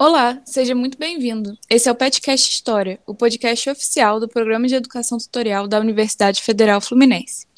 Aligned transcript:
Olá, 0.00 0.38
seja 0.44 0.76
muito 0.76 0.96
bem-vindo. 0.96 1.58
Esse 1.68 1.88
é 1.88 1.92
o 1.92 1.94
Petcast 1.94 2.52
História, 2.52 3.00
o 3.04 3.16
podcast 3.16 3.68
oficial 3.68 4.20
do 4.20 4.28
Programa 4.28 4.68
de 4.68 4.76
Educação 4.76 5.18
Tutorial 5.18 5.66
da 5.66 5.80
Universidade 5.80 6.40
Federal 6.40 6.80
Fluminense. 6.80 7.48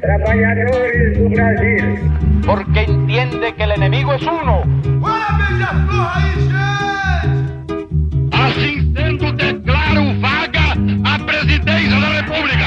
Trabalhadores 0.00 1.18
do 1.18 1.28
Brasil. 1.30 1.78
Porque 2.46 2.88
entiende 2.88 3.52
que 3.52 3.64
o 3.64 3.74
inimigo 3.74 4.12
é 4.12 4.30
uno. 4.30 4.62
Assim 8.30 8.94
sendo, 8.94 9.32
declaro 9.32 10.20
vaga 10.20 10.74
a 11.04 11.18
presidência 11.24 12.00
da 12.00 12.20
República. 12.20 12.66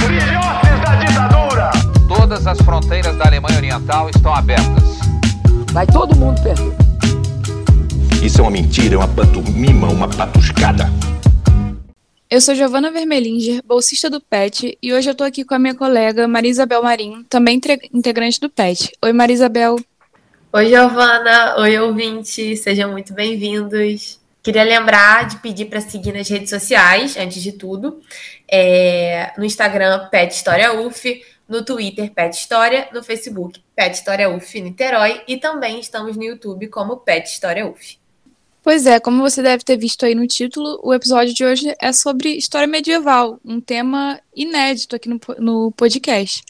Filhotes 0.00 0.80
da 0.82 0.94
ditadura. 0.96 1.70
Todas 2.08 2.46
as 2.46 2.58
fronteiras 2.62 3.14
da 3.18 3.26
Alemanha 3.26 3.58
Oriental 3.58 4.08
estão 4.08 4.34
abertas. 4.34 4.97
Vai 5.72 5.86
todo 5.86 6.16
mundo 6.16 6.42
perder. 6.42 6.72
Isso 8.24 8.38
é 8.38 8.42
uma 8.42 8.50
mentira, 8.50 8.94
é 8.94 8.98
uma 8.98 9.08
pantomima, 9.08 9.88
uma 9.88 10.08
patuscada. 10.08 10.86
Eu 12.30 12.40
sou 12.40 12.54
Giovana 12.54 12.90
Vermelinger, 12.90 13.62
bolsista 13.64 14.08
do 14.08 14.20
PET, 14.20 14.76
e 14.82 14.92
hoje 14.92 15.10
eu 15.10 15.14
tô 15.14 15.24
aqui 15.24 15.44
com 15.44 15.54
a 15.54 15.58
minha 15.58 15.74
colega 15.74 16.26
Marisabel 16.26 16.82
Marinho, 16.82 17.24
também 17.24 17.60
integrante 17.92 18.40
do 18.40 18.50
PET. 18.50 18.92
Oi, 19.02 19.12
Marisabel. 19.12 19.76
Oi, 20.52 20.68
Giovana. 20.68 21.56
Oi, 21.58 21.78
ouvintes. 21.78 22.60
Sejam 22.60 22.90
muito 22.90 23.12
bem-vindos. 23.12 24.18
Queria 24.42 24.64
lembrar 24.64 25.28
de 25.28 25.36
pedir 25.36 25.66
para 25.66 25.80
seguir 25.80 26.12
nas 26.12 26.28
redes 26.28 26.48
sociais, 26.48 27.16
antes 27.18 27.42
de 27.42 27.52
tudo. 27.52 28.00
É, 28.50 29.32
no 29.36 29.44
Instagram, 29.44 30.08
Pet 30.10 30.34
História 30.34 30.80
UF, 30.80 31.22
no 31.48 31.64
Twitter, 31.64 32.12
Pet 32.12 32.36
História, 32.36 32.88
no 32.92 33.02
Facebook, 33.02 33.62
Pet 33.74 33.96
História 33.96 34.28
UF 34.28 34.60
Niterói 34.60 35.22
e 35.26 35.38
também 35.38 35.80
estamos 35.80 36.16
no 36.16 36.22
YouTube 36.22 36.68
como 36.68 36.98
Pet 36.98 37.26
História 37.26 37.66
UF. 37.66 37.98
Pois 38.62 38.84
é, 38.84 39.00
como 39.00 39.22
você 39.22 39.40
deve 39.40 39.64
ter 39.64 39.78
visto 39.78 40.04
aí 40.04 40.14
no 40.14 40.26
título, 40.26 40.78
o 40.82 40.92
episódio 40.92 41.32
de 41.32 41.44
hoje 41.44 41.74
é 41.80 41.90
sobre 41.90 42.36
história 42.36 42.66
medieval, 42.66 43.40
um 43.42 43.60
tema 43.60 44.20
inédito 44.36 44.94
aqui 44.94 45.08
no, 45.08 45.18
no 45.38 45.72
podcast. 45.72 46.42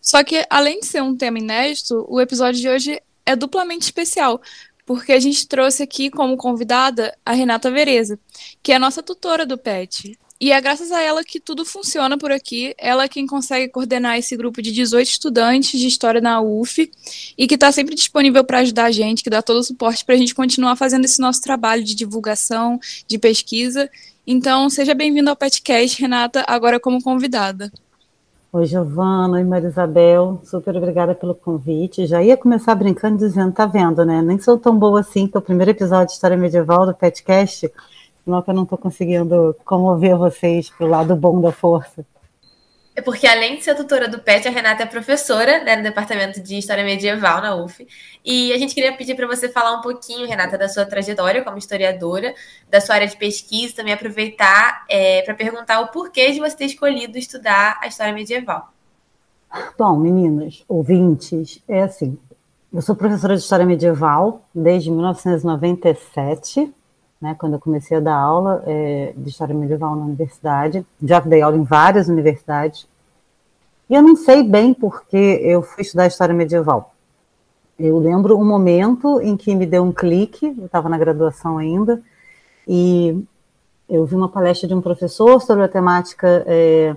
Só 0.00 0.24
que, 0.24 0.46
além 0.48 0.80
de 0.80 0.86
ser 0.86 1.02
um 1.02 1.14
tema 1.14 1.38
inédito, 1.38 2.06
o 2.08 2.18
episódio 2.18 2.60
de 2.60 2.68
hoje 2.68 3.02
é 3.26 3.36
duplamente 3.36 3.84
especial, 3.84 4.40
porque 4.86 5.12
a 5.12 5.20
gente 5.20 5.46
trouxe 5.46 5.82
aqui 5.82 6.08
como 6.08 6.36
convidada 6.36 7.14
a 7.26 7.32
Renata 7.32 7.70
Vereza, 7.70 8.18
que 8.62 8.72
é 8.72 8.76
a 8.76 8.78
nossa 8.78 9.02
tutora 9.02 9.44
do 9.44 9.58
PET. 9.58 10.16
E 10.38 10.52
é 10.52 10.60
graças 10.60 10.92
a 10.92 11.00
ela 11.00 11.24
que 11.24 11.40
tudo 11.40 11.64
funciona 11.64 12.18
por 12.18 12.30
aqui. 12.30 12.74
Ela 12.76 13.04
é 13.04 13.08
quem 13.08 13.26
consegue 13.26 13.72
coordenar 13.72 14.18
esse 14.18 14.36
grupo 14.36 14.60
de 14.60 14.70
18 14.70 15.08
estudantes 15.08 15.80
de 15.80 15.86
história 15.86 16.20
na 16.20 16.42
UF 16.42 16.90
e 17.38 17.46
que 17.46 17.54
está 17.54 17.72
sempre 17.72 17.94
disponível 17.94 18.44
para 18.44 18.58
ajudar 18.58 18.84
a 18.84 18.90
gente, 18.90 19.24
que 19.24 19.30
dá 19.30 19.40
todo 19.40 19.60
o 19.60 19.62
suporte 19.62 20.04
para 20.04 20.14
a 20.14 20.18
gente 20.18 20.34
continuar 20.34 20.76
fazendo 20.76 21.06
esse 21.06 21.20
nosso 21.20 21.40
trabalho 21.40 21.82
de 21.82 21.94
divulgação, 21.94 22.78
de 23.08 23.18
pesquisa. 23.18 23.88
Então, 24.26 24.68
seja 24.68 24.92
bem-vinda 24.92 25.30
ao 25.30 25.36
Petcast, 25.36 26.02
Renata, 26.02 26.44
agora 26.46 26.78
como 26.78 27.02
convidada. 27.02 27.72
Oi, 28.52 28.66
Giovana, 28.66 29.34
oi, 29.34 29.44
Marisabel, 29.44 30.40
super 30.44 30.76
obrigada 30.76 31.14
pelo 31.14 31.34
convite. 31.34 32.06
Já 32.06 32.22
ia 32.22 32.36
começar 32.36 32.74
brincando 32.74 33.18
dizendo, 33.18 33.52
tá 33.52 33.66
vendo, 33.66 34.04
né? 34.04 34.20
Nem 34.20 34.38
sou 34.38 34.58
tão 34.58 34.78
boa 34.78 35.00
assim, 35.00 35.26
que 35.26 35.36
é 35.36 35.40
o 35.40 35.42
primeiro 35.42 35.70
episódio 35.70 36.08
de 36.08 36.12
História 36.12 36.36
Medieval 36.36 36.86
do 36.86 36.94
Petcast 36.94 37.70
Senão 38.26 38.42
que 38.42 38.50
eu 38.50 38.54
não 38.54 38.64
estou 38.64 38.76
conseguindo 38.76 39.56
comover 39.64 40.16
vocês 40.16 40.68
para 40.68 40.84
o 40.84 40.90
lado 40.90 41.14
bom 41.14 41.40
da 41.40 41.52
força. 41.52 42.04
É 42.96 43.00
porque, 43.00 43.24
além 43.24 43.54
de 43.54 43.62
ser 43.62 43.76
tutora 43.76 44.08
do 44.08 44.18
PET, 44.18 44.48
a 44.48 44.50
Renata 44.50 44.82
é 44.82 44.86
professora 44.86 45.62
né, 45.62 45.76
no 45.76 45.84
Departamento 45.84 46.42
de 46.42 46.58
História 46.58 46.82
Medieval 46.82 47.40
na 47.40 47.54
UF. 47.54 47.86
E 48.24 48.52
a 48.52 48.58
gente 48.58 48.74
queria 48.74 48.96
pedir 48.96 49.14
para 49.14 49.28
você 49.28 49.48
falar 49.48 49.78
um 49.78 49.80
pouquinho, 49.80 50.26
Renata, 50.26 50.58
da 50.58 50.68
sua 50.68 50.84
trajetória 50.84 51.44
como 51.44 51.56
historiadora, 51.56 52.34
da 52.68 52.80
sua 52.80 52.96
área 52.96 53.06
de 53.06 53.16
pesquisa, 53.16 53.76
também 53.76 53.92
aproveitar 53.92 54.84
é, 54.88 55.22
para 55.22 55.34
perguntar 55.34 55.78
o 55.78 55.92
porquê 55.92 56.32
de 56.32 56.40
você 56.40 56.56
ter 56.56 56.64
escolhido 56.64 57.16
estudar 57.16 57.78
a 57.80 57.86
história 57.86 58.12
medieval. 58.12 58.72
Bom, 59.78 59.96
meninas, 59.98 60.64
ouvintes, 60.66 61.62
é 61.68 61.82
assim, 61.82 62.18
eu 62.72 62.82
sou 62.82 62.96
professora 62.96 63.36
de 63.36 63.42
História 63.42 63.64
Medieval 63.64 64.44
desde 64.52 64.90
1997, 64.90 66.74
né, 67.20 67.34
quando 67.38 67.54
eu 67.54 67.58
comecei 67.58 67.96
a 67.96 68.00
dar 68.00 68.16
aula 68.16 68.62
é, 68.66 69.12
de 69.16 69.28
História 69.28 69.54
Medieval 69.54 69.96
na 69.96 70.04
universidade. 70.04 70.84
Já 71.02 71.20
dei 71.20 71.42
aula 71.42 71.56
em 71.56 71.64
várias 71.64 72.08
universidades. 72.08 72.86
E 73.88 73.94
eu 73.94 74.02
não 74.02 74.16
sei 74.16 74.42
bem 74.42 74.74
porque 74.74 75.16
eu 75.42 75.62
fui 75.62 75.82
estudar 75.82 76.06
História 76.06 76.34
Medieval. 76.34 76.94
Eu 77.78 77.98
lembro 77.98 78.38
um 78.38 78.44
momento 78.44 79.20
em 79.20 79.36
que 79.36 79.54
me 79.54 79.66
deu 79.66 79.82
um 79.82 79.92
clique, 79.92 80.54
eu 80.58 80.66
estava 80.66 80.88
na 80.88 80.96
graduação 80.96 81.58
ainda, 81.58 82.02
e 82.66 83.22
eu 83.88 84.04
vi 84.06 84.14
uma 84.14 84.30
palestra 84.30 84.66
de 84.66 84.74
um 84.74 84.80
professor 84.80 85.40
sobre 85.40 85.64
a 85.64 85.68
temática 85.68 86.42
é, 86.46 86.96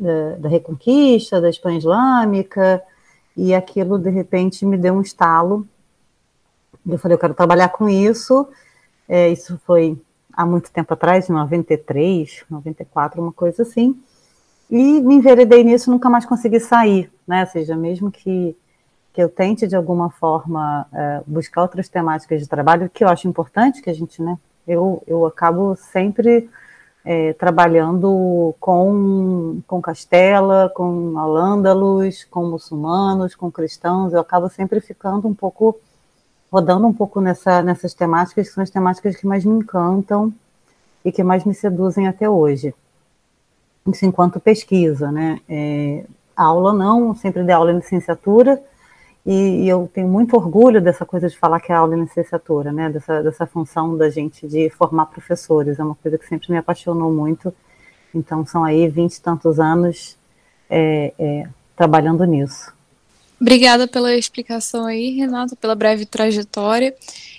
da, 0.00 0.36
da, 0.38 0.48
Reconquista, 0.48 1.40
da 1.40 1.50
Espanha 1.50 1.78
Islâmica, 1.78 2.82
e 3.36 3.54
aquilo, 3.54 3.98
de 3.98 4.10
repente, 4.10 4.64
me 4.64 4.78
deu 4.78 4.94
um 4.94 5.02
estalo. 5.02 5.66
Eu 6.88 6.98
falei, 6.98 7.14
eu 7.14 7.20
quero 7.20 7.34
trabalhar 7.34 7.68
com 7.68 7.88
isso, 7.88 8.48
é, 9.08 9.28
isso 9.30 9.58
foi 9.66 10.00
há 10.32 10.44
muito 10.46 10.70
tempo 10.70 10.92
atrás, 10.94 11.28
em 11.28 11.32
93, 11.32 12.44
94, 12.48 13.20
uma 13.20 13.32
coisa 13.32 13.62
assim. 13.62 14.00
E 14.70 15.00
me 15.00 15.14
enveredei 15.14 15.64
nisso, 15.64 15.90
nunca 15.90 16.10
mais 16.10 16.26
consegui 16.26 16.60
sair, 16.60 17.10
né? 17.26 17.40
Ou 17.40 17.46
seja, 17.46 17.74
mesmo 17.74 18.10
que, 18.10 18.56
que 19.12 19.22
eu 19.22 19.28
tente 19.28 19.66
de 19.66 19.74
alguma 19.74 20.10
forma 20.10 20.86
é, 20.92 21.22
buscar 21.26 21.62
outras 21.62 21.88
temáticas 21.88 22.40
de 22.40 22.48
trabalho, 22.48 22.90
que 22.90 23.02
eu 23.02 23.08
acho 23.08 23.26
importante, 23.26 23.80
que 23.80 23.90
a 23.90 23.94
gente, 23.94 24.22
né? 24.22 24.38
Eu, 24.66 25.02
eu 25.06 25.24
acabo 25.24 25.74
sempre 25.74 26.50
é, 27.04 27.32
trabalhando 27.32 28.54
com, 28.60 29.62
com 29.66 29.80
Castela, 29.80 30.70
com 30.74 31.18
alândalos, 31.18 32.24
com 32.24 32.44
muçulmanos, 32.44 33.34
com 33.34 33.50
cristãos, 33.50 34.12
eu 34.12 34.20
acabo 34.20 34.50
sempre 34.50 34.78
ficando 34.80 35.26
um 35.26 35.34
pouco 35.34 35.80
rodando 36.50 36.86
um 36.86 36.92
pouco 36.92 37.20
nessa, 37.20 37.62
nessas 37.62 37.94
temáticas, 37.94 38.48
que 38.48 38.54
são 38.54 38.62
as 38.62 38.70
temáticas 38.70 39.16
que 39.16 39.26
mais 39.26 39.44
me 39.44 39.54
encantam 39.54 40.32
e 41.04 41.12
que 41.12 41.22
mais 41.22 41.44
me 41.44 41.54
seduzem 41.54 42.08
até 42.08 42.28
hoje. 42.28 42.74
Isso 43.86 44.04
enquanto 44.04 44.40
pesquisa, 44.40 45.10
né? 45.10 45.40
É, 45.48 46.04
aula 46.36 46.72
não, 46.72 47.14
sempre 47.14 47.42
dei 47.42 47.54
aula 47.54 47.72
em 47.72 47.76
licenciatura, 47.76 48.62
e, 49.26 49.64
e, 49.64 49.68
eu 49.68 49.90
tenho 49.92 50.08
muito 50.08 50.34
orgulho 50.36 50.80
dessa 50.80 51.04
coisa 51.04 51.28
de 51.28 51.36
falar 51.36 51.60
que 51.60 51.70
é 51.70 51.74
aula 51.74 51.94
em 51.94 52.00
licenciatura, 52.00 52.72
né? 52.72 52.88
Dessa, 52.88 53.22
dessa 53.22 53.46
função 53.46 53.94
da 53.94 54.08
gente 54.08 54.48
de 54.48 54.70
formar 54.70 55.06
professores, 55.06 55.78
é 55.78 55.84
uma 55.84 55.94
coisa 55.96 56.16
que 56.16 56.26
sempre 56.26 56.50
me 56.50 56.56
apaixonou 56.56 57.12
muito. 57.12 57.54
Então, 58.14 58.46
são 58.46 58.64
aí 58.64 58.88
vinte 58.88 59.16
e 59.16 59.20
tantos 59.20 59.60
anos 59.60 60.16
é, 60.70 61.12
é, 61.18 61.48
trabalhando 61.76 62.24
nisso. 62.24 62.72
Obrigada 63.40 63.86
pela 63.86 64.16
explicação 64.16 64.84
aí, 64.84 65.10
Renata, 65.10 65.54
pela 65.54 65.74
breve 65.74 66.04
trajetória. 66.04 66.94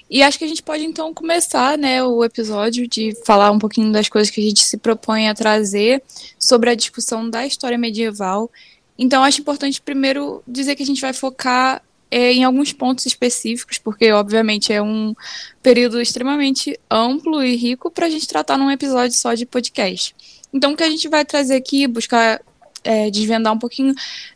E 0.10 0.24
acho 0.24 0.40
que 0.40 0.46
a 0.46 0.48
gente 0.48 0.64
pode 0.64 0.84
então 0.84 1.14
começar, 1.14 1.78
né, 1.78 2.04
o 2.04 2.24
episódio 2.24 2.88
de 2.88 3.14
falar 3.26 3.52
um 3.52 3.60
pouquinho 3.60 3.92
das 3.92 4.10
coisas 4.10 4.32
que 4.32 4.42
a 4.42 4.44
gente 4.44 4.64
se 4.64 4.78
propõe 4.78 5.28
a 5.28 5.36
trazer 5.36 6.02
sobre 6.40 6.70
a 6.70 6.76
discussão 6.76 7.30
da 7.30 7.46
história 7.46 7.78
medieval. 7.78 8.50
Então 8.98 9.24
acho 9.24 9.42
importante 9.42 9.82
primeiro 9.82 10.42
dizer 10.48 10.76
que 10.76 10.84
a 10.84 10.86
gente 10.86 11.02
vai 11.02 11.14
focar 11.14 11.82
é, 12.10 12.34
em 12.34 12.44
alguns 12.44 12.74
pontos 12.74 13.06
específicos, 13.06 13.78
porque 13.78 14.12
obviamente 14.12 14.74
é 14.74 14.81
um 14.81 15.14
período 15.62 16.02
extremamente 16.02 16.80
amplo 16.90 17.44
e 17.44 17.56
rico 17.56 17.92
para 17.92 18.08
a 18.08 18.10
gente 18.10 18.28
tratar 18.28 18.58
num 18.58 18.72
episódio 18.72 19.16
só 19.16 19.36
de 19.36 19.46
podcast. 19.46 20.16
Então 20.52 20.74
o 20.74 20.78
que 20.78 20.84
a 20.84 20.90
gente 20.90 21.08
vai 21.08 21.24
trazer 21.24 21.56
aqui, 21.56 21.86
buscar 21.88 22.42
é, 22.84 23.10
desvendar 23.10 23.54
um 23.54 23.60
pouquinho, 23.60 23.94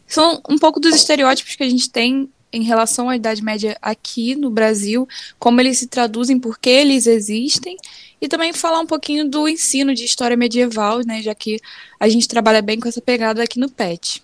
são 0.08 0.42
um 0.50 0.58
pouco 0.58 0.80
dos 0.80 0.96
estereótipos 0.96 1.56
que 1.56 1.64
a 1.64 1.70
gente 1.70 1.90
tem 1.90 2.30
em 2.52 2.62
relação 2.62 3.10
à 3.10 3.16
Idade 3.16 3.44
Média 3.44 3.76
aqui 3.82 4.36
no 4.36 4.50
Brasil, 4.52 5.08
como 5.40 5.60
eles 5.60 5.80
se 5.80 5.88
traduzem, 5.88 6.40
por 6.40 6.60
que 6.60 6.70
eles 6.70 7.08
existem, 7.08 7.76
e 8.22 8.28
também 8.28 8.54
falar 8.54 8.80
um 8.80 8.86
pouquinho 8.86 9.28
do 9.28 9.50
ensino 9.50 9.94
de 9.94 10.06
história 10.06 10.38
medieval, 10.38 11.00
né, 11.06 11.22
já 11.22 11.34
que 11.34 11.60
a 12.00 12.08
gente 12.08 12.28
trabalha 12.28 12.62
bem 12.62 12.80
com 12.80 12.88
essa 12.88 13.02
pegada 13.02 13.44
aqui 13.44 13.60
no 13.60 13.70
PET. 13.70 14.22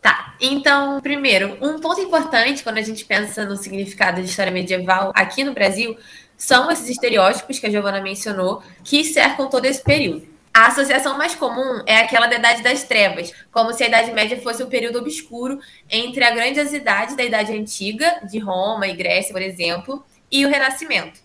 Tá, 0.00 0.36
então, 0.40 1.00
primeiro, 1.00 1.58
um 1.60 1.80
ponto 1.80 2.00
importante 2.00 2.62
quando 2.62 2.78
a 2.78 2.82
gente 2.82 3.04
pensa 3.04 3.44
no 3.44 3.56
significado 3.56 4.22
de 4.22 4.28
história 4.28 4.52
medieval 4.52 5.10
aqui 5.14 5.42
no 5.42 5.52
Brasil 5.52 5.96
são 6.36 6.70
esses 6.70 6.88
estereótipos 6.88 7.58
que 7.58 7.66
a 7.66 7.70
Giovana 7.70 8.00
mencionou, 8.00 8.62
que 8.84 9.02
cercam 9.02 9.48
todo 9.48 9.64
esse 9.64 9.82
período. 9.82 10.33
A 10.56 10.68
associação 10.68 11.18
mais 11.18 11.34
comum 11.34 11.82
é 11.84 11.98
aquela 11.98 12.28
da 12.28 12.36
Idade 12.36 12.62
das 12.62 12.84
Trevas, 12.84 13.34
como 13.50 13.72
se 13.72 13.82
a 13.82 13.88
Idade 13.88 14.12
Média 14.12 14.40
fosse 14.40 14.62
um 14.62 14.68
período 14.68 15.00
obscuro 15.00 15.58
entre 15.90 16.22
a 16.22 16.30
grandiosidade 16.30 17.16
da 17.16 17.24
Idade 17.24 17.50
Antiga, 17.52 18.20
de 18.30 18.38
Roma 18.38 18.86
e 18.86 18.94
Grécia, 18.94 19.32
por 19.32 19.42
exemplo, 19.42 20.04
e 20.30 20.46
o 20.46 20.48
Renascimento. 20.48 21.18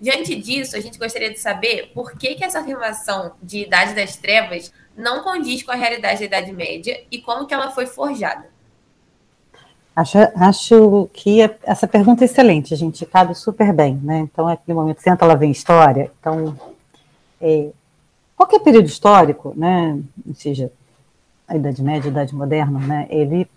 Diante 0.00 0.36
disso, 0.36 0.76
a 0.76 0.80
gente 0.80 1.00
gostaria 1.00 1.32
de 1.32 1.40
saber 1.40 1.90
por 1.92 2.16
que, 2.16 2.36
que 2.36 2.44
essa 2.44 2.60
afirmação 2.60 3.32
de 3.42 3.64
Idade 3.64 3.92
das 3.92 4.14
Trevas 4.14 4.72
não 4.96 5.24
condiz 5.24 5.64
com 5.64 5.72
a 5.72 5.74
realidade 5.74 6.20
da 6.20 6.26
Idade 6.26 6.52
Média 6.52 7.02
e 7.10 7.20
como 7.20 7.44
que 7.44 7.54
ela 7.54 7.72
foi 7.72 7.86
forjada. 7.86 8.46
Acho, 9.96 10.18
acho 10.36 11.10
que 11.12 11.40
essa 11.64 11.88
pergunta 11.88 12.22
é 12.22 12.26
excelente, 12.26 12.72
a 12.72 12.76
gente 12.76 13.04
cabe 13.04 13.34
super 13.34 13.72
bem, 13.72 13.96
né? 13.96 14.18
Então, 14.18 14.48
é 14.48 14.52
aquele 14.52 14.76
momento, 14.76 15.00
senta 15.00 15.26
lá 15.26 15.34
vem 15.34 15.50
história. 15.50 16.12
Então, 16.20 16.56
é, 17.40 17.70
qualquer 18.36 18.60
período 18.60 18.86
histórico, 18.86 19.52
né, 19.56 19.98
seja 20.34 20.70
a 21.48 21.56
Idade 21.56 21.82
Média, 21.82 22.08
a 22.08 22.12
Idade 22.12 22.34
Moderna, 22.34 22.78
né, 22.78 23.06
ele 23.08 23.48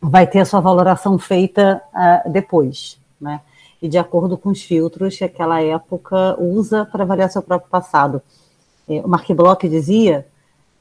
vai 0.00 0.26
ter 0.26 0.40
a 0.40 0.44
sua 0.44 0.60
valoração 0.60 1.18
feita 1.18 1.82
uh, 1.94 2.30
depois, 2.30 2.98
né? 3.20 3.40
E 3.80 3.88
de 3.88 3.98
acordo 3.98 4.38
com 4.38 4.50
os 4.50 4.62
filtros 4.62 5.18
que 5.18 5.24
aquela 5.24 5.60
época 5.60 6.40
usa 6.40 6.84
para 6.86 7.02
avaliar 7.02 7.30
seu 7.30 7.42
próprio 7.42 7.68
passado. 7.70 8.22
É, 8.88 9.00
o 9.00 9.08
Mark 9.08 9.28
Bloch 9.32 9.68
dizia 9.68 10.26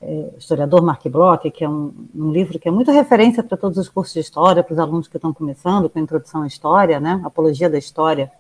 é, 0.02 0.30
historiador 0.38 0.82
Mark 0.84 1.04
Bloch, 1.08 1.50
que 1.50 1.64
é 1.64 1.70
um, 1.70 1.92
um, 2.16 2.32
livro 2.32 2.60
que 2.60 2.68
é 2.68 2.72
muita 2.72 2.92
referência 2.92 3.44
para 3.44 3.58
todos 3.58 3.78
os 3.78 3.90
cursos 3.90 4.14
de 4.14 4.20
história, 4.20 4.64
para 4.64 4.74
os 4.74 4.80
alunos 4.80 5.08
que 5.08 5.18
estão 5.18 5.34
começando, 5.34 5.90
com 5.90 5.98
a 5.98 6.02
introdução 6.02 6.44
à 6.44 6.48
história, 6.48 7.00
né, 7.00 7.22
Apologia 7.26 7.70
da 7.70 7.78
História, 7.78 8.32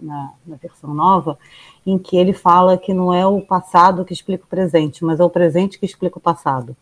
na, 0.00 0.32
na, 0.46 0.56
versão 0.56 0.92
nova, 0.92 1.38
em 1.86 1.98
que 1.98 2.16
ele 2.16 2.32
fala 2.32 2.76
que 2.76 2.92
não 2.92 3.12
é 3.12 3.26
o 3.26 3.40
passado 3.40 4.04
que 4.04 4.12
explica 4.12 4.44
o 4.44 4.48
presente, 4.48 5.04
mas 5.04 5.20
é 5.20 5.24
o 5.24 5.30
presente 5.30 5.78
que 5.78 5.86
explica 5.86 6.18
o 6.18 6.20
passado. 6.20 6.76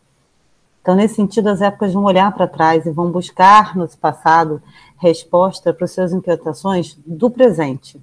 Então, 0.81 0.95
nesse 0.95 1.15
sentido, 1.15 1.49
as 1.49 1.61
épocas 1.61 1.93
vão 1.93 2.05
olhar 2.05 2.33
para 2.33 2.47
trás 2.47 2.87
e 2.87 2.91
vão 2.91 3.11
buscar 3.11 3.77
no 3.77 3.87
passado 3.99 4.63
resposta 4.97 5.75
para 5.75 5.85
as 5.85 5.93
suas 5.93 6.13
inquietações 6.13 6.99
do 7.07 7.31
presente. 7.31 8.01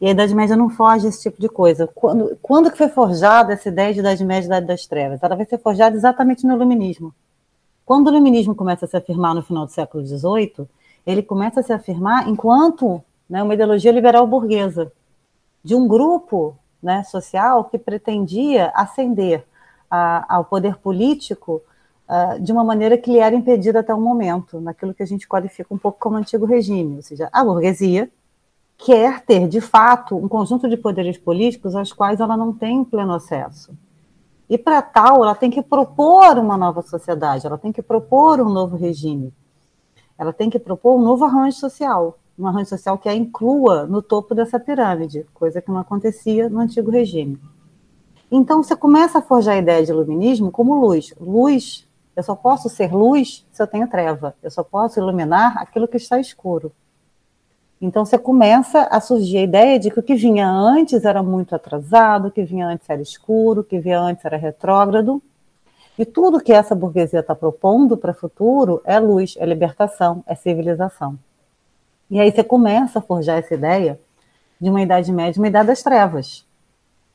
E 0.00 0.06
a 0.06 0.10
Idade 0.10 0.34
Média 0.34 0.56
não 0.56 0.70
foge 0.70 1.08
esse 1.08 1.22
tipo 1.22 1.40
de 1.40 1.48
coisa. 1.48 1.88
Quando, 1.92 2.36
quando 2.40 2.70
que 2.70 2.78
foi 2.78 2.88
forjada 2.88 3.52
essa 3.52 3.68
ideia 3.68 3.92
de 3.92 3.98
Idade 3.98 4.24
Média 4.24 4.46
e 4.46 4.48
Idade 4.48 4.66
das 4.66 4.86
Trevas? 4.86 5.20
Ela 5.22 5.34
vai 5.34 5.44
ser 5.44 5.58
forjada 5.58 5.96
exatamente 5.96 6.46
no 6.46 6.54
Iluminismo. 6.54 7.12
Quando 7.84 8.06
o 8.06 8.10
Iluminismo 8.10 8.54
começa 8.54 8.84
a 8.84 8.88
se 8.88 8.96
afirmar 8.96 9.34
no 9.34 9.42
final 9.42 9.66
do 9.66 9.72
século 9.72 10.06
XVIII, 10.06 10.68
ele 11.04 11.22
começa 11.22 11.60
a 11.60 11.62
se 11.62 11.72
afirmar 11.72 12.28
enquanto 12.28 13.02
né, 13.28 13.42
uma 13.42 13.54
ideologia 13.54 13.92
liberal 13.92 14.26
burguesa, 14.26 14.92
de 15.62 15.74
um 15.74 15.86
grupo 15.86 16.56
né, 16.82 17.02
social 17.04 17.64
que 17.64 17.78
pretendia 17.78 18.72
ascender 18.74 19.44
a, 19.90 20.36
ao 20.36 20.44
poder 20.44 20.76
político 20.76 21.62
uh, 22.08 22.40
de 22.40 22.52
uma 22.52 22.64
maneira 22.64 22.96
que 22.96 23.10
lhe 23.12 23.18
era 23.18 23.34
impedida 23.34 23.80
até 23.80 23.94
o 23.94 24.00
momento, 24.00 24.60
naquilo 24.60 24.94
que 24.94 25.02
a 25.02 25.06
gente 25.06 25.28
qualifica 25.28 25.74
um 25.74 25.78
pouco 25.78 25.98
como 25.98 26.16
antigo 26.16 26.46
regime, 26.46 26.96
ou 26.96 27.02
seja, 27.02 27.28
a 27.32 27.44
burguesia 27.44 28.10
quer 28.76 29.22
ter, 29.22 29.48
de 29.48 29.60
fato, 29.60 30.16
um 30.16 30.28
conjunto 30.28 30.68
de 30.68 30.76
poderes 30.76 31.18
políticos 31.18 31.74
aos 31.74 31.92
quais 31.92 32.20
ela 32.20 32.36
não 32.36 32.52
tem 32.52 32.84
pleno 32.84 33.12
acesso. 33.12 33.76
E 34.48 34.56
para 34.56 34.80
tal, 34.80 35.22
ela 35.24 35.34
tem 35.34 35.50
que 35.50 35.60
propor 35.60 36.38
uma 36.38 36.56
nova 36.56 36.80
sociedade, 36.80 37.46
ela 37.46 37.58
tem 37.58 37.72
que 37.72 37.82
propor 37.82 38.40
um 38.40 38.48
novo 38.48 38.76
regime, 38.76 39.34
ela 40.16 40.32
tem 40.32 40.48
que 40.48 40.58
propor 40.58 40.96
um 40.96 41.02
novo 41.02 41.24
arranjo 41.24 41.58
social, 41.58 42.18
um 42.38 42.46
arranjo 42.46 42.70
social 42.70 42.96
que 42.96 43.08
a 43.08 43.14
inclua 43.14 43.86
no 43.86 44.00
topo 44.00 44.34
dessa 44.34 44.60
pirâmide, 44.60 45.26
coisa 45.34 45.60
que 45.60 45.70
não 45.70 45.78
acontecia 45.78 46.48
no 46.48 46.60
antigo 46.60 46.90
regime. 46.90 47.38
Então 48.30 48.62
você 48.62 48.76
começa 48.76 49.18
a 49.18 49.22
forjar 49.22 49.56
a 49.56 49.58
ideia 49.58 49.84
de 49.84 49.90
iluminismo 49.90 50.50
como 50.50 50.78
luz. 50.78 51.14
Luz, 51.18 51.88
eu 52.14 52.22
só 52.22 52.36
posso 52.36 52.68
ser 52.68 52.92
luz 52.92 53.46
se 53.50 53.62
eu 53.62 53.66
tenho 53.66 53.88
treva, 53.88 54.34
eu 54.42 54.50
só 54.50 54.62
posso 54.62 55.00
iluminar 55.00 55.58
aquilo 55.58 55.88
que 55.88 55.96
está 55.96 56.20
escuro. 56.20 56.72
Então 57.80 58.04
você 58.04 58.18
começa 58.18 58.82
a 58.82 59.00
surgir 59.00 59.38
a 59.38 59.42
ideia 59.42 59.78
de 59.78 59.90
que 59.90 60.00
o 60.00 60.02
que 60.02 60.14
vinha 60.14 60.48
antes 60.48 61.04
era 61.04 61.22
muito 61.22 61.54
atrasado, 61.54 62.28
o 62.28 62.30
que 62.30 62.42
vinha 62.42 62.66
antes 62.66 62.88
era 62.90 63.00
escuro, 63.00 63.60
o 63.60 63.64
que 63.64 63.78
vinha 63.78 64.00
antes 64.00 64.24
era 64.24 64.36
retrógrado. 64.36 65.22
E 65.96 66.04
tudo 66.04 66.40
que 66.40 66.52
essa 66.52 66.74
burguesia 66.74 67.20
está 67.20 67.34
propondo 67.34 67.96
para 67.96 68.10
o 68.10 68.14
futuro 68.14 68.80
é 68.84 68.98
luz, 69.00 69.36
é 69.38 69.46
libertação, 69.46 70.22
é 70.26 70.34
civilização. 70.34 71.18
E 72.10 72.20
aí 72.20 72.30
você 72.30 72.42
começa 72.42 72.98
a 72.98 73.02
forjar 73.02 73.38
essa 73.38 73.54
ideia 73.54 74.00
de 74.60 74.70
uma 74.70 74.82
idade 74.82 75.12
média, 75.12 75.40
uma 75.40 75.48
idade 75.48 75.68
das 75.68 75.82
trevas, 75.82 76.44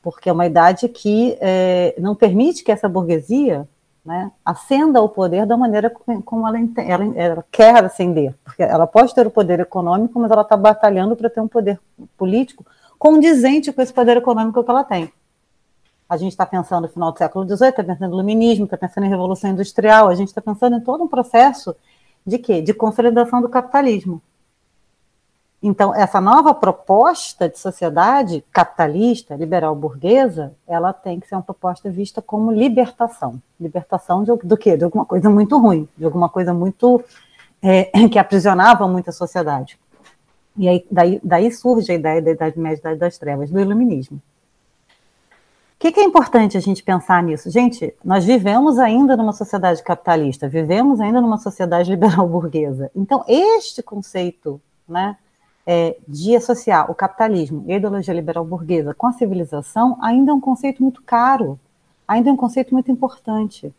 porque 0.01 0.29
é 0.29 0.33
uma 0.33 0.45
idade 0.45 0.87
que 0.87 1.37
é, 1.41 1.95
não 1.99 2.15
permite 2.15 2.63
que 2.63 2.71
essa 2.71 2.87
burguesia 2.87 3.67
né, 4.05 4.31
ascenda 4.43 4.99
ao 4.99 5.09
poder 5.09 5.45
da 5.45 5.55
maneira 5.55 5.89
como 6.25 6.47
ela, 6.47 6.57
ela, 6.77 7.05
ela, 7.15 7.45
quer 7.51 7.83
ascender, 7.83 8.35
porque 8.43 8.61
ela 8.61 8.85
pode 8.85 9.15
ter 9.15 9.25
o 9.25 9.31
poder 9.31 9.59
econômico, 9.61 10.19
mas 10.19 10.29
ela 10.29 10.41
está 10.41 10.57
batalhando 10.57 11.15
para 11.15 11.29
ter 11.29 11.39
um 11.39 11.47
poder 11.47 11.79
político 12.17 12.65
condizente 12.99 13.71
com 13.71 13.81
esse 13.81 13.93
poder 13.93 14.17
econômico 14.17 14.63
que 14.63 14.69
ela 14.69 14.83
tem. 14.83 15.11
A 16.07 16.17
gente 16.17 16.33
está 16.33 16.45
pensando 16.45 16.83
no 16.83 16.89
final 16.89 17.11
do 17.11 17.17
século 17.17 17.45
XVIII, 17.45 17.69
está 17.69 17.83
pensando 17.83 18.11
no 18.11 18.17
iluminismo, 18.17 18.65
está 18.65 18.77
pensando 18.77 19.05
em 19.05 19.09
revolução 19.09 19.49
industrial, 19.49 20.09
a 20.09 20.15
gente 20.15 20.27
está 20.27 20.41
pensando 20.41 20.75
em 20.75 20.81
todo 20.81 21.03
um 21.03 21.07
processo 21.07 21.75
de 22.25 22.37
quê? 22.37 22.61
De 22.61 22.73
consolidação 22.73 23.41
do 23.41 23.49
capitalismo. 23.49 24.21
Então, 25.65 25.95
essa 25.95 26.19
nova 26.19 26.53
proposta 26.53 27.47
de 27.47 27.57
sociedade 27.57 28.43
capitalista, 28.51 29.33
liberal 29.33 29.73
burguesa, 29.73 30.51
ela 30.67 30.91
tem 30.91 31.21
que 31.21 31.27
ser 31.27 31.35
uma 31.35 31.41
proposta 31.41 31.89
vista 31.89 32.21
como 32.21 32.51
libertação. 32.51 33.41
Libertação 33.57 34.25
de, 34.25 34.35
do 34.43 34.57
quê? 34.57 34.75
De 34.75 34.83
alguma 34.83 35.05
coisa 35.05 35.29
muito 35.29 35.57
ruim, 35.57 35.87
de 35.97 36.03
alguma 36.03 36.27
coisa 36.27 36.53
muito 36.53 37.01
é, 37.61 37.85
que 38.11 38.19
aprisionava 38.19 38.85
muito 38.89 39.09
a 39.09 39.13
sociedade. 39.13 39.79
E 40.57 40.67
aí, 40.67 40.85
daí, 40.91 41.21
daí 41.23 41.49
surge 41.49 41.93
a 41.93 41.95
ideia 41.95 42.21
da 42.21 42.31
Idade 42.31 42.59
Média 42.59 42.79
Idade 42.79 42.99
das 42.99 43.17
Trevas, 43.17 43.49
do 43.49 43.57
Iluminismo. 43.57 44.17
O 44.17 45.79
que, 45.79 45.93
que 45.93 45.99
é 46.01 46.03
importante 46.03 46.57
a 46.57 46.61
gente 46.61 46.83
pensar 46.83 47.23
nisso? 47.23 47.49
Gente, 47.49 47.95
nós 48.03 48.25
vivemos 48.25 48.77
ainda 48.79 49.15
numa 49.15 49.31
sociedade 49.31 49.81
capitalista, 49.81 50.47
vivemos 50.47 50.99
ainda 50.99 51.21
numa 51.21 51.37
sociedade 51.37 51.87
liberal 51.89 52.27
burguesa. 52.27 52.91
Então, 52.93 53.23
este 53.29 53.81
conceito, 53.81 54.61
né, 54.87 55.15
é, 55.65 55.97
de 56.07 56.35
associar 56.35 56.91
o 56.91 56.95
capitalismo 56.95 57.63
e 57.67 57.73
a 57.73 57.77
ideologia 57.77 58.13
liberal 58.13 58.43
burguesa 58.43 58.93
com 58.93 59.07
a 59.07 59.13
civilização 59.13 59.97
ainda 60.01 60.31
é 60.31 60.33
um 60.33 60.41
conceito 60.41 60.83
muito 60.83 61.01
caro, 61.03 61.59
ainda 62.07 62.29
é 62.29 62.33
um 62.33 62.37
conceito 62.37 62.73
muito 62.73 62.91
importante. 62.91 63.73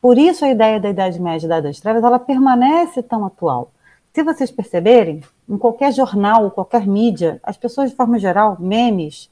Por 0.00 0.16
isso 0.16 0.44
a 0.44 0.50
ideia 0.50 0.80
da 0.80 0.88
Idade 0.88 1.20
Média 1.20 1.46
e 1.46 1.48
da 1.48 1.58
Idade 1.58 1.74
das 1.74 1.80
Trevas 1.80 2.04
ela 2.04 2.18
permanece 2.18 3.02
tão 3.02 3.24
atual. 3.24 3.70
Se 4.14 4.22
vocês 4.22 4.50
perceberem, 4.50 5.22
em 5.48 5.58
qualquer 5.58 5.92
jornal, 5.92 6.50
qualquer 6.50 6.86
mídia, 6.86 7.40
as 7.42 7.56
pessoas 7.56 7.90
de 7.90 7.96
forma 7.96 8.18
geral, 8.18 8.56
memes, 8.58 9.30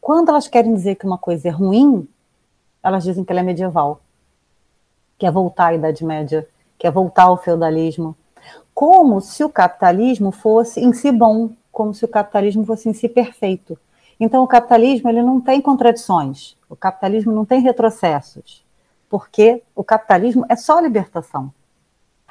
quando 0.00 0.28
elas 0.28 0.48
querem 0.48 0.74
dizer 0.74 0.96
que 0.96 1.06
uma 1.06 1.18
coisa 1.18 1.48
é 1.48 1.50
ruim, 1.50 2.08
elas 2.82 3.04
dizem 3.04 3.24
que 3.24 3.32
ela 3.32 3.40
é 3.40 3.44
medieval, 3.44 4.00
que 5.18 5.26
é 5.26 5.30
voltar 5.30 5.68
à 5.68 5.74
Idade 5.74 6.04
Média, 6.04 6.46
que 6.78 6.86
é 6.86 6.90
voltar 6.90 7.24
ao 7.24 7.36
feudalismo, 7.36 8.16
como 8.74 9.20
se 9.20 9.44
o 9.44 9.48
capitalismo 9.48 10.32
fosse 10.32 10.80
em 10.80 10.92
si 10.92 11.12
bom, 11.12 11.50
como 11.70 11.94
se 11.94 12.04
o 12.04 12.08
capitalismo 12.08 12.64
fosse 12.64 12.88
em 12.88 12.92
si 12.92 13.08
perfeito. 13.08 13.78
Então, 14.18 14.42
o 14.42 14.48
capitalismo 14.48 15.08
ele 15.08 15.22
não 15.22 15.40
tem 15.40 15.60
contradições, 15.60 16.56
o 16.68 16.76
capitalismo 16.76 17.32
não 17.32 17.44
tem 17.44 17.60
retrocessos, 17.60 18.64
porque 19.08 19.62
o 19.74 19.84
capitalismo 19.84 20.44
é 20.48 20.56
só 20.56 20.80
libertação. 20.80 21.52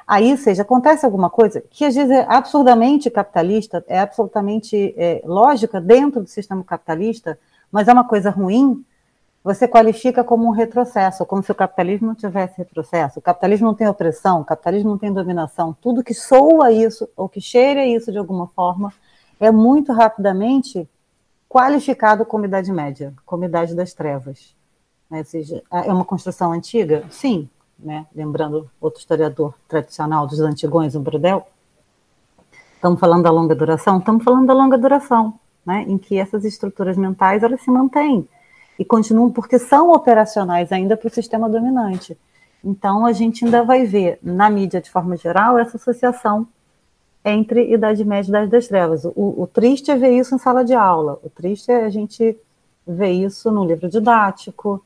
Aí, 0.06 0.36
seja, 0.36 0.62
acontece 0.62 1.06
alguma 1.06 1.30
coisa 1.30 1.62
que 1.70 1.84
às 1.84 1.94
vezes 1.94 2.10
é 2.10 2.26
absurdamente 2.28 3.10
capitalista, 3.10 3.82
é 3.88 3.98
absolutamente 3.98 4.94
é, 4.98 5.22
lógica 5.24 5.80
dentro 5.80 6.20
do 6.20 6.28
sistema 6.28 6.62
capitalista, 6.62 7.38
mas 7.72 7.88
é 7.88 7.92
uma 7.92 8.06
coisa 8.06 8.28
ruim, 8.28 8.84
você 9.44 9.68
qualifica 9.68 10.24
como 10.24 10.46
um 10.46 10.52
retrocesso, 10.52 11.26
como 11.26 11.42
se 11.42 11.52
o 11.52 11.54
capitalismo 11.54 12.06
não 12.06 12.14
tivesse 12.14 12.56
retrocesso. 12.56 13.18
O 13.18 13.22
capitalismo 13.22 13.66
não 13.66 13.74
tem 13.74 13.86
opressão, 13.86 14.40
o 14.40 14.44
capitalismo 14.44 14.88
não 14.88 14.96
tem 14.96 15.12
dominação. 15.12 15.76
Tudo 15.82 16.02
que 16.02 16.14
soa 16.14 16.72
isso, 16.72 17.06
ou 17.14 17.28
que 17.28 17.42
cheira 17.42 17.84
isso 17.84 18.10
de 18.10 18.16
alguma 18.16 18.46
forma, 18.46 18.90
é 19.38 19.50
muito 19.50 19.92
rapidamente 19.92 20.88
qualificado 21.46 22.24
como 22.24 22.46
Idade 22.46 22.72
Média, 22.72 23.12
como 23.26 23.44
Idade 23.44 23.74
das 23.74 23.92
Trevas. 23.92 24.56
Né? 25.10 25.18
Ou 25.18 25.24
seja, 25.26 25.62
é 25.70 25.92
uma 25.92 26.06
construção 26.06 26.50
antiga? 26.50 27.04
Sim. 27.10 27.46
Né? 27.78 28.06
Lembrando 28.14 28.70
outro 28.80 28.98
historiador 28.98 29.52
tradicional 29.68 30.26
dos 30.26 30.40
Antigões, 30.40 30.94
o 30.94 31.00
Brodel. 31.00 31.46
Estamos 32.76 32.98
falando 32.98 33.24
da 33.24 33.30
longa 33.30 33.54
duração? 33.54 33.98
Estamos 33.98 34.24
falando 34.24 34.46
da 34.46 34.54
longa 34.54 34.78
duração, 34.78 35.38
né? 35.66 35.84
em 35.86 35.98
que 35.98 36.16
essas 36.16 36.46
estruturas 36.46 36.96
mentais 36.96 37.42
elas 37.42 37.60
se 37.60 37.70
mantêm 37.70 38.26
e 38.78 38.84
continuam 38.84 39.30
porque 39.30 39.58
são 39.58 39.90
operacionais 39.90 40.72
ainda 40.72 40.96
para 40.96 41.08
o 41.08 41.12
sistema 41.12 41.48
dominante. 41.48 42.16
Então, 42.62 43.04
a 43.04 43.12
gente 43.12 43.44
ainda 43.44 43.62
vai 43.62 43.84
ver 43.84 44.18
na 44.22 44.48
mídia, 44.48 44.80
de 44.80 44.90
forma 44.90 45.16
geral, 45.16 45.58
essa 45.58 45.76
associação 45.76 46.46
entre 47.24 47.72
Idade 47.72 48.04
Média 48.04 48.28
e 48.28 48.30
Idade 48.30 48.50
das 48.50 48.68
Trevas. 48.68 49.04
O, 49.04 49.42
o 49.42 49.46
triste 49.46 49.90
é 49.90 49.96
ver 49.96 50.12
isso 50.12 50.34
em 50.34 50.38
sala 50.38 50.64
de 50.64 50.74
aula, 50.74 51.18
o 51.22 51.30
triste 51.30 51.70
é 51.70 51.84
a 51.84 51.90
gente 51.90 52.36
ver 52.86 53.12
isso 53.12 53.50
no 53.50 53.64
livro 53.64 53.88
didático, 53.88 54.84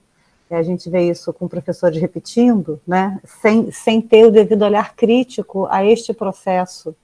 é 0.51 0.57
a 0.57 0.63
gente 0.63 0.89
vê 0.89 1.11
isso 1.11 1.33
com 1.33 1.47
professores 1.47 2.01
repetindo, 2.01 2.81
né, 2.87 3.21
sem, 3.25 3.71
sem 3.71 4.01
ter 4.01 4.25
o 4.27 4.31
devido 4.31 4.63
olhar 4.63 4.95
crítico 4.95 5.67
a 5.67 5.85
este 5.85 6.15
processo, 6.15 6.95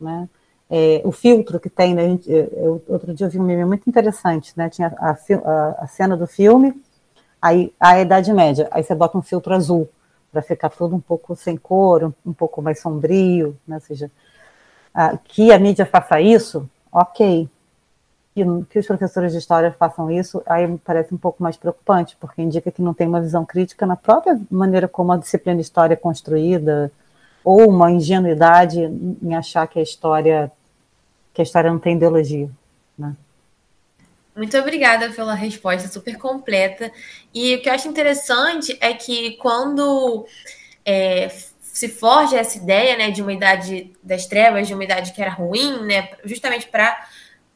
né, 0.00 0.28
é, 0.70 1.02
o 1.04 1.12
filtro 1.12 1.60
que 1.60 1.68
tem, 1.68 1.94
né? 1.94 2.18
Eu, 2.26 2.82
outro 2.88 3.12
dia 3.12 3.26
eu 3.26 3.30
vi 3.30 3.38
um 3.38 3.44
meme 3.44 3.64
muito 3.64 3.88
interessante, 3.88 4.52
né? 4.56 4.68
Tinha 4.68 4.94
a, 4.98 5.10
a, 5.10 5.74
a, 5.84 5.86
cena 5.86 6.16
do 6.16 6.26
filme, 6.26 6.82
aí 7.40 7.72
a 7.78 8.00
Idade 8.00 8.32
Média, 8.32 8.68
aí 8.70 8.82
você 8.82 8.94
bota 8.94 9.18
um 9.18 9.22
filtro 9.22 9.54
azul, 9.54 9.88
para 10.32 10.42
ficar 10.42 10.70
tudo 10.70 10.96
um 10.96 11.00
pouco 11.00 11.36
sem 11.36 11.56
cor, 11.56 12.04
um, 12.04 12.12
um 12.26 12.32
pouco 12.32 12.60
mais 12.60 12.80
sombrio, 12.80 13.56
né? 13.66 13.76
ou 13.76 13.80
seja, 13.80 14.10
ah, 14.92 15.16
que 15.16 15.52
a 15.52 15.58
mídia 15.58 15.86
faça 15.86 16.20
isso, 16.20 16.68
ok. 16.92 17.48
Que, 18.34 18.44
que 18.68 18.78
os 18.80 18.86
professores 18.86 19.30
de 19.30 19.38
história 19.38 19.70
façam 19.78 20.10
isso, 20.10 20.42
aí 20.44 20.66
me 20.66 20.76
parece 20.76 21.14
um 21.14 21.18
pouco 21.18 21.40
mais 21.40 21.56
preocupante, 21.56 22.16
porque 22.18 22.42
indica 22.42 22.72
que 22.72 22.82
não 22.82 22.92
tem 22.92 23.06
uma 23.06 23.20
visão 23.20 23.44
crítica 23.44 23.86
na 23.86 23.94
própria 23.94 24.40
maneira 24.50 24.88
como 24.88 25.12
a 25.12 25.16
disciplina 25.16 25.60
história 25.60 25.94
é 25.94 25.96
construída, 25.96 26.90
ou 27.44 27.68
uma 27.68 27.92
ingenuidade 27.92 28.80
em 28.80 29.34
achar 29.34 29.68
que 29.68 29.78
a 29.78 29.82
história 29.82 30.50
que 31.34 31.42
a 31.42 31.44
história 31.44 31.70
não 31.70 31.80
tem 31.80 31.96
ideologia, 31.96 32.48
né? 32.96 33.14
Muito 34.36 34.56
obrigada 34.56 35.10
pela 35.10 35.34
resposta 35.34 35.88
super 35.88 36.16
completa. 36.16 36.92
E 37.32 37.56
o 37.56 37.62
que 37.62 37.68
eu 37.68 37.72
acho 37.72 37.88
interessante 37.88 38.76
é 38.80 38.94
que 38.94 39.32
quando 39.32 40.26
é, 40.84 41.28
se 41.60 41.88
forja 41.88 42.38
essa 42.38 42.56
ideia 42.56 42.96
né, 42.96 43.10
de 43.10 43.20
uma 43.20 43.32
idade 43.32 43.92
das 44.00 44.26
trevas, 44.26 44.68
de 44.68 44.74
uma 44.74 44.84
idade 44.84 45.12
que 45.12 45.20
era 45.20 45.32
ruim, 45.32 45.84
né, 45.84 46.10
justamente 46.24 46.68
para 46.68 46.96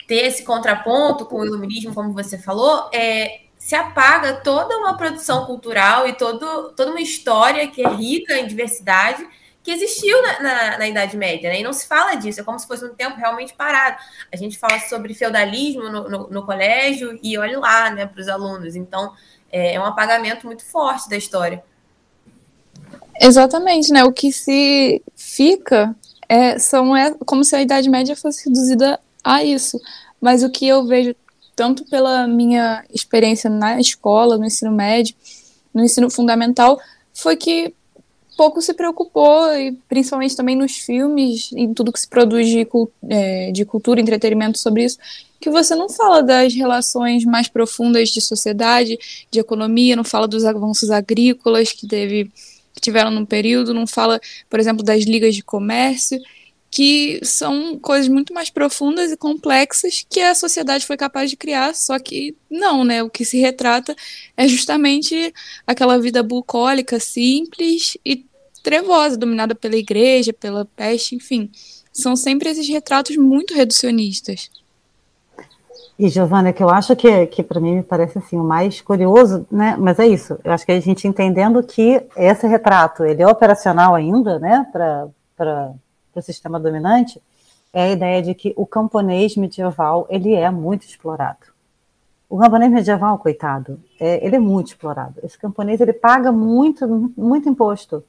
ter 0.09 0.27
esse 0.27 0.43
contraponto 0.43 1.25
com 1.27 1.37
o 1.37 1.47
iluminismo, 1.47 1.95
como 1.95 2.13
você 2.13 2.37
falou, 2.37 2.91
é, 2.93 3.43
se 3.57 3.77
apaga 3.77 4.41
toda 4.41 4.77
uma 4.77 4.97
produção 4.97 5.47
cultural 5.47 6.09
e 6.09 6.15
todo, 6.15 6.73
toda 6.73 6.91
uma 6.91 7.01
história 7.01 7.69
que 7.69 7.85
é 7.85 7.89
rica 7.89 8.39
em 8.39 8.47
diversidade 8.47 9.25
que 9.69 9.73
existiu 9.73 10.23
na, 10.23 10.41
na, 10.41 10.79
na, 10.79 10.89
Idade 10.89 11.15
Média, 11.15 11.51
né? 11.51 11.61
E 11.61 11.63
não 11.63 11.75
se 11.75 11.87
fala 11.87 12.15
disso, 12.15 12.41
é 12.41 12.43
como 12.43 12.59
se 12.59 12.67
fosse 12.67 12.87
um 12.87 12.95
tempo 12.95 13.19
realmente 13.19 13.53
parado. 13.53 13.99
A 14.33 14.37
gente 14.37 14.59
fala 14.59 14.81
sobre 14.81 15.13
feudalismo 15.13 15.91
no, 15.91 16.09
no, 16.09 16.29
no 16.31 16.47
colégio 16.47 17.21
e 17.23 17.37
olhe 17.37 17.55
lá, 17.55 17.91
né, 17.91 18.07
para 18.07 18.19
os 18.19 18.29
alunos. 18.29 18.75
Então, 18.75 19.13
é, 19.53 19.75
é 19.75 19.81
um 19.81 19.85
apagamento 19.85 20.47
muito 20.47 20.65
forte 20.65 21.11
da 21.11 21.19
história. 21.19 21.63
Exatamente, 23.21 23.93
né? 23.93 24.05
O 24.05 24.13
que 24.13 24.33
se 24.33 25.03
fica 25.15 25.95
é, 26.27 26.59
são, 26.59 26.97
é 26.97 27.15
como 27.27 27.45
se 27.45 27.55
a 27.55 27.61
Idade 27.61 27.91
Média 27.91 28.17
fosse 28.17 28.49
reduzida 28.49 28.99
a 29.23 29.45
isso. 29.45 29.79
Mas 30.19 30.43
o 30.43 30.51
que 30.51 30.67
eu 30.67 30.87
vejo, 30.87 31.15
tanto 31.55 31.85
pela 31.85 32.27
minha 32.27 32.87
experiência 32.89 33.51
na 33.51 33.79
escola, 33.79 34.39
no 34.39 34.47
ensino 34.47 34.73
médio, 34.73 35.15
no 35.75 35.85
ensino 35.85 36.09
fundamental, 36.09 36.81
foi 37.13 37.37
que 37.37 37.75
pouco 38.39 38.63
se 38.63 38.73
preocupou, 38.73 39.53
e 39.53 39.73
principalmente 39.89 40.37
também 40.37 40.55
nos 40.55 40.77
filmes, 40.77 41.51
em 41.53 41.75
tudo 41.75 41.93
que 41.93 41.99
se 41.99 42.07
produz 42.07 42.47
de, 42.47 42.65
é, 43.11 43.51
de 43.51 43.65
cultura, 43.65 44.01
entretenimento 44.01 44.61
sobre 44.61 44.85
isso, 44.85 44.97
que 45.41 45.51
você 45.51 45.75
não 45.75 45.89
fala 45.89 46.23
das 46.23 46.55
relações 46.55 47.25
mais 47.25 47.49
profundas 47.49 48.11
de 48.11 48.21
sociedade, 48.21 48.97
de 49.29 49.41
economia, 49.41 49.97
não 49.97 50.05
fala 50.05 50.29
dos 50.29 50.45
avanços 50.45 50.89
agrícolas 50.89 51.73
que, 51.73 51.89
teve, 51.89 52.31
que 52.73 52.81
tiveram 52.81 53.11
no 53.11 53.27
período, 53.27 53.75
não 53.75 53.89
fala, 53.89 54.21
por 54.49 54.61
exemplo, 54.61 54.85
das 54.85 55.03
ligas 55.03 55.35
de 55.35 55.43
comércio, 55.43 56.21
que 56.71 57.19
são 57.25 57.77
coisas 57.79 58.07
muito 58.07 58.33
mais 58.33 58.51
profundas 58.51 59.11
e 59.11 59.17
complexas 59.17 60.07
que 60.09 60.21
a 60.21 60.35
sociedade 60.35 60.87
foi 60.87 60.97
capaz 60.97 61.29
de 61.29 61.37
criar, 61.37 61.75
só 61.75 61.99
que 61.99 62.37
não, 62.49 62.85
né? 62.85 63.03
O 63.03 63.11
que 63.11 63.25
se 63.25 63.39
retrata 63.39 63.97
é 64.37 64.47
justamente 64.47 65.33
aquela 65.67 65.99
vida 65.99 66.23
bucólica, 66.23 67.01
simples 67.01 67.97
e 68.05 68.28
trevosa, 68.69 69.17
dominada 69.17 69.55
pela 69.55 69.77
igreja, 69.77 70.31
pela 70.31 70.67
peste, 70.77 71.15
enfim. 71.17 71.51
São 71.91 72.15
sempre 72.15 72.51
esses 72.51 72.69
retratos 72.69 73.17
muito 73.17 73.55
reducionistas. 73.55 74.51
E, 75.99 76.07
Giovana, 76.11 76.53
que 76.53 76.63
eu 76.63 76.69
acho 76.69 76.95
que, 76.95 77.27
que 77.29 77.43
para 77.43 77.61
mim 77.63 77.77
me 77.77 77.83
parece 77.83 78.19
assim, 78.19 78.37
o 78.37 78.45
mais 78.45 78.83
curioso, 78.83 79.47
né? 79.51 79.75
Mas 79.79 79.99
é 79.99 80.07
isso, 80.07 80.39
eu 80.45 80.53
acho 80.53 80.67
que 80.67 80.73
a 80.73 80.81
gente 80.81 81.09
entendendo 81.09 81.63
que 81.63 82.03
esse 82.15 82.47
retrato 82.47 83.05
ele 83.07 83.23
é 83.23 83.27
operacional 83.27 83.95
ainda, 83.95 84.39
né, 84.39 84.67
para 84.71 85.73
o 86.15 86.21
sistema 86.21 86.61
dominante, 86.61 87.21
é 87.73 87.85
a 87.85 87.91
ideia 87.91 88.23
de 88.23 88.35
que 88.35 88.53
o 88.55 88.67
camponês 88.67 89.35
medieval 89.35 90.07
ele 90.11 90.35
é 90.35 90.51
muito 90.51 90.83
explorado. 90.87 91.47
O 92.29 92.37
camponês 92.37 92.71
medieval, 92.71 93.19
coitado, 93.19 93.81
é, 93.99 94.25
ele 94.25 94.37
é 94.37 94.39
muito 94.39 94.69
explorado. 94.69 95.15
Esse 95.23 95.39
camponês 95.39 95.81
ele 95.81 95.95
paga 95.95 96.31
muito, 96.31 96.87
muito 97.17 97.49
imposto 97.49 98.05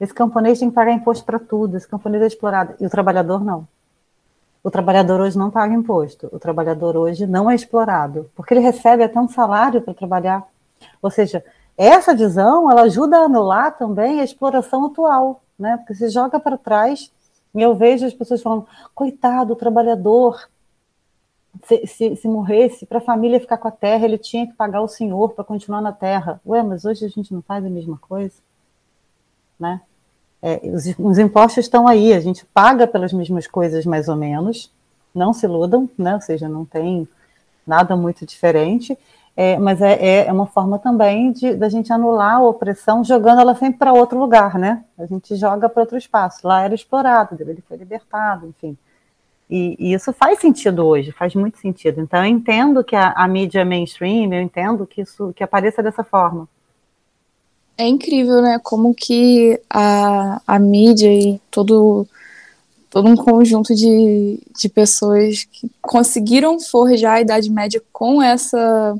esse 0.00 0.12
camponês 0.12 0.58
tem 0.58 0.68
que 0.68 0.74
pagar 0.74 0.92
imposto 0.92 1.24
para 1.24 1.38
tudo, 1.38 1.76
esse 1.76 1.88
camponês 1.88 2.22
é 2.22 2.26
explorado. 2.26 2.74
E 2.80 2.86
o 2.86 2.90
trabalhador 2.90 3.44
não. 3.44 3.66
O 4.62 4.70
trabalhador 4.70 5.20
hoje 5.20 5.38
não 5.38 5.50
paga 5.50 5.72
imposto, 5.72 6.28
o 6.32 6.38
trabalhador 6.38 6.96
hoje 6.96 7.26
não 7.26 7.50
é 7.50 7.54
explorado, 7.54 8.28
porque 8.34 8.52
ele 8.52 8.60
recebe 8.60 9.04
até 9.04 9.18
um 9.20 9.28
salário 9.28 9.80
para 9.80 9.94
trabalhar. 9.94 10.44
Ou 11.00 11.10
seja, 11.10 11.44
essa 11.76 12.14
visão 12.14 12.70
ela 12.70 12.82
ajuda 12.82 13.18
a 13.18 13.24
anular 13.26 13.76
também 13.78 14.20
a 14.20 14.24
exploração 14.24 14.86
atual, 14.86 15.40
né? 15.58 15.76
Porque 15.76 15.94
se 15.94 16.08
joga 16.08 16.40
para 16.40 16.58
trás 16.58 17.12
e 17.54 17.62
eu 17.62 17.74
vejo 17.74 18.06
as 18.06 18.12
pessoas 18.12 18.42
falando, 18.42 18.66
coitado, 18.94 19.52
o 19.52 19.56
trabalhador, 19.56 20.48
se, 21.64 21.86
se, 21.86 22.16
se 22.16 22.28
morresse, 22.28 22.84
para 22.86 22.98
a 22.98 23.00
família 23.00 23.40
ficar 23.40 23.58
com 23.58 23.68
a 23.68 23.70
terra, 23.70 24.04
ele 24.04 24.18
tinha 24.18 24.46
que 24.46 24.52
pagar 24.54 24.82
o 24.82 24.88
senhor 24.88 25.30
para 25.30 25.44
continuar 25.44 25.80
na 25.80 25.92
terra. 25.92 26.40
Ué, 26.44 26.62
mas 26.62 26.84
hoje 26.84 27.04
a 27.04 27.08
gente 27.08 27.32
não 27.32 27.40
faz 27.40 27.64
a 27.64 27.70
mesma 27.70 27.96
coisa? 27.98 28.34
Né? 29.58 29.80
É, 30.42 30.60
os, 30.64 30.84
os, 30.98 31.18
impostos 31.18 31.64
estão 31.64 31.88
aí, 31.88 32.12
a 32.12 32.20
gente 32.20 32.44
paga 32.46 32.86
pelas 32.86 33.12
mesmas 33.12 33.46
coisas 33.46 33.84
mais 33.86 34.08
ou 34.08 34.16
menos, 34.16 34.70
não 35.14 35.32
se 35.32 35.46
iludam, 35.46 35.88
né? 35.98 36.14
Ou 36.14 36.20
seja, 36.20 36.48
não 36.48 36.64
tem 36.64 37.08
nada 37.66 37.96
muito 37.96 38.24
diferente, 38.24 38.96
é, 39.36 39.58
mas 39.58 39.80
é, 39.82 39.94
é, 39.94 40.26
é 40.26 40.32
uma 40.32 40.46
forma 40.46 40.78
também 40.78 41.32
de 41.32 41.54
da 41.54 41.68
gente 41.68 41.92
anular 41.92 42.36
a 42.36 42.42
opressão, 42.42 43.04
jogando 43.04 43.40
ela 43.40 43.54
sempre 43.54 43.78
para 43.78 43.92
outro 43.92 44.18
lugar, 44.18 44.58
né? 44.58 44.84
A 44.98 45.06
gente 45.06 45.34
joga 45.36 45.68
para 45.68 45.82
outro 45.82 45.98
espaço. 45.98 46.46
Lá 46.46 46.62
era 46.62 46.74
explorado, 46.74 47.36
ele 47.40 47.62
foi 47.66 47.76
libertado, 47.76 48.46
enfim. 48.46 48.76
E, 49.48 49.76
e, 49.78 49.94
isso 49.94 50.12
faz 50.12 50.40
sentido 50.40 50.84
hoje, 50.86 51.12
faz 51.12 51.34
muito 51.34 51.58
sentido. 51.58 52.00
Então 52.00 52.20
eu 52.20 52.26
entendo 52.26 52.82
que 52.82 52.96
a, 52.96 53.12
a 53.12 53.28
mídia 53.28 53.64
mainstream, 53.64 54.32
eu 54.32 54.42
entendo 54.42 54.86
que 54.86 55.02
isso 55.02 55.32
que 55.34 55.44
apareça 55.44 55.82
dessa 55.82 56.02
forma. 56.02 56.48
É 57.78 57.86
incrível, 57.86 58.40
né? 58.40 58.58
Como 58.62 58.94
que 58.94 59.60
a, 59.68 60.40
a 60.46 60.58
mídia 60.58 61.12
e 61.12 61.38
todo, 61.50 62.06
todo 62.88 63.08
um 63.08 63.16
conjunto 63.16 63.74
de, 63.74 64.40
de 64.58 64.68
pessoas 64.68 65.44
que 65.44 65.70
conseguiram 65.82 66.58
forjar 66.58 67.16
a 67.16 67.20
Idade 67.20 67.50
Média 67.50 67.82
com 67.92 68.22
essa, 68.22 68.96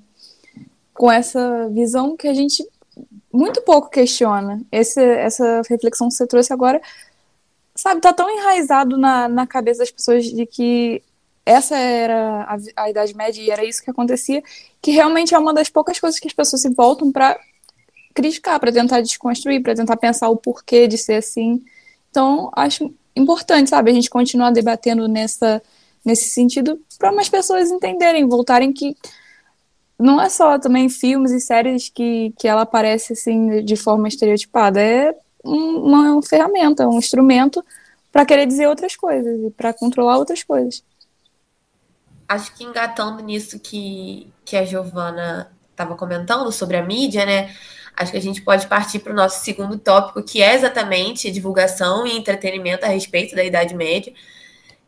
com 0.93 1.11
essa 1.11 1.69
visão 1.71 2.17
que 2.17 2.29
a 2.29 2.35
gente 2.35 2.67
muito 3.33 3.63
pouco 3.63 3.89
questiona. 3.89 4.61
Esse, 4.71 5.03
essa 5.03 5.63
reflexão 5.69 6.09
que 6.09 6.15
você 6.15 6.27
trouxe 6.27 6.53
agora, 6.53 6.81
sabe, 7.75 8.01
tá 8.01 8.13
tão 8.13 8.31
enraizado 8.31 8.99
na, 8.99 9.29
na 9.29 9.47
cabeça 9.47 9.81
das 9.81 9.91
pessoas 9.91 10.25
de 10.25 10.45
que 10.45 11.03
essa 11.47 11.77
era 11.77 12.43
a, 12.43 12.83
a 12.85 12.91
Idade 12.91 13.15
Média 13.15 13.41
e 13.41 13.51
era 13.51 13.65
isso 13.65 13.83
que 13.83 13.91
acontecia, 13.91 14.43
que 14.83 14.91
realmente 14.91 15.35
é 15.35 15.39
uma 15.39 15.55
das 15.55 15.69
poucas 15.69 15.99
coisas 15.99 16.19
que 16.19 16.27
as 16.27 16.35
pessoas 16.35 16.63
se 16.63 16.69
voltam 16.71 17.13
para 17.13 17.39
criticar, 18.17 18.59
para 18.59 18.73
tentar 18.73 19.03
desconstruir, 19.03 19.63
para 19.63 19.75
tentar 19.75 19.97
pensar 19.99 20.31
o 20.31 20.37
porquê 20.37 20.89
de 20.89 20.97
ser 20.97 21.17
assim. 21.17 21.63
Então, 22.11 22.51
acho 22.57 22.93
importante, 23.15 23.71
sabe, 23.71 23.91
a 23.91 23.95
gente 23.95 24.09
continuar 24.09 24.51
debatendo 24.51 25.07
nessa, 25.07 25.63
nesse 26.05 26.31
sentido 26.31 26.81
para 26.99 27.13
mais 27.13 27.29
pessoas 27.29 27.71
entenderem, 27.71 28.27
voltarem 28.27 28.73
que 28.73 28.97
não 29.99 30.21
é 30.21 30.29
só 30.29 30.59
também 30.59 30.89
filmes 30.89 31.31
e 31.31 31.41
séries 31.41 31.91
que, 31.91 32.33
que 32.39 32.49
ela 32.49 32.63
aparece 32.63 33.13
assim 33.13 33.63
de 33.65 33.77
forma 33.77 34.09
estereotipada, 34.09 34.81
é 34.81 35.15
uma, 35.45 36.13
uma 36.13 36.23
ferramenta, 36.23 36.89
um 36.89 36.99
instrumento 36.99 37.65
para 38.11 38.25
querer 38.25 38.47
dizer 38.47 38.67
outras 38.67 38.97
coisas 38.97 39.39
e 39.43 39.51
para 39.51 39.75
controlar 39.75 40.17
outras 40.17 40.43
coisas. 40.43 40.83
Acho 42.29 42.55
que 42.55 42.65
engatando 42.65 43.23
nisso 43.23 43.59
que, 43.61 44.31
que 44.45 44.57
a 44.57 44.65
Giovana 44.65 45.51
estava 45.71 45.95
comentando 45.95 46.51
sobre 46.51 46.77
a 46.77 46.83
mídia, 46.83 47.25
né? 47.25 47.55
Acho 47.97 48.13
que 48.13 48.19
a 48.19 48.23
gente 48.23 48.43
pode 48.43 48.67
partir 48.67 48.99
para 48.99 49.13
o 49.13 49.17
nosso 49.17 49.45
segundo 49.45 49.79
tópico, 49.79 50.23
que 50.23 50.43
é 50.43 50.55
exatamente 50.55 51.31
divulgação 51.31 52.07
e 52.07 52.17
entretenimento 52.17 52.85
a 52.85 52.89
respeito 52.89 53.35
da 53.35 53.43
Idade 53.43 53.75
Média, 53.75 54.13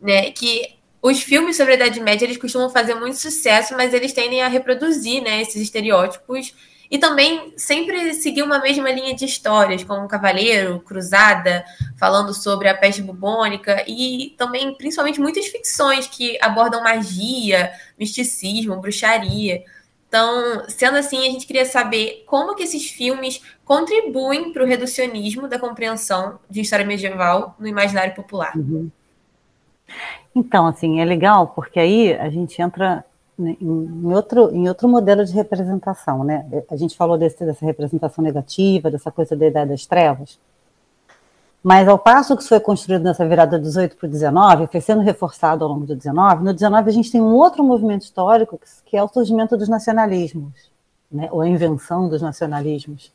né? 0.00 0.30
Que 0.30 0.76
os 1.00 1.22
filmes 1.22 1.56
sobre 1.56 1.72
a 1.72 1.76
Idade 1.76 2.00
Média 2.00 2.26
eles 2.26 2.36
costumam 2.36 2.68
fazer 2.70 2.94
muito 2.94 3.16
sucesso, 3.16 3.74
mas 3.74 3.94
eles 3.94 4.12
tendem 4.12 4.42
a 4.42 4.48
reproduzir, 4.48 5.22
né, 5.22 5.40
esses 5.40 5.62
estereótipos 5.62 6.52
e 6.90 6.98
também 6.98 7.52
sempre 7.56 8.14
seguir 8.14 8.42
uma 8.42 8.58
mesma 8.58 8.90
linha 8.90 9.14
de 9.14 9.24
histórias, 9.24 9.84
como 9.84 10.08
Cavaleiro, 10.08 10.80
Cruzada, 10.80 11.64
falando 11.98 12.32
sobre 12.32 12.68
a 12.68 12.74
peste 12.74 13.02
bubônica 13.02 13.84
e 13.86 14.34
também, 14.38 14.74
principalmente, 14.74 15.20
muitas 15.20 15.46
ficções 15.46 16.06
que 16.06 16.38
abordam 16.40 16.82
magia, 16.82 17.72
misticismo, 17.98 18.80
bruxaria. 18.80 19.62
Então, 20.08 20.64
sendo 20.68 20.96
assim, 20.96 21.18
a 21.18 21.30
gente 21.30 21.46
queria 21.46 21.66
saber 21.66 22.24
como 22.26 22.54
que 22.54 22.62
esses 22.62 22.88
filmes 22.88 23.42
contribuem 23.64 24.52
para 24.52 24.64
o 24.64 24.66
reducionismo 24.66 25.46
da 25.46 25.58
compreensão 25.58 26.38
de 26.48 26.62
história 26.62 26.86
medieval 26.86 27.54
no 27.58 27.68
imaginário 27.68 28.14
popular. 28.14 28.56
Uhum. 28.56 28.90
Então, 30.34 30.66
assim, 30.66 31.00
é 31.00 31.04
legal 31.04 31.48
porque 31.48 31.78
aí 31.78 32.14
a 32.14 32.30
gente 32.30 32.60
entra 32.60 33.04
em 33.38 34.12
outro, 34.12 34.50
em 34.54 34.66
outro 34.68 34.88
modelo 34.88 35.24
de 35.24 35.32
representação, 35.32 36.24
né? 36.24 36.46
A 36.70 36.76
gente 36.76 36.96
falou 36.96 37.16
desse, 37.16 37.44
dessa 37.44 37.64
representação 37.64 38.24
negativa, 38.24 38.90
dessa 38.90 39.10
coisa 39.10 39.36
da 39.36 39.46
Idade 39.46 39.70
das 39.70 39.86
Trevas, 39.86 40.38
mas 41.62 41.88
ao 41.88 41.98
passo 41.98 42.36
que 42.36 42.42
isso 42.42 42.48
foi 42.48 42.60
construído 42.60 43.02
nessa 43.02 43.26
virada 43.26 43.58
do 43.58 43.64
18 43.64 43.96
para 43.96 44.06
o 44.06 44.10
19, 44.10 44.68
foi 44.68 44.80
sendo 44.80 45.02
reforçado 45.02 45.64
ao 45.64 45.70
longo 45.70 45.86
do 45.86 45.96
19, 45.96 46.44
no 46.44 46.54
19 46.54 46.88
a 46.88 46.92
gente 46.92 47.10
tem 47.10 47.20
um 47.20 47.34
outro 47.34 47.64
movimento 47.64 48.02
histórico 48.02 48.60
que 48.84 48.96
é 48.96 49.02
o 49.02 49.08
surgimento 49.08 49.56
dos 49.56 49.68
nacionalismos, 49.68 50.52
né, 51.10 51.28
ou 51.30 51.40
a 51.40 51.48
invenção 51.48 52.08
dos 52.08 52.22
nacionalismos. 52.22 53.12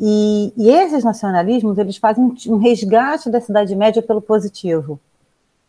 E, 0.00 0.52
e 0.56 0.70
esses 0.70 1.04
nacionalismos, 1.04 1.78
eles 1.78 1.96
fazem 1.96 2.34
um 2.48 2.56
resgate 2.56 3.30
da 3.30 3.40
Cidade 3.40 3.76
Média 3.76 4.02
pelo 4.02 4.20
positivo. 4.20 4.98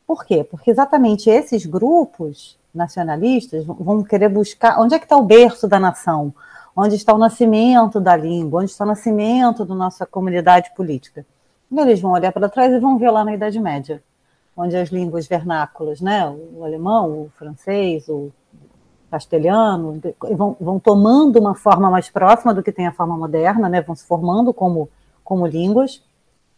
Por 0.07 0.25
quê? 0.25 0.43
Porque 0.43 0.72
exatamente 0.72 1.29
esses 1.29 1.65
grupos 1.65 2.57
nacionalistas 2.74 3.65
vão 3.65 4.03
querer 4.03 4.29
buscar 4.29 4.79
onde 4.79 4.95
é 4.95 5.00
que 5.00 5.05
está 5.05 5.17
o 5.17 5.24
berço 5.24 5.67
da 5.67 5.79
nação, 5.79 6.34
onde 6.75 6.95
está 6.95 7.13
o 7.13 7.17
nascimento 7.17 8.00
da 8.00 8.15
língua, 8.15 8.62
onde 8.62 8.72
está 8.72 8.84
o 8.84 8.88
nascimento 8.88 9.63
da 9.63 9.74
nossa 9.74 10.05
comunidade 10.05 10.72
política. 10.75 11.25
Eles 11.72 12.00
vão 12.00 12.12
olhar 12.12 12.31
para 12.31 12.50
trás 12.50 12.74
e 12.74 12.79
vão 12.79 12.98
ver 12.98 13.12
lá 13.12 13.24
na 13.24 13.34
Idade 13.34 13.60
Média, 13.60 14.01
onde 14.55 14.75
as 14.75 14.89
línguas 14.89 15.27
vernáculas, 15.27 16.00
né, 16.00 16.27
o 16.27 16.63
alemão, 16.63 17.24
o 17.24 17.31
francês, 17.38 18.07
o 18.07 18.31
castelhano, 19.12 20.01
vão, 20.36 20.55
vão 20.60 20.79
tomando 20.79 21.39
uma 21.39 21.55
forma 21.55 21.89
mais 21.89 22.10
próxima 22.10 22.53
do 22.53 22.63
que 22.63 22.72
tem 22.72 22.88
a 22.88 22.91
forma 22.91 23.17
moderna, 23.17 23.67
né, 23.69 23.81
vão 23.81 23.95
se 23.95 24.05
formando 24.05 24.53
como, 24.53 24.89
como 25.24 25.45
línguas 25.45 26.03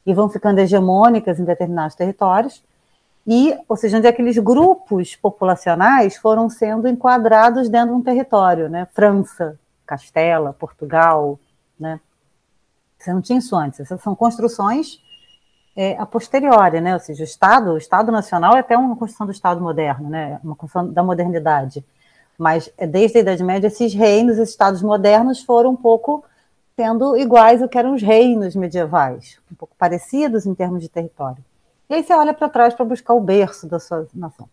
e 0.05 0.13
vão 0.13 0.29
ficando 0.29 0.59
hegemônicas 0.59 1.39
em 1.39 1.43
determinados 1.43 1.95
territórios. 1.95 2.63
E, 3.25 3.57
ou 3.67 3.75
seja, 3.75 3.97
onde 3.97 4.07
aqueles 4.07 4.37
grupos 4.37 5.15
populacionais 5.17 6.15
foram 6.15 6.49
sendo 6.49 6.87
enquadrados 6.87 7.67
dentro 7.67 7.89
de 7.89 7.95
um 7.95 8.01
território, 8.01 8.69
né? 8.69 8.87
França, 8.93 9.59
Castela, 9.85 10.53
Portugal, 10.53 11.37
né? 11.77 11.99
Você 13.07 13.13
não 13.13 13.21
tinha 13.21 13.39
isso 13.39 13.55
antes. 13.55 13.79
Essas 13.79 14.01
são 14.01 14.13
construções 14.13 15.01
é, 15.77 15.95
a 15.97 16.05
posteriori, 16.05 16.81
né? 16.81 16.93
Ou 16.93 16.99
seja, 16.99 17.21
o 17.21 17.23
Estado, 17.23 17.71
o 17.71 17.77
Estado 17.77 18.11
Nacional 18.11 18.57
é 18.57 18.59
até 18.59 18.77
uma 18.77 18.97
construção 18.97 19.25
do 19.25 19.31
Estado 19.31 19.61
moderno, 19.61 20.09
né? 20.09 20.41
Uma 20.43 20.57
construção 20.57 20.91
da 20.91 21.01
modernidade. 21.01 21.85
Mas 22.37 22.69
é, 22.77 22.85
desde 22.85 23.19
a 23.19 23.21
Idade 23.21 23.43
Média, 23.45 23.67
esses 23.67 23.93
reinos, 23.93 24.37
esses 24.37 24.49
Estados 24.49 24.81
modernos 24.81 25.41
foram 25.41 25.69
um 25.69 25.75
pouco 25.75 26.25
sendo 26.75 27.15
iguais 27.15 27.61
ao 27.61 27.69
que 27.69 27.77
eram 27.77 27.93
os 27.95 28.01
reinos 28.01 28.57
medievais, 28.57 29.39
um 29.49 29.55
pouco 29.55 29.73
parecidos 29.77 30.45
em 30.45 30.53
termos 30.53 30.81
de 30.81 30.89
território. 30.89 31.43
E 31.89 31.93
aí 31.93 32.03
você 32.03 32.13
olha 32.13 32.33
para 32.33 32.49
trás 32.49 32.73
para 32.73 32.83
buscar 32.83 33.13
o 33.13 33.21
berço 33.21 33.67
da 33.67 33.79
sua 33.79 34.05
nação. 34.13 34.49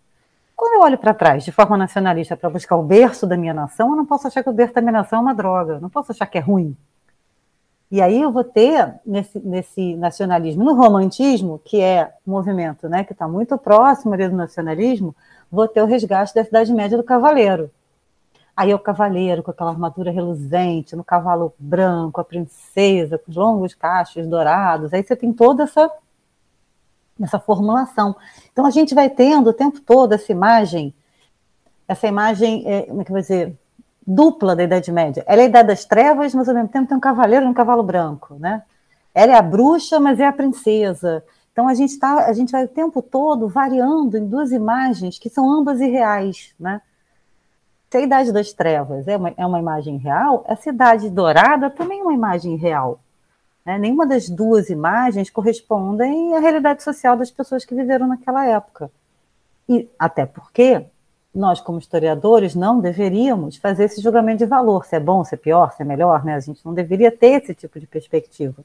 Quando 0.55 0.75
eu 0.75 0.81
olho 0.83 0.97
para 0.97 1.13
trás 1.13 1.45
de 1.45 1.51
forma 1.51 1.77
nacionalista 1.77 2.37
para 2.37 2.49
buscar 2.49 2.77
o 2.77 2.85
berço 2.85 3.27
da 3.27 3.37
minha 3.37 3.53
nação, 3.53 3.91
eu 3.91 3.97
não 3.97 4.07
posso 4.07 4.29
achar 4.29 4.45
que 4.45 4.49
o 4.49 4.53
berço 4.53 4.75
da 4.75 4.81
minha 4.81 4.93
nação 4.93 5.19
é 5.19 5.23
uma 5.23 5.35
droga, 5.35 5.75
eu 5.75 5.81
não 5.81 5.91
posso 5.91 6.13
achar 6.13 6.27
que 6.27 6.39
é 6.39 6.41
ruim. 6.41 6.77
E 7.91 8.01
aí 8.01 8.21
eu 8.21 8.33
vou 8.33 8.43
ter 8.43 8.95
nesse, 9.07 9.39
nesse 9.39 9.95
nacionalismo, 9.97 10.65
no 10.65 10.75
romantismo, 10.75 11.61
que 11.65 11.81
é 11.81 12.13
um 12.27 12.33
movimento 12.33 12.89
né, 12.89 13.05
que 13.05 13.13
está 13.13 13.29
muito 13.29 13.57
próximo 13.59 14.15
ali 14.15 14.29
do 14.29 14.37
nacionalismo, 14.37 15.15
vou 15.51 15.69
ter 15.69 15.83
o 15.83 15.87
resgate 15.87 16.35
da 16.35 16.43
Idade 16.43 16.73
Média 16.73 16.97
do 16.97 17.05
cavaleiro. 17.05 17.71
Aí 18.57 18.71
é 18.71 18.75
o 18.75 18.79
cavaleiro 18.79 19.43
com 19.43 19.51
aquela 19.51 19.71
armadura 19.71 20.13
reluzente, 20.13 20.95
no 20.95 21.03
cavalo 21.03 21.53
branco, 21.59 22.21
a 22.21 22.25
princesa 22.25 23.19
com 23.19 23.31
os 23.31 23.37
longos 23.37 23.75
cachos 23.75 24.27
dourados. 24.27 24.93
Aí 24.93 25.03
você 25.03 25.17
tem 25.17 25.33
toda 25.33 25.65
essa, 25.65 25.91
essa 27.21 27.39
formulação. 27.41 28.15
Então 28.53 28.65
a 28.65 28.71
gente 28.71 28.95
vai 28.95 29.11
tendo 29.11 29.51
o 29.51 29.53
tempo 29.53 29.81
todo 29.81 30.13
essa 30.13 30.31
imagem, 30.31 30.95
essa 31.89 32.07
imagem, 32.07 32.63
é, 32.67 32.83
como 32.83 33.03
é 33.03 33.05
que 33.05 33.11
eu 33.11 33.15
vou 33.15 33.23
dizer, 33.23 33.59
dupla 34.07 34.55
da 34.55 34.65
Idade 34.65 34.93
Média. 34.93 35.25
Ela 35.27 35.43
é 35.43 35.45
a 35.45 35.49
Idade 35.49 35.69
das 35.69 35.85
Trevas, 35.85 36.35
mas 36.35 36.49
ao 36.49 36.55
mesmo 36.55 36.69
tempo 36.69 36.89
tem 36.89 36.97
um 36.97 37.01
cavaleiro 37.01 37.47
e 37.47 37.49
um 37.49 37.55
cavalo 37.55 37.83
branco, 37.83 38.35
né? 38.39 38.63
Ela 39.15 39.33
é 39.33 39.37
a 39.37 39.43
bruxa, 39.43 40.01
mas 40.01 40.21
é 40.21 40.27
a 40.27 40.33
princesa. 40.33 41.25
Então 41.53 41.69
a 41.69 41.75
gente 41.75 41.99
tá, 41.99 42.27
a 42.27 42.33
gente 42.33 42.51
vai 42.51 42.65
o 42.65 42.69
tempo 42.69 43.01
todo 43.01 43.49
variando 43.49 44.19
em 44.19 44.27
duas 44.27 44.51
imagens 44.51 45.19
que 45.19 45.31
são 45.31 45.51
ambas 45.51 45.81
irreais, 45.81 46.55
né? 46.59 46.83
Se 47.91 47.99
a 47.99 48.01
Idade 48.01 48.33
das 48.33 48.53
Trevas 48.53 49.07
é 49.07 49.17
uma, 49.17 49.33
é 49.37 49.47
uma 49.47 49.61
imagem 49.61 49.99
real, 49.99 50.45
a 50.49 50.57
Cidade 50.57 51.09
Dourada 51.09 51.71
também 51.71 52.01
é 52.01 52.03
uma 52.03 52.13
imagem 52.13 52.57
real. 52.57 52.99
Né? 53.65 53.79
Nenhuma 53.79 54.05
das 54.05 54.29
duas 54.29 54.69
imagens 54.69 55.31
correspondem 55.31 56.35
à 56.35 56.41
realidade 56.41 56.83
social 56.83 57.17
das 57.17 57.31
pessoas 57.31 57.65
que 57.65 57.75
viveram 57.75 58.09
naquela 58.09 58.45
época. 58.45 58.91
E 59.69 59.89
até 59.97 60.27
porque 60.27 60.85
nós, 61.35 61.61
como 61.61 61.79
historiadores, 61.79 62.55
não 62.55 62.81
deveríamos 62.81 63.57
fazer 63.57 63.85
esse 63.85 64.01
julgamento 64.01 64.39
de 64.39 64.47
valor, 64.47 64.85
se 64.87 64.95
é 64.95 65.01
bom, 65.01 65.25
se 65.25 65.35
é 65.35 65.39
pior, 65.39 65.73
se 65.73 65.83
é 65.83 65.85
melhor, 65.85 66.25
né? 66.25 66.35
A 66.35 66.41
gente 66.41 66.65
não 66.65 66.73
deveria 66.73 67.11
ter 67.11 67.43
esse 67.43 67.55
tipo 67.55 67.81
de 67.81 67.87
perspectiva. 67.87 68.63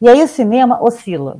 E 0.00 0.08
aí 0.08 0.22
o 0.22 0.28
cinema 0.28 0.82
oscila. 0.82 1.38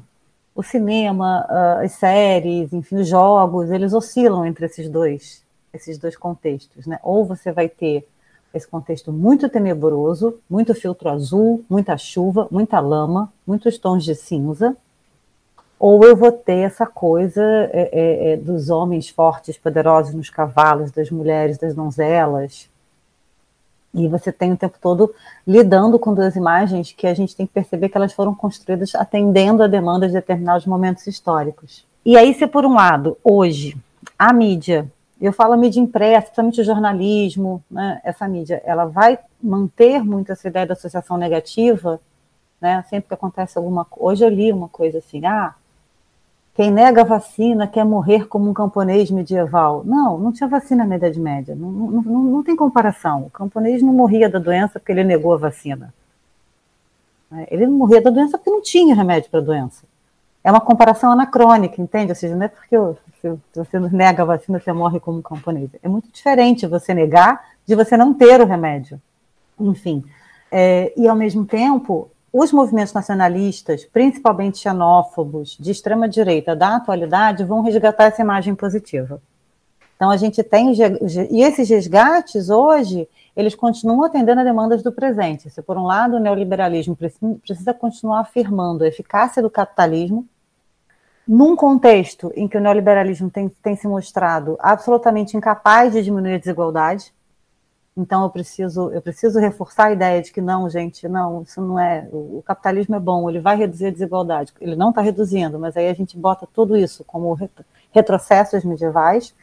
O 0.55 0.63
cinema, 0.63 1.47
ah, 1.49 1.81
as 1.83 1.93
séries, 1.93 2.73
enfim, 2.73 2.97
os 2.97 3.09
jogos, 3.09 3.71
eles 3.71 3.93
oscilam 3.93 4.45
entre 4.45 4.67
esses 4.67 4.89
dois, 4.89 5.45
esses 5.73 5.99
dois 5.99 6.17
contextos, 6.17 6.87
né? 6.87 6.99
Ou 7.03 7.25
você 7.25 7.53
vai 7.53 7.69
ter 7.69 8.07
esse 8.53 8.67
contexto 8.67 9.13
muito 9.13 9.49
tenebroso, 9.49 10.39
muito 10.49 10.75
filtro 10.75 11.09
azul, 11.11 11.65
muita 11.69 11.97
chuva, 11.97 12.49
muita 12.51 12.81
lama, 12.81 13.33
muitos 13.47 13.79
tons 13.79 14.05
de 14.05 14.15
cinza, 14.15 14.77
ou 15.79 16.03
eu 16.05 16.17
vou 16.17 16.33
ter 16.33 16.59
essa 16.59 16.87
coisa 16.87 17.43
é, 17.43 17.91
é, 17.93 18.33
é, 18.33 18.37
dos 18.37 18.69
homens 18.69 19.09
fortes, 19.09 19.57
poderosos 19.57 20.15
nos 20.15 20.29
cavalos, 20.29 20.91
das 20.91 21.11
mulheres, 21.11 21.57
das 21.57 21.75
donzelas. 21.75 22.69
E 23.95 24.09
você 24.09 24.33
tem 24.33 24.53
o 24.53 24.57
tempo 24.57 24.77
todo 24.81 25.15
lidando 25.47 25.99
com 25.99 26.13
duas 26.13 26.37
imagens 26.37 26.93
que 26.93 27.07
a 27.07 27.15
gente 27.15 27.35
tem 27.35 27.47
que 27.47 27.53
perceber 27.53 27.89
que 27.89 27.97
elas 27.97 28.13
foram 28.13 28.35
construídas 28.35 28.95
atendendo 28.95 29.63
a 29.63 29.67
demandas 29.67 30.11
de 30.11 30.17
determinados 30.17 30.67
momentos 30.67 31.07
históricos. 31.07 31.87
E 32.05 32.17
aí, 32.17 32.35
se 32.35 32.47
por 32.47 32.65
um 32.65 32.75
lado, 32.75 33.17
hoje, 33.23 33.77
a 34.19 34.33
mídia, 34.33 34.91
eu 35.21 35.33
falo 35.33 35.55
a 35.55 35.57
mídia 35.57 35.81
impressa, 35.81 36.27
principalmente 36.27 36.61
o 36.61 36.65
jornalismo, 36.65 37.63
né, 37.71 38.01
essa 38.05 38.27
mídia, 38.29 38.63
ela 38.65 38.85
vai 38.85 39.19
manter 39.43 40.03
muito 40.05 40.33
essa 40.33 40.49
ideia 40.49 40.67
da 40.67 40.75
associação 40.75 41.17
negativa, 41.17 42.01
né, 42.61 42.85
sempre 42.89 43.09
que 43.09 43.15
acontece 43.15 43.57
alguma 43.59 43.85
coisa. 43.85 44.07
Hoje 44.07 44.25
eu 44.25 44.29
li 44.29 44.53
uma 44.53 44.69
coisa 44.69 44.99
assim, 44.99 45.25
ah, 45.27 45.55
quem 46.59 46.73
nega 46.73 47.03
a 47.03 47.05
vacina 47.05 47.69
quer 47.69 47.85
morrer 47.85 48.27
como 48.27 48.51
um 48.51 48.53
camponês 48.53 49.13
medieval. 49.13 49.85
Não, 49.85 50.19
não 50.19 50.33
tinha 50.33 50.49
vacina 50.49 50.85
na 50.85 50.97
Idade 50.97 51.21
Média. 51.21 51.55
Não, 51.55 51.71
não, 51.71 52.03
não, 52.03 52.23
não 52.25 52.43
tem 52.43 52.57
comparação. 52.57 53.27
O 53.27 53.31
camponês 53.31 53.81
não 53.81 53.93
morria 53.93 54.29
da 54.29 54.41
doença 54.41 54.81
porque 54.81 54.91
ele 54.91 55.05
negou 55.05 55.33
a 55.33 55.37
vacina. 55.37 55.95
É, 57.33 57.55
ele 57.55 57.65
não 57.65 57.75
morria 57.75 58.03
da 58.03 58.11
doença 58.11 58.37
porque 58.37 58.51
não 58.51 58.61
tinha 58.61 58.93
remédio 58.93 59.31
para 59.31 59.39
a 59.39 59.43
doença. 59.45 59.85
É 60.43 60.51
uma 60.51 60.61
comparação 60.61 61.13
anacrônica, 61.13 61.81
entende? 61.81 62.11
Ou 62.11 62.17
seja, 62.17 62.35
não 62.35 62.47
é 62.47 62.49
porque 62.49 62.77
se 63.23 63.39
você 63.55 63.79
nega 63.79 64.25
a 64.25 64.27
vacina, 64.27 64.59
você 64.59 64.73
morre 64.73 64.99
como 64.99 65.19
um 65.19 65.23
camponês. 65.23 65.71
É 65.81 65.89
muito 65.89 66.11
diferente 66.11 66.67
você 66.67 66.93
negar 66.93 67.41
de 67.65 67.77
você 67.77 67.97
não 67.97 68.13
ter 68.13 68.41
o 68.41 68.47
remédio. 68.47 69.01
Enfim. 69.61 70.03
É, 70.51 70.93
e, 70.97 71.07
ao 71.07 71.15
mesmo 71.15 71.47
tempo, 71.47 72.11
os 72.39 72.53
movimentos 72.53 72.93
nacionalistas, 72.93 73.85
principalmente 73.85 74.59
xenófobos, 74.59 75.57
de 75.59 75.73
extrema-direita 75.73 76.55
da 76.55 76.77
atualidade, 76.77 77.45
vão 77.45 77.63
resgatar 77.63 78.05
essa 78.05 78.23
imagem 78.23 78.55
positiva. 78.55 79.21
Então, 79.97 80.09
a 80.09 80.17
gente 80.17 80.41
tem. 80.45 80.73
E 81.31 81.43
esses 81.43 81.69
resgates, 81.69 82.49
hoje, 82.49 83.09
eles 83.37 83.57
continuam 83.57 84.05
atendendo 84.05 84.41
a 84.41 84.45
demandas 84.45 84.85
do 84.85 84.93
presente. 84.93 85.51
Se, 85.51 85.61
por 85.61 85.77
um 85.77 85.83
lado, 85.83 86.17
o 86.17 86.21
neoliberalismo 86.21 86.97
precisa 86.97 87.75
continuar 87.75 88.21
afirmando 88.21 88.85
a 88.85 88.89
eficácia 88.89 89.43
do 89.43 89.51
capitalismo, 89.51 90.25
num 91.27 91.57
contexto 91.57 92.33
em 92.37 92.47
que 92.47 92.57
o 92.57 92.61
neoliberalismo 92.61 93.29
tem, 93.29 93.49
tem 93.61 93.75
se 93.75 93.89
mostrado 93.89 94.57
absolutamente 94.61 95.37
incapaz 95.37 95.93
de 95.93 96.03
diminuir 96.05 96.35
a 96.35 96.39
desigualdade, 96.39 97.13
então 97.99 98.23
eu 98.23 98.31
preciso, 98.31 98.93
eu 98.93 99.03
preciso 99.03 99.41
reforçar 99.41 99.87
a 99.87 99.93
ideia 99.93 100.23
de 100.23 100.31
que 100.31 100.41
não, 100.41 100.71
gente, 100.71 101.09
não, 101.09 101.43
isso 101.43 101.61
não 101.61 101.77
é. 101.81 102.09
O 102.13 102.41
capitalismo 102.47 102.95
é 102.95 103.01
bom, 103.01 103.29
ele 103.29 103.41
vai 103.41 103.57
reduzir 103.57 103.87
a 103.87 103.91
desigualdade. 103.91 104.53
Ele 104.61 104.77
não 104.77 104.91
está 104.91 105.03
reduzindo, 105.03 105.59
mas 105.59 105.77
aí 105.77 105.89
a 105.89 105.95
gente 105.95 106.17
bota 106.17 106.47
tudo 106.55 106.77
isso 106.77 107.03
como 107.03 107.37
retrocessos 107.91 108.65
medievais. 108.65 109.35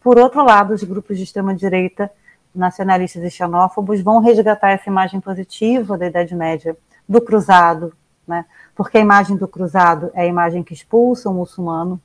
Por 0.00 0.16
outro 0.16 0.44
lado, 0.44 0.72
os 0.72 0.84
grupos 0.84 1.16
de 1.16 1.24
extrema-direita, 1.24 2.08
nacionalistas 2.54 3.20
e 3.24 3.30
xenófobos, 3.30 4.00
vão 4.00 4.20
resgatar 4.20 4.70
essa 4.70 4.88
imagem 4.88 5.20
positiva 5.20 5.98
da 5.98 6.06
Idade 6.06 6.36
Média, 6.36 6.76
do 7.08 7.20
cruzado, 7.20 7.92
né? 8.28 8.44
porque 8.76 8.96
a 8.96 9.00
imagem 9.00 9.36
do 9.36 9.48
cruzado 9.48 10.12
é 10.14 10.22
a 10.22 10.26
imagem 10.26 10.62
que 10.62 10.72
expulsa 10.72 11.28
o 11.28 11.34
muçulmano. 11.34 12.00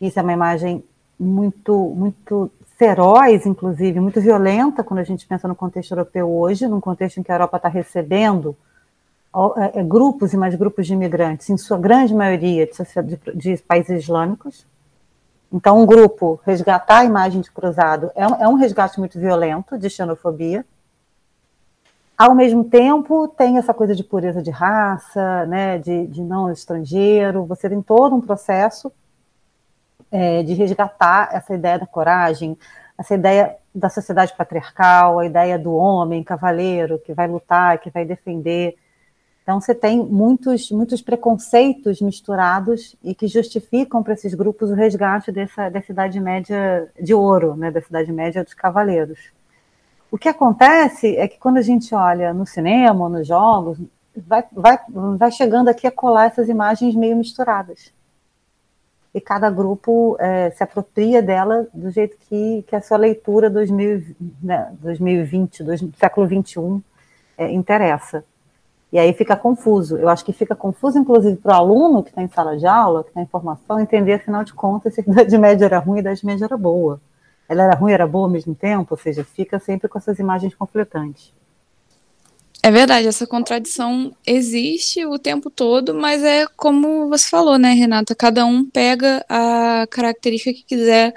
Isso 0.00 0.20
é 0.20 0.22
uma 0.22 0.32
imagem 0.32 0.84
muito, 1.18 1.76
muito 1.96 2.48
feroz, 2.76 3.46
inclusive, 3.46 3.98
muito 4.00 4.20
violenta, 4.20 4.84
quando 4.84 5.00
a 5.00 5.04
gente 5.04 5.26
pensa 5.26 5.48
no 5.48 5.54
contexto 5.54 5.92
europeu 5.92 6.30
hoje, 6.30 6.68
num 6.68 6.80
contexto 6.80 7.18
em 7.18 7.22
que 7.22 7.32
a 7.32 7.34
Europa 7.34 7.56
está 7.56 7.68
recebendo 7.68 8.54
é, 9.56 9.80
é, 9.80 9.82
grupos 9.82 10.32
e 10.32 10.36
mais 10.36 10.54
grupos 10.54 10.86
de 10.86 10.92
imigrantes, 10.92 11.48
em 11.50 11.56
sua 11.56 11.78
grande 11.78 12.14
maioria 12.14 12.66
de, 12.66 13.34
de, 13.34 13.56
países 13.62 14.04
islâmicos, 14.04 14.66
Então, 15.52 15.80
um 15.80 15.86
grupo 15.86 16.40
resgatar 16.44 16.98
a 16.98 17.04
imagem 17.04 17.40
de 17.40 17.50
cruzado 17.50 18.10
é 18.14 18.26
um, 18.26 18.34
é 18.34 18.48
um 18.48 18.54
resgate 18.54 18.98
muito 18.98 19.18
violento 19.18 19.78
de 19.78 19.88
xenofobia. 19.88 20.64
Ao 22.16 22.34
mesmo 22.34 22.64
tempo, 22.64 23.28
tem 23.28 23.58
essa 23.58 23.72
coisa 23.72 23.94
de 23.94 24.02
pureza 24.02 24.42
de 24.42 24.50
raça, 24.50 25.46
né, 25.46 25.78
de, 25.78 26.06
de 26.06 26.22
não 26.22 26.50
estrangeiro. 26.50 27.44
Você 27.44 27.68
tem 27.68 27.80
todo 27.80 28.16
um 28.16 28.20
processo 28.20 28.90
é, 30.10 30.42
de 30.42 30.54
resgatar 30.54 31.30
essa 31.32 31.54
ideia 31.54 31.78
da 31.78 31.86
coragem, 31.86 32.56
essa 32.98 33.14
ideia 33.14 33.56
da 33.74 33.88
sociedade 33.88 34.34
patriarcal, 34.36 35.18
a 35.18 35.26
ideia 35.26 35.58
do 35.58 35.74
homem 35.74 36.22
cavaleiro 36.22 36.98
que 36.98 37.12
vai 37.12 37.28
lutar, 37.28 37.78
que 37.78 37.90
vai 37.90 38.04
defender. 38.04 38.76
Então, 39.42 39.60
você 39.60 39.74
tem 39.74 40.04
muitos, 40.04 40.70
muitos 40.70 41.02
preconceitos 41.02 42.00
misturados 42.00 42.96
e 43.02 43.14
que 43.14 43.28
justificam 43.28 44.02
para 44.02 44.14
esses 44.14 44.34
grupos 44.34 44.70
o 44.70 44.74
resgate 44.74 45.30
dessa, 45.30 45.68
dessa 45.68 45.92
Idade 45.92 46.18
Média 46.18 46.88
de 47.00 47.14
ouro, 47.14 47.54
né, 47.54 47.70
da 47.70 47.80
Idade 47.80 48.12
Média 48.12 48.42
dos 48.42 48.54
cavaleiros. 48.54 49.18
O 50.10 50.18
que 50.18 50.28
acontece 50.28 51.16
é 51.16 51.28
que 51.28 51.38
quando 51.38 51.58
a 51.58 51.62
gente 51.62 51.94
olha 51.94 52.32
no 52.32 52.46
cinema, 52.46 53.08
nos 53.08 53.26
jogos, 53.26 53.78
vai, 54.16 54.44
vai, 54.50 54.78
vai 55.18 55.30
chegando 55.30 55.68
aqui 55.68 55.86
a 55.86 55.92
colar 55.92 56.26
essas 56.26 56.48
imagens 56.48 56.94
meio 56.94 57.16
misturadas 57.16 57.94
e 59.16 59.20
cada 59.20 59.48
grupo 59.48 60.14
é, 60.20 60.50
se 60.50 60.62
apropria 60.62 61.22
dela 61.22 61.66
do 61.72 61.90
jeito 61.90 62.18
que, 62.28 62.62
que 62.68 62.76
a 62.76 62.82
sua 62.82 62.98
leitura 62.98 63.48
2000, 63.48 64.14
né, 64.42 64.70
2020, 64.78 65.64
do 65.64 65.72
século 65.96 66.26
XXI 66.26 66.82
é, 67.38 67.50
interessa. 67.50 68.22
E 68.92 68.98
aí 68.98 69.14
fica 69.14 69.34
confuso. 69.34 69.96
Eu 69.96 70.10
acho 70.10 70.22
que 70.22 70.34
fica 70.34 70.54
confuso, 70.54 70.98
inclusive, 70.98 71.34
para 71.38 71.54
o 71.54 71.56
aluno 71.56 72.02
que 72.02 72.10
está 72.10 72.22
em 72.22 72.28
sala 72.28 72.58
de 72.58 72.66
aula, 72.66 73.04
que 73.04 73.08
está 73.08 73.22
em 73.22 73.26
formação, 73.26 73.80
entender, 73.80 74.12
afinal 74.12 74.44
de 74.44 74.52
contas, 74.52 74.92
se 74.94 75.00
a 75.00 75.04
Idade 75.10 75.38
Média 75.40 75.64
era 75.64 75.78
ruim 75.78 75.96
e 75.96 76.00
a 76.00 76.02
Idade 76.02 76.26
Média 76.26 76.44
era 76.44 76.56
boa. 76.58 77.00
Ela 77.48 77.62
era 77.62 77.74
ruim 77.74 77.92
e 77.92 77.94
era 77.94 78.06
boa 78.06 78.26
ao 78.26 78.30
mesmo 78.30 78.54
tempo, 78.54 78.88
ou 78.90 78.98
seja, 78.98 79.24
fica 79.24 79.58
sempre 79.58 79.88
com 79.88 79.96
essas 79.96 80.18
imagens 80.18 80.54
conflitantes. 80.54 81.32
É 82.66 82.70
verdade, 82.72 83.06
essa 83.06 83.28
contradição 83.28 84.12
existe 84.26 85.06
o 85.06 85.20
tempo 85.20 85.48
todo, 85.48 85.94
mas 85.94 86.24
é 86.24 86.46
como 86.56 87.08
você 87.08 87.28
falou, 87.28 87.56
né, 87.56 87.70
Renata? 87.70 88.12
Cada 88.12 88.44
um 88.44 88.68
pega 88.68 89.24
a 89.28 89.86
característica 89.88 90.52
que 90.52 90.64
quiser 90.64 91.14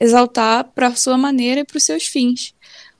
exaltar 0.00 0.64
para 0.74 0.88
a 0.88 0.96
sua 0.96 1.16
maneira 1.16 1.60
e 1.60 1.64
para 1.64 1.76
os 1.76 1.84
seus 1.84 2.06
fins. 2.08 2.52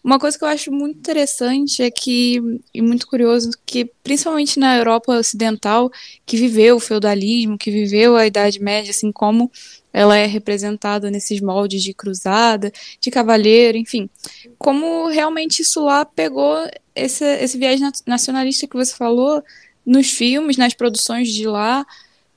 Uma 0.05 0.21
coisa 0.21 0.39
que 0.39 0.45
eu 0.45 0.49
acho 0.49 0.71
muito 0.71 0.99
interessante 0.99 1.83
é 1.83 1.91
que, 1.91 2.41
e 2.73 2.81
muito 2.81 3.09
curioso, 3.09 3.51
que 3.67 3.91
principalmente 4.05 4.61
na 4.61 4.77
Europa 4.77 5.13
Ocidental, 5.19 5.91
que 6.25 6.37
viveu 6.37 6.77
o 6.77 6.81
feudalismo, 6.81 7.59
que 7.59 7.73
viveu 7.73 8.15
a 8.15 8.25
Idade 8.25 8.61
Média, 8.61 8.93
assim 8.93 9.11
como 9.11 9.51
ela 9.93 10.17
é 10.17 10.27
representada 10.27 11.11
nesses 11.11 11.41
moldes 11.41 11.83
de 11.83 11.93
cruzada, 11.93 12.73
de 13.01 13.11
cavaleiro, 13.11 13.77
enfim. 13.77 14.09
Como 14.59 15.09
realmente 15.09 15.63
isso 15.63 15.85
lá 15.85 16.05
pegou 16.05 16.57
esse, 16.95 17.25
esse 17.25 17.59
viés 17.59 17.81
nacionalista 18.07 18.67
que 18.67 18.77
você 18.77 18.95
falou 18.95 19.43
nos 19.85 20.11
filmes, 20.11 20.57
nas 20.57 20.75
produções 20.75 21.29
de 21.29 21.47
lá, 21.47 21.87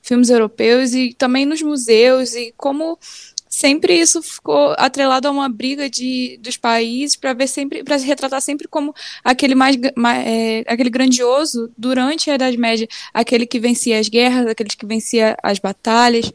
filmes 0.02 0.30
europeus 0.30 0.92
e 0.94 1.14
também 1.14 1.46
nos 1.46 1.62
museus, 1.62 2.34
e 2.34 2.52
como 2.56 2.98
sempre 3.54 3.94
isso 3.94 4.20
ficou 4.20 4.74
atrelado 4.76 5.28
a 5.28 5.30
uma 5.30 5.48
briga 5.48 5.88
de, 5.88 6.38
dos 6.42 6.56
países 6.56 7.14
para 7.14 7.32
ver 7.32 7.46
sempre 7.46 7.84
para 7.84 7.98
se 7.98 8.04
retratar 8.04 8.40
sempre 8.40 8.66
como 8.66 8.92
aquele 9.22 9.54
mais, 9.54 9.76
mais 9.96 10.26
é, 10.26 10.64
aquele 10.66 10.90
grandioso 10.90 11.70
durante 11.78 12.30
a 12.30 12.34
Idade 12.34 12.58
Média 12.58 12.88
aquele 13.12 13.46
que 13.46 13.60
vencia 13.60 13.98
as 14.00 14.08
guerras 14.08 14.48
aquele 14.48 14.70
que 14.70 14.84
vencia 14.84 15.36
as 15.40 15.60
batalhas 15.60 16.32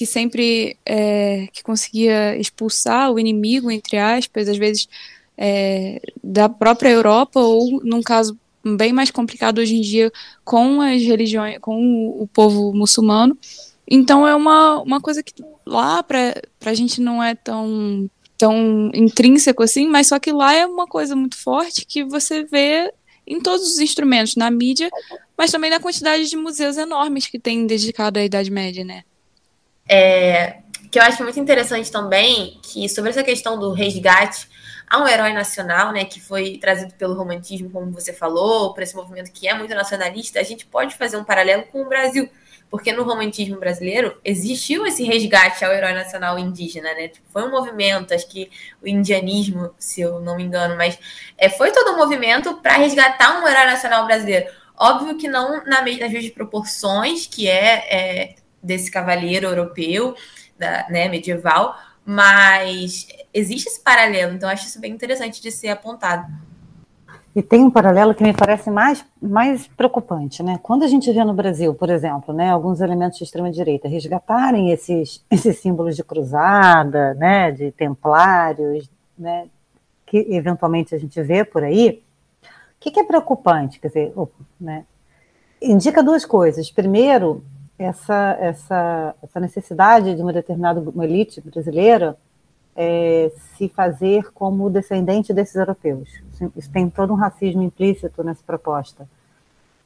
que 0.00 0.06
sempre 0.06 0.78
é, 0.86 1.46
que 1.52 1.62
conseguia 1.62 2.34
expulsar 2.38 3.12
o 3.12 3.18
inimigo, 3.18 3.70
entre 3.70 3.98
aspas, 3.98 4.48
às 4.48 4.56
vezes 4.56 4.88
é, 5.36 6.00
da 6.24 6.48
própria 6.48 6.88
Europa, 6.88 7.38
ou 7.38 7.82
num 7.84 8.00
caso 8.00 8.34
bem 8.64 8.94
mais 8.94 9.10
complicado 9.10 9.58
hoje 9.58 9.76
em 9.76 9.82
dia 9.82 10.10
com 10.42 10.80
as 10.80 11.02
religiões, 11.02 11.58
com 11.60 12.08
o, 12.18 12.26
povo 12.26 12.72
muçulmano. 12.72 13.36
Então 13.86 14.26
é 14.26 14.34
uma, 14.34 14.80
uma 14.80 15.02
coisa 15.02 15.22
que 15.22 15.34
lá 15.66 16.02
para 16.02 16.32
a 16.64 16.74
gente 16.74 16.98
não 16.98 17.22
é 17.22 17.34
tão 17.34 18.08
tão 18.38 18.90
intrínseco 18.94 19.62
assim, 19.62 19.86
mas 19.86 20.06
só 20.06 20.18
que 20.18 20.32
lá 20.32 20.54
é 20.54 20.64
uma 20.64 20.86
coisa 20.86 21.14
muito 21.14 21.36
forte 21.36 21.84
que 21.84 22.02
você 22.04 22.42
vê 22.42 22.90
em 23.26 23.38
todos 23.38 23.74
os 23.74 23.78
instrumentos, 23.80 24.34
na 24.34 24.50
mídia, 24.50 24.88
mas 25.36 25.50
também 25.50 25.68
na 25.68 25.78
quantidade 25.78 26.26
de 26.26 26.38
museus 26.38 26.78
enormes 26.78 27.26
que 27.26 27.38
tem 27.38 27.66
dedicado 27.66 28.18
à 28.18 28.24
Idade 28.24 28.50
Média, 28.50 28.82
né? 28.82 29.04
É, 29.92 30.58
que 30.88 30.98
eu 30.98 31.02
acho 31.02 31.22
muito 31.24 31.40
interessante 31.40 31.90
também, 31.90 32.60
que 32.62 32.88
sobre 32.88 33.10
essa 33.10 33.24
questão 33.24 33.58
do 33.58 33.72
resgate 33.72 34.48
a 34.88 34.98
um 34.98 35.06
herói 35.06 35.32
nacional, 35.32 35.92
né, 35.92 36.04
que 36.04 36.20
foi 36.20 36.58
trazido 36.58 36.94
pelo 36.94 37.14
romantismo, 37.14 37.70
como 37.70 37.90
você 37.92 38.12
falou, 38.12 38.72
por 38.72 38.82
esse 38.82 38.94
movimento 38.94 39.32
que 39.32 39.48
é 39.48 39.54
muito 39.54 39.74
nacionalista, 39.74 40.38
a 40.40 40.42
gente 40.44 40.66
pode 40.66 40.96
fazer 40.96 41.16
um 41.16 41.24
paralelo 41.24 41.64
com 41.64 41.82
o 41.82 41.88
Brasil, 41.88 42.28
porque 42.68 42.92
no 42.92 43.02
romantismo 43.02 43.58
brasileiro 43.58 44.16
existiu 44.24 44.86
esse 44.86 45.02
resgate 45.04 45.64
ao 45.64 45.72
herói 45.72 45.92
nacional 45.92 46.38
indígena, 46.38 46.92
né? 46.94 47.08
Tipo, 47.08 47.26
foi 47.32 47.42
um 47.44 47.50
movimento, 47.50 48.14
acho 48.14 48.28
que 48.28 48.48
o 48.80 48.86
indianismo, 48.86 49.72
se 49.76 50.00
eu 50.00 50.20
não 50.20 50.36
me 50.36 50.44
engano, 50.44 50.76
mas 50.76 50.98
é, 51.36 51.48
foi 51.48 51.72
todo 51.72 51.92
um 51.92 51.96
movimento 51.96 52.54
para 52.58 52.74
resgatar 52.74 53.40
um 53.40 53.46
herói 53.48 53.66
nacional 53.66 54.06
brasileiro. 54.06 54.48
Óbvio 54.76 55.16
que 55.16 55.28
não 55.28 55.64
na 55.64 55.82
nas 55.82 56.12
mesmas 56.12 56.30
proporções 56.30 57.26
que 57.26 57.48
é, 57.48 57.94
é 57.94 58.34
desse 58.62 58.90
cavaleiro 58.90 59.46
europeu, 59.46 60.14
da, 60.58 60.86
né, 60.88 61.08
medieval, 61.08 61.76
mas 62.04 63.08
existe 63.32 63.68
esse 63.68 63.80
paralelo, 63.80 64.34
então 64.34 64.48
acho 64.48 64.66
isso 64.66 64.80
bem 64.80 64.92
interessante 64.92 65.40
de 65.40 65.50
ser 65.50 65.68
apontado. 65.68 66.26
E 67.34 67.42
tem 67.42 67.62
um 67.62 67.70
paralelo 67.70 68.12
que 68.12 68.24
me 68.24 68.34
parece 68.34 68.70
mais, 68.70 69.04
mais 69.22 69.68
preocupante, 69.68 70.42
né? 70.42 70.58
Quando 70.60 70.82
a 70.82 70.88
gente 70.88 71.12
vê 71.12 71.22
no 71.22 71.32
Brasil, 71.32 71.72
por 71.72 71.88
exemplo, 71.88 72.34
né, 72.34 72.50
alguns 72.50 72.80
elementos 72.80 73.18
de 73.18 73.24
extrema-direita 73.24 73.86
resgatarem 73.86 74.72
esses, 74.72 75.24
esses 75.30 75.58
símbolos 75.58 75.94
de 75.94 76.02
cruzada, 76.02 77.14
né, 77.14 77.52
de 77.52 77.70
templários, 77.70 78.90
né, 79.16 79.46
que 80.04 80.26
eventualmente 80.30 80.92
a 80.92 80.98
gente 80.98 81.22
vê 81.22 81.44
por 81.44 81.62
aí, 81.62 82.02
o 82.42 82.80
que, 82.80 82.90
que 82.90 82.98
é 82.98 83.04
preocupante? 83.04 83.78
Quer 83.78 83.88
dizer, 83.88 84.14
né, 84.60 84.84
indica 85.62 86.02
duas 86.02 86.24
coisas. 86.24 86.68
Primeiro, 86.68 87.44
essa, 87.80 88.36
essa, 88.38 89.14
essa 89.22 89.40
necessidade 89.40 90.14
de 90.14 90.20
uma 90.20 90.34
determinada 90.34 90.80
uma 90.80 91.04
elite 91.04 91.40
brasileira 91.40 92.14
é, 92.76 93.32
se 93.56 93.70
fazer 93.70 94.30
como 94.34 94.68
descendente 94.68 95.32
desses 95.32 95.54
europeus. 95.54 96.10
Isso 96.54 96.70
tem 96.70 96.90
todo 96.90 97.14
um 97.14 97.16
racismo 97.16 97.62
implícito 97.62 98.22
nessa 98.22 98.42
proposta. 98.46 99.08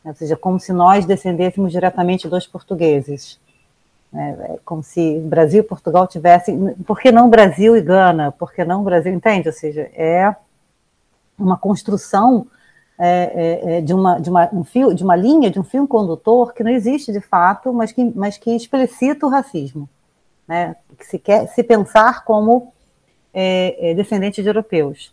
Ou 0.05 0.13
seja, 0.13 0.37
como 0.37 0.59
se 0.59 0.73
nós 0.73 1.07
descendêssemos 1.07 1.71
diretamente 1.71 2.29
dos 2.29 2.49
portugueses. 2.49 3.41
É, 4.13 4.59
como 4.65 4.83
se 4.83 5.21
Brasil 5.21 5.61
e 5.61 5.67
Portugal 5.67 6.07
tivessem. 6.09 6.75
Por 6.85 6.99
que 6.99 7.13
não 7.13 7.31
Brasil 7.31 7.77
e 7.77 7.81
Gana? 7.81 8.33
Por 8.33 8.53
que 8.53 8.65
não 8.65 8.83
Brasil? 8.83 9.13
Entende? 9.13 9.49
Ou 9.49 9.55
seja, 9.55 9.89
é 9.95 10.35
uma 11.39 11.57
construção 11.57 12.47
é, 12.99 13.09
é, 13.09 13.77
é, 13.77 13.81
de, 13.81 13.93
uma, 13.93 14.21
de, 14.21 14.31
uma, 14.31 14.49
um 14.53 14.63
fio, 14.63 14.95
de 14.95 15.03
uma 15.03 15.17
linha, 15.17 15.51
de 15.51 15.59
um 15.59 15.65
fio 15.65 15.87
condutor 15.87 16.53
que 16.55 16.63
não 16.63 16.71
existe 16.71 17.13
de 17.13 17.21
fato, 17.21 17.73
mas 17.73 17.91
que, 17.91 18.05
mas 18.15 18.39
que 18.39 18.55
explicita 18.55 19.27
o 19.27 19.31
racismo. 19.31 19.89
Né? 20.47 20.77
Que 20.97 21.07
se 21.07 21.19
quer 21.19 21.49
se 21.49 21.63
pensar 21.63 22.25
como 22.25 22.73
é, 23.33 23.91
é 23.91 23.95
descendente 23.95 24.43
de 24.43 24.49
europeus. 24.49 25.13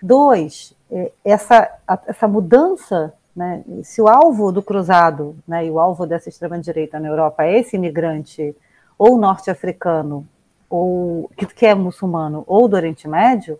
Dois, 0.00 0.74
é, 0.90 1.10
essa, 1.24 1.68
a, 1.86 1.98
essa 2.06 2.28
mudança, 2.28 3.12
né, 3.34 3.64
se 3.82 4.00
o 4.00 4.08
alvo 4.08 4.52
do 4.52 4.62
cruzado 4.62 5.36
né, 5.46 5.66
e 5.66 5.70
o 5.70 5.80
alvo 5.80 6.06
dessa 6.06 6.28
extrema-direita 6.28 7.00
na 7.00 7.08
Europa 7.08 7.44
é 7.44 7.58
esse 7.58 7.76
imigrante 7.76 8.54
ou 8.98 9.18
norte-africano, 9.18 10.26
ou 10.70 11.30
que, 11.36 11.46
que 11.46 11.66
é 11.66 11.74
muçulmano, 11.74 12.44
ou 12.46 12.68
do 12.68 12.76
Oriente 12.76 13.06
Médio, 13.06 13.58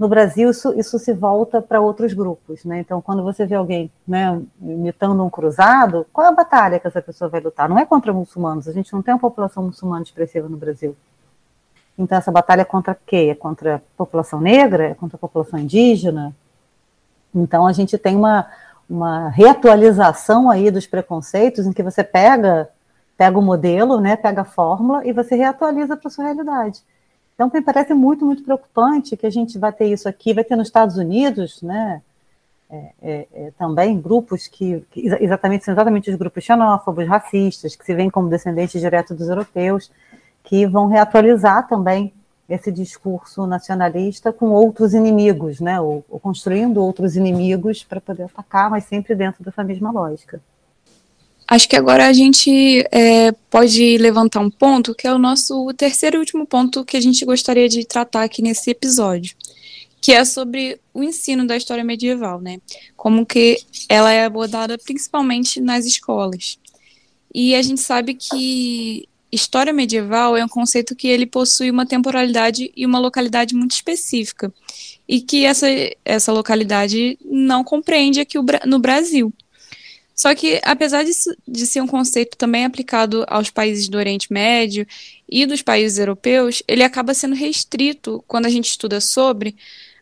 no 0.00 0.08
Brasil, 0.08 0.48
isso, 0.48 0.72
isso 0.80 0.98
se 0.98 1.12
volta 1.12 1.60
para 1.60 1.78
outros 1.78 2.14
grupos, 2.14 2.64
né? 2.64 2.80
Então, 2.80 3.02
quando 3.02 3.22
você 3.22 3.44
vê 3.44 3.54
alguém 3.54 3.92
né, 4.08 4.40
imitando 4.58 5.22
um 5.22 5.28
cruzado, 5.28 6.06
qual 6.10 6.26
é 6.26 6.30
a 6.30 6.34
batalha 6.34 6.80
que 6.80 6.86
essa 6.86 7.02
pessoa 7.02 7.28
vai 7.28 7.38
lutar? 7.38 7.68
Não 7.68 7.78
é 7.78 7.84
contra 7.84 8.10
muçulmanos, 8.10 8.66
a 8.66 8.72
gente 8.72 8.90
não 8.94 9.02
tem 9.02 9.12
uma 9.12 9.20
população 9.20 9.62
muçulmana 9.62 10.02
expressiva 10.02 10.48
no 10.48 10.56
Brasil. 10.56 10.96
Então, 11.98 12.16
essa 12.16 12.32
batalha 12.32 12.62
é 12.62 12.64
contra 12.64 12.94
quê? 12.94 13.28
É 13.30 13.34
contra 13.34 13.76
a 13.76 13.80
população 13.98 14.40
negra? 14.40 14.84
É 14.84 14.94
contra 14.94 15.16
a 15.16 15.20
população 15.20 15.58
indígena? 15.58 16.34
Então, 17.34 17.66
a 17.66 17.72
gente 17.72 17.98
tem 17.98 18.16
uma, 18.16 18.46
uma 18.88 19.28
reatualização 19.28 20.50
aí 20.50 20.70
dos 20.70 20.86
preconceitos 20.86 21.66
em 21.66 21.74
que 21.74 21.82
você 21.82 22.02
pega, 22.02 22.70
pega 23.18 23.38
o 23.38 23.42
modelo, 23.42 24.00
né, 24.00 24.16
pega 24.16 24.40
a 24.40 24.46
fórmula 24.46 25.06
e 25.06 25.12
você 25.12 25.34
reatualiza 25.34 25.94
para 25.94 26.08
a 26.08 26.10
sua 26.10 26.24
realidade. 26.24 26.82
Então, 27.40 27.50
me 27.54 27.62
parece 27.62 27.94
muito, 27.94 28.26
muito 28.26 28.44
preocupante 28.44 29.16
que 29.16 29.24
a 29.24 29.30
gente 29.30 29.58
vai 29.58 29.72
ter 29.72 29.86
isso 29.86 30.06
aqui, 30.06 30.34
vai 30.34 30.44
ter 30.44 30.56
nos 30.56 30.68
Estados 30.68 30.98
Unidos, 30.98 31.62
né, 31.62 32.02
é, 32.68 32.92
é, 33.00 33.28
é, 33.32 33.50
também 33.52 33.98
grupos 33.98 34.46
que, 34.46 34.84
que, 34.90 35.06
exatamente 35.06 35.64
são 35.64 35.72
exatamente 35.72 36.10
os 36.10 36.16
grupos 36.16 36.44
xenófobos, 36.44 37.08
racistas, 37.08 37.74
que 37.74 37.82
se 37.82 37.94
veem 37.94 38.10
como 38.10 38.28
descendentes 38.28 38.78
diretos 38.78 39.16
dos 39.16 39.26
europeus, 39.26 39.90
que 40.44 40.66
vão 40.66 40.86
reatualizar 40.86 41.66
também 41.66 42.12
esse 42.46 42.70
discurso 42.70 43.46
nacionalista 43.46 44.34
com 44.34 44.50
outros 44.50 44.92
inimigos, 44.92 45.60
né? 45.60 45.80
Ou, 45.80 46.04
ou 46.10 46.20
construindo 46.20 46.84
outros 46.84 47.16
inimigos 47.16 47.82
para 47.82 48.02
poder 48.02 48.24
atacar, 48.24 48.68
mas 48.68 48.84
sempre 48.84 49.14
dentro 49.14 49.42
dessa 49.42 49.64
mesma 49.64 49.90
lógica. 49.90 50.42
Acho 51.50 51.68
que 51.68 51.74
agora 51.74 52.06
a 52.06 52.12
gente 52.12 52.86
é, 52.92 53.32
pode 53.50 53.98
levantar 53.98 54.38
um 54.38 54.48
ponto 54.48 54.94
que 54.94 55.04
é 55.04 55.12
o 55.12 55.18
nosso 55.18 55.74
terceiro 55.74 56.16
e 56.16 56.20
último 56.20 56.46
ponto 56.46 56.84
que 56.84 56.96
a 56.96 57.00
gente 57.00 57.24
gostaria 57.24 57.68
de 57.68 57.84
tratar 57.84 58.22
aqui 58.22 58.40
nesse 58.40 58.70
episódio, 58.70 59.34
que 60.00 60.12
é 60.12 60.24
sobre 60.24 60.80
o 60.94 61.02
ensino 61.02 61.44
da 61.44 61.56
história 61.56 61.82
medieval, 61.82 62.40
né? 62.40 62.60
Como 62.96 63.26
que 63.26 63.58
ela 63.88 64.12
é 64.12 64.24
abordada 64.24 64.78
principalmente 64.78 65.60
nas 65.60 65.86
escolas. 65.86 66.56
E 67.34 67.56
a 67.56 67.62
gente 67.62 67.80
sabe 67.80 68.14
que 68.14 69.08
história 69.32 69.72
medieval 69.72 70.36
é 70.36 70.44
um 70.44 70.48
conceito 70.48 70.94
que 70.94 71.08
ele 71.08 71.26
possui 71.26 71.68
uma 71.68 71.84
temporalidade 71.84 72.70
e 72.76 72.86
uma 72.86 73.00
localidade 73.00 73.56
muito 73.56 73.72
específica, 73.72 74.54
e 75.08 75.20
que 75.20 75.44
essa, 75.44 75.66
essa 76.04 76.30
localidade 76.30 77.18
não 77.24 77.64
compreende 77.64 78.20
aqui 78.20 78.38
no 78.64 78.78
Brasil. 78.78 79.32
Só 80.20 80.34
que, 80.34 80.60
apesar 80.62 81.02
de, 81.02 81.12
de 81.48 81.66
ser 81.66 81.80
um 81.80 81.86
conceito 81.86 82.36
também 82.36 82.66
aplicado 82.66 83.24
aos 83.26 83.48
países 83.48 83.88
do 83.88 83.96
Oriente 83.96 84.30
Médio 84.30 84.86
e 85.26 85.46
dos 85.46 85.62
países 85.62 85.98
europeus, 85.98 86.62
ele 86.68 86.82
acaba 86.82 87.14
sendo 87.14 87.34
restrito, 87.34 88.22
quando 88.28 88.44
a 88.44 88.50
gente 88.50 88.68
estuda 88.68 89.00
sobre, 89.00 89.56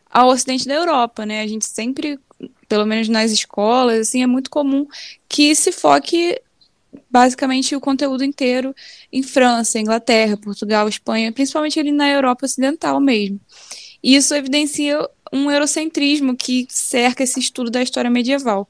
ao 0.09 0.27
ocidente 0.27 0.67
da 0.67 0.73
Europa, 0.73 1.25
né? 1.25 1.39
A 1.39 1.47
gente 1.47 1.65
sempre, 1.65 2.19
pelo 2.67 2.85
menos 2.85 3.07
nas 3.07 3.31
escolas, 3.31 4.09
assim, 4.09 4.21
é 4.21 4.27
muito 4.27 4.49
comum 4.49 4.85
que 5.29 5.55
se 5.55 5.71
foque 5.71 6.37
basicamente 7.09 7.73
o 7.73 7.79
conteúdo 7.79 8.21
inteiro 8.21 8.75
em 9.13 9.23
França, 9.23 9.79
Inglaterra, 9.79 10.35
Portugal, 10.35 10.89
Espanha, 10.89 11.31
principalmente 11.31 11.79
ali 11.79 11.93
na 11.93 12.09
Europa 12.09 12.45
Ocidental 12.45 12.99
mesmo. 12.99 13.39
E 14.03 14.17
isso 14.17 14.35
evidencia 14.35 14.99
um 15.31 15.49
eurocentrismo 15.49 16.35
que 16.35 16.67
cerca 16.69 17.23
esse 17.23 17.39
estudo 17.39 17.71
da 17.71 17.81
história 17.81 18.09
medieval. 18.09 18.67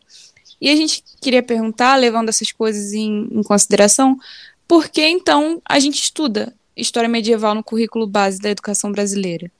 E 0.61 0.69
a 0.69 0.75
gente 0.75 1.03
queria 1.21 1.41
perguntar, 1.41 1.95
levando 1.95 2.29
essas 2.29 2.51
coisas 2.51 2.93
em, 2.93 3.27
em 3.31 3.43
consideração, 3.43 4.17
por 4.67 4.89
que 4.89 5.01
então 5.01 5.61
a 5.67 5.79
gente 5.79 6.01
estuda 6.01 6.53
história 6.75 7.09
medieval 7.09 7.55
no 7.55 7.63
currículo 7.63 8.07
base 8.07 8.39
da 8.39 8.49
educação 8.49 8.91
brasileira? 8.91 9.51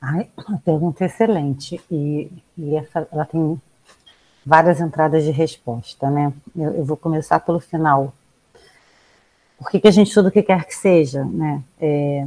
Ai, 0.00 0.28
uma 0.36 0.58
pergunta 0.58 1.04
excelente. 1.04 1.80
E, 1.90 2.30
e 2.58 2.76
essa, 2.76 3.08
ela 3.10 3.24
tem 3.24 3.60
várias 4.44 4.80
entradas 4.80 5.24
de 5.24 5.30
resposta, 5.30 6.10
né? 6.10 6.32
Eu, 6.54 6.74
eu 6.74 6.84
vou 6.84 6.96
começar 6.96 7.40
pelo 7.40 7.60
final. 7.60 8.12
Por 9.58 9.70
que, 9.70 9.80
que, 9.80 9.88
a 9.88 9.90
gente 9.90 10.08
estuda 10.08 10.28
o 10.28 10.32
que 10.32 10.42
quer 10.42 10.64
que 10.66 10.74
seja, 10.74 11.24
né? 11.24 11.62
É, 11.80 12.26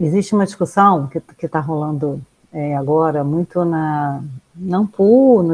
existe 0.00 0.34
uma 0.34 0.46
discussão 0.46 1.06
que 1.06 1.44
está 1.44 1.60
rolando 1.60 2.22
é, 2.52 2.76
agora 2.76 3.22
muito 3.22 3.64
na 3.64 4.22
não 4.54 4.86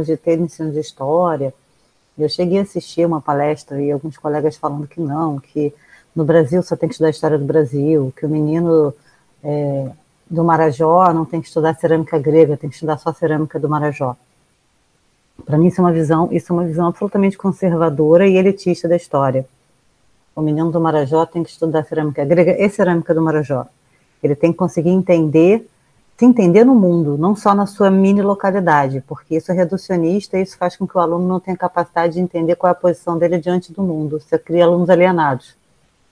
GT 0.04 0.36
de 0.36 0.42
ensino 0.42 0.72
de 0.72 0.80
história. 0.80 1.54
Eu 2.18 2.28
cheguei 2.28 2.58
a 2.58 2.62
assistir 2.62 3.06
uma 3.06 3.20
palestra 3.20 3.80
e 3.80 3.92
alguns 3.92 4.16
colegas 4.18 4.56
falando 4.56 4.86
que 4.86 5.00
não, 5.00 5.38
que 5.38 5.72
no 6.14 6.24
Brasil 6.24 6.62
só 6.62 6.76
tem 6.76 6.88
que 6.88 6.94
estudar 6.94 7.08
a 7.08 7.10
história 7.10 7.38
do 7.38 7.44
Brasil, 7.44 8.12
que 8.16 8.26
o 8.26 8.28
menino 8.28 8.92
é, 9.42 9.90
do 10.28 10.42
Marajó 10.42 11.12
não 11.12 11.24
tem 11.24 11.40
que 11.40 11.46
estudar 11.46 11.74
cerâmica 11.76 12.18
grega, 12.18 12.56
tem 12.56 12.68
que 12.68 12.74
estudar 12.74 12.98
só 12.98 13.12
cerâmica 13.12 13.58
do 13.58 13.68
Marajó. 13.68 14.16
Para 15.44 15.56
mim 15.56 15.68
isso 15.68 15.80
é 15.80 15.84
uma 15.84 15.92
visão, 15.92 16.28
isso 16.32 16.52
é 16.52 16.56
uma 16.56 16.64
visão 16.64 16.88
absolutamente 16.88 17.38
conservadora 17.38 18.26
e 18.26 18.36
elitista 18.36 18.88
da 18.88 18.96
história. 18.96 19.46
O 20.34 20.42
menino 20.42 20.70
do 20.70 20.80
Marajó 20.80 21.24
tem 21.24 21.42
que 21.42 21.50
estudar 21.50 21.84
cerâmica 21.84 22.24
grega 22.24 22.52
e 22.58 22.68
cerâmica 22.68 23.14
do 23.14 23.22
Marajó. 23.22 23.66
Ele 24.22 24.34
tem 24.34 24.52
que 24.52 24.58
conseguir 24.58 24.90
entender, 24.90 25.68
se 26.18 26.24
entender 26.24 26.64
no 26.64 26.74
mundo, 26.74 27.16
não 27.16 27.36
só 27.36 27.54
na 27.54 27.64
sua 27.64 27.92
mini 27.92 28.20
localidade, 28.20 29.00
porque 29.06 29.36
isso 29.36 29.52
é 29.52 29.54
reducionista 29.54 30.36
e 30.36 30.42
isso 30.42 30.58
faz 30.58 30.76
com 30.76 30.84
que 30.84 30.98
o 30.98 31.00
aluno 31.00 31.28
não 31.28 31.38
tenha 31.38 31.56
capacidade 31.56 32.14
de 32.14 32.20
entender 32.20 32.56
qual 32.56 32.68
é 32.68 32.72
a 32.72 32.74
posição 32.74 33.16
dele 33.16 33.38
diante 33.38 33.72
do 33.72 33.84
mundo. 33.84 34.18
Você 34.18 34.36
cria 34.36 34.64
alunos 34.64 34.90
alienados, 34.90 35.54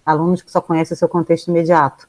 alunos 0.05 0.42
que 0.42 0.53
só 0.53 0.61
conhecem 0.61 0.95
o 0.95 0.97
seu 0.97 1.09
contexto 1.09 1.49
imediato. 1.49 2.07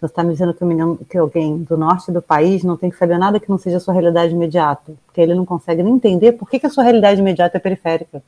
Você 0.00 0.06
está 0.06 0.22
me 0.22 0.30
dizendo 0.30 0.54
que, 0.54 0.64
menino, 0.64 0.96
que 0.96 1.18
alguém 1.18 1.58
do 1.64 1.76
norte 1.76 2.12
do 2.12 2.22
país 2.22 2.62
não 2.62 2.76
tem 2.76 2.88
que 2.88 2.96
saber 2.96 3.18
nada 3.18 3.40
que 3.40 3.50
não 3.50 3.58
seja 3.58 3.78
a 3.78 3.80
sua 3.80 3.94
realidade 3.94 4.32
imediata, 4.32 4.92
porque 5.04 5.20
ele 5.20 5.34
não 5.34 5.44
consegue 5.44 5.82
nem 5.82 5.94
entender 5.94 6.32
por 6.32 6.48
que, 6.48 6.60
que 6.60 6.66
a 6.66 6.70
sua 6.70 6.84
realidade 6.84 7.20
imediata 7.20 7.56
é 7.56 7.60
periférica. 7.60 8.22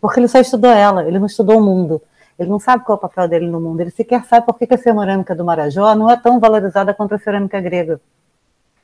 Porque 0.00 0.18
ele 0.18 0.28
só 0.28 0.40
estudou 0.40 0.70
ela, 0.70 1.06
ele 1.06 1.18
não 1.18 1.26
estudou 1.26 1.58
o 1.58 1.62
mundo. 1.62 2.00
Ele 2.38 2.48
não 2.48 2.58
sabe 2.58 2.84
qual 2.84 2.96
é 2.96 2.98
o 2.98 3.00
papel 3.02 3.28
dele 3.28 3.46
no 3.48 3.60
mundo. 3.60 3.82
Ele 3.82 3.90
sequer 3.90 4.24
sabe 4.24 4.46
por 4.46 4.58
que, 4.58 4.66
que 4.66 4.72
a 4.72 4.78
cerâmica 4.78 5.34
do 5.34 5.44
Marajó 5.44 5.94
não 5.94 6.08
é 6.08 6.16
tão 6.16 6.40
valorizada 6.40 6.94
quanto 6.94 7.14
a 7.14 7.18
cerâmica 7.18 7.60
grega. 7.60 8.00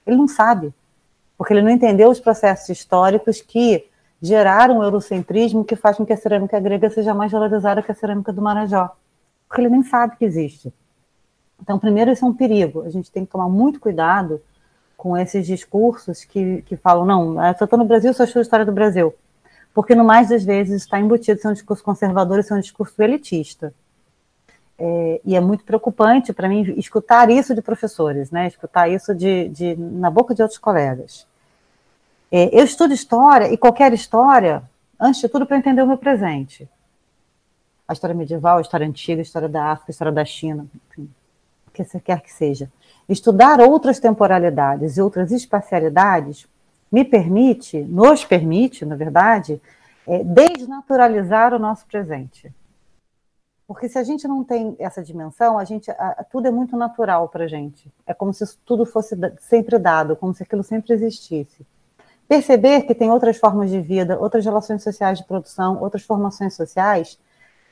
Ele 0.09 0.17
não 0.17 0.27
sabe, 0.27 0.73
porque 1.37 1.53
ele 1.53 1.61
não 1.61 1.71
entendeu 1.71 2.09
os 2.09 2.19
processos 2.19 2.71
históricos 2.71 3.43
que 3.43 3.87
geraram 4.23 4.79
o 4.79 4.83
eurocentrismo 4.83 5.65
que 5.65 5.77
faz 5.77 5.99
com 5.99 6.07
que 6.07 6.15
a 6.15 6.17
cerâmica 6.17 6.59
grega 6.59 6.89
seja 6.89 7.13
mais 7.13 7.31
valorizada 7.31 7.83
que 7.83 7.93
a 7.93 7.95
cerâmica 7.95 8.33
do 8.33 8.41
Marajó. 8.41 8.97
Porque 9.47 9.61
ele 9.61 9.69
nem 9.69 9.83
sabe 9.83 10.17
que 10.17 10.25
existe. 10.25 10.73
Então, 11.61 11.79
primeiro, 11.79 12.11
isso 12.11 12.25
é 12.25 12.29
um 12.29 12.33
perigo. 12.33 12.83
A 12.83 12.89
gente 12.89 13.13
tem 13.13 13.27
que 13.27 13.31
tomar 13.31 13.51
muito 13.51 13.79
cuidado 13.79 14.41
com 14.97 15.15
esses 15.15 15.47
discursos 15.47 16.25
que, 16.25 16.63
que 16.63 16.77
falam, 16.77 17.05
não, 17.05 17.45
eu 17.45 17.53
estou 17.53 17.79
no 17.79 17.85
Brasil, 17.85 18.13
só 18.15 18.25
estudo 18.25 18.41
a 18.41 18.43
história 18.43 18.65
do 18.65 18.73
Brasil. 18.73 19.15
Porque, 19.75 19.95
no 19.95 20.05
mais 20.05 20.31
das 20.31 20.43
vezes, 20.43 20.83
está 20.83 20.99
embutido 20.99 21.39
ser 21.39 21.49
um 21.49 21.53
discurso 21.53 21.85
conservador 21.85 22.39
e 22.39 22.43
ser 22.43 22.55
um 22.55 22.61
discurso 22.61 23.01
elitista. 23.03 23.75
É, 24.79 25.21
e 25.25 25.35
é 25.35 25.41
muito 25.41 25.65
preocupante 25.65 26.33
para 26.33 26.49
mim 26.49 26.63
escutar 26.77 27.31
isso 27.31 27.55
de 27.55 27.61
professores, 27.61 28.31
né? 28.31 28.47
escutar 28.47 28.89
isso 28.89 29.13
de, 29.15 29.49
de 29.49 29.75
na 29.77 30.11
boca 30.11 30.35
de 30.35 30.43
outros 30.43 30.59
colegas. 30.59 31.27
É, 32.31 32.57
eu 32.57 32.65
estudo 32.65 32.95
história, 32.95 33.53
e 33.53 33.57
qualquer 33.57 33.93
história, 33.93 34.63
antes 35.01 35.21
de 35.21 35.29
tudo, 35.29 35.47
para 35.47 35.57
entender 35.57 35.83
o 35.83 35.87
meu 35.87 35.99
presente. 35.99 36.69
A 37.89 37.93
história 37.93 38.15
medieval, 38.15 38.59
a 38.59 38.61
história 38.61 38.87
antiga, 38.87 39.21
a 39.21 39.23
história 39.23 39.49
da 39.49 39.73
África, 39.73 39.91
a 39.91 39.93
história 39.93 40.13
da 40.13 40.25
China, 40.25 40.67
enfim 40.91 41.09
que 41.85 41.91
você 41.91 42.01
quer 42.01 42.21
que 42.21 42.33
seja. 42.33 42.71
Estudar 43.09 43.61
outras 43.61 44.01
temporalidades 44.01 44.97
e 44.97 45.03
outras 45.03 45.31
espacialidades 45.31 46.47
me 46.91 47.05
permite, 47.05 47.79
nos 47.83 48.25
permite, 48.25 48.85
na 48.85 48.97
verdade, 48.97 49.61
é, 50.07 50.25
desnaturalizar 50.25 51.55
o 51.55 51.59
nosso 51.59 51.87
presente. 51.87 52.53
Porque 53.69 53.87
se 53.87 53.99
a 53.99 54.03
gente 54.03 54.27
não 54.27 54.43
tem 54.43 54.75
essa 54.79 55.03
dimensão, 55.03 55.59
a 55.59 55.65
gente, 55.65 55.91
a, 55.91 56.25
tudo 56.31 56.49
é 56.49 56.51
muito 56.51 56.75
natural 56.75 57.29
para 57.29 57.45
a 57.45 57.47
gente. 57.47 57.93
É 58.07 58.15
como 58.15 58.33
se 58.33 58.43
tudo 58.65 58.87
fosse 58.87 59.15
sempre 59.41 59.79
dado, 59.79 60.17
como 60.17 60.33
se 60.33 60.43
aquilo 60.43 60.63
sempre 60.63 60.95
existisse. 60.95 61.67
Perceber 62.27 62.83
que 62.83 62.95
tem 62.95 63.11
outras 63.11 63.37
formas 63.37 63.69
de 63.69 63.79
vida, 63.79 64.19
outras 64.19 64.43
relações 64.43 64.83
sociais 64.83 65.19
de 65.19 65.25
produção, 65.25 65.83
outras 65.83 66.03
formações 66.03 66.55
sociais, 66.55 67.19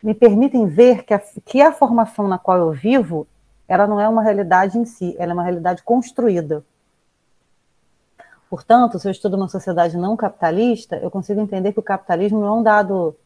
me 0.02 0.12
permitem 0.12 0.66
ver 0.66 1.02
que 1.02 1.14
a, 1.14 1.18
que 1.18 1.62
a 1.62 1.72
formação 1.72 2.28
na 2.28 2.38
qual 2.38 2.59
eu 2.59 2.72
vivo 2.72 3.26
ela 3.68 3.87
não 3.87 4.00
é 4.00 4.09
uma 4.09 4.22
realidade 4.22 4.78
em 4.78 4.85
si, 4.85 5.16
ela 5.18 5.32
é 5.32 5.35
uma 5.35 5.42
realidade 5.42 5.82
construída. 5.82 6.64
Portanto, 8.48 8.98
se 8.98 9.09
eu 9.09 9.12
estudo 9.12 9.37
uma 9.37 9.48
sociedade 9.48 9.96
não 9.96 10.16
capitalista, 10.16 10.96
eu 10.96 11.11
consigo 11.11 11.40
entender 11.40 11.72
que 11.72 11.80
o 11.80 11.82
capitalismo 11.82 12.40
não 12.40 12.46
é 12.46 12.52
um 12.52 12.62
dado, 12.62 13.16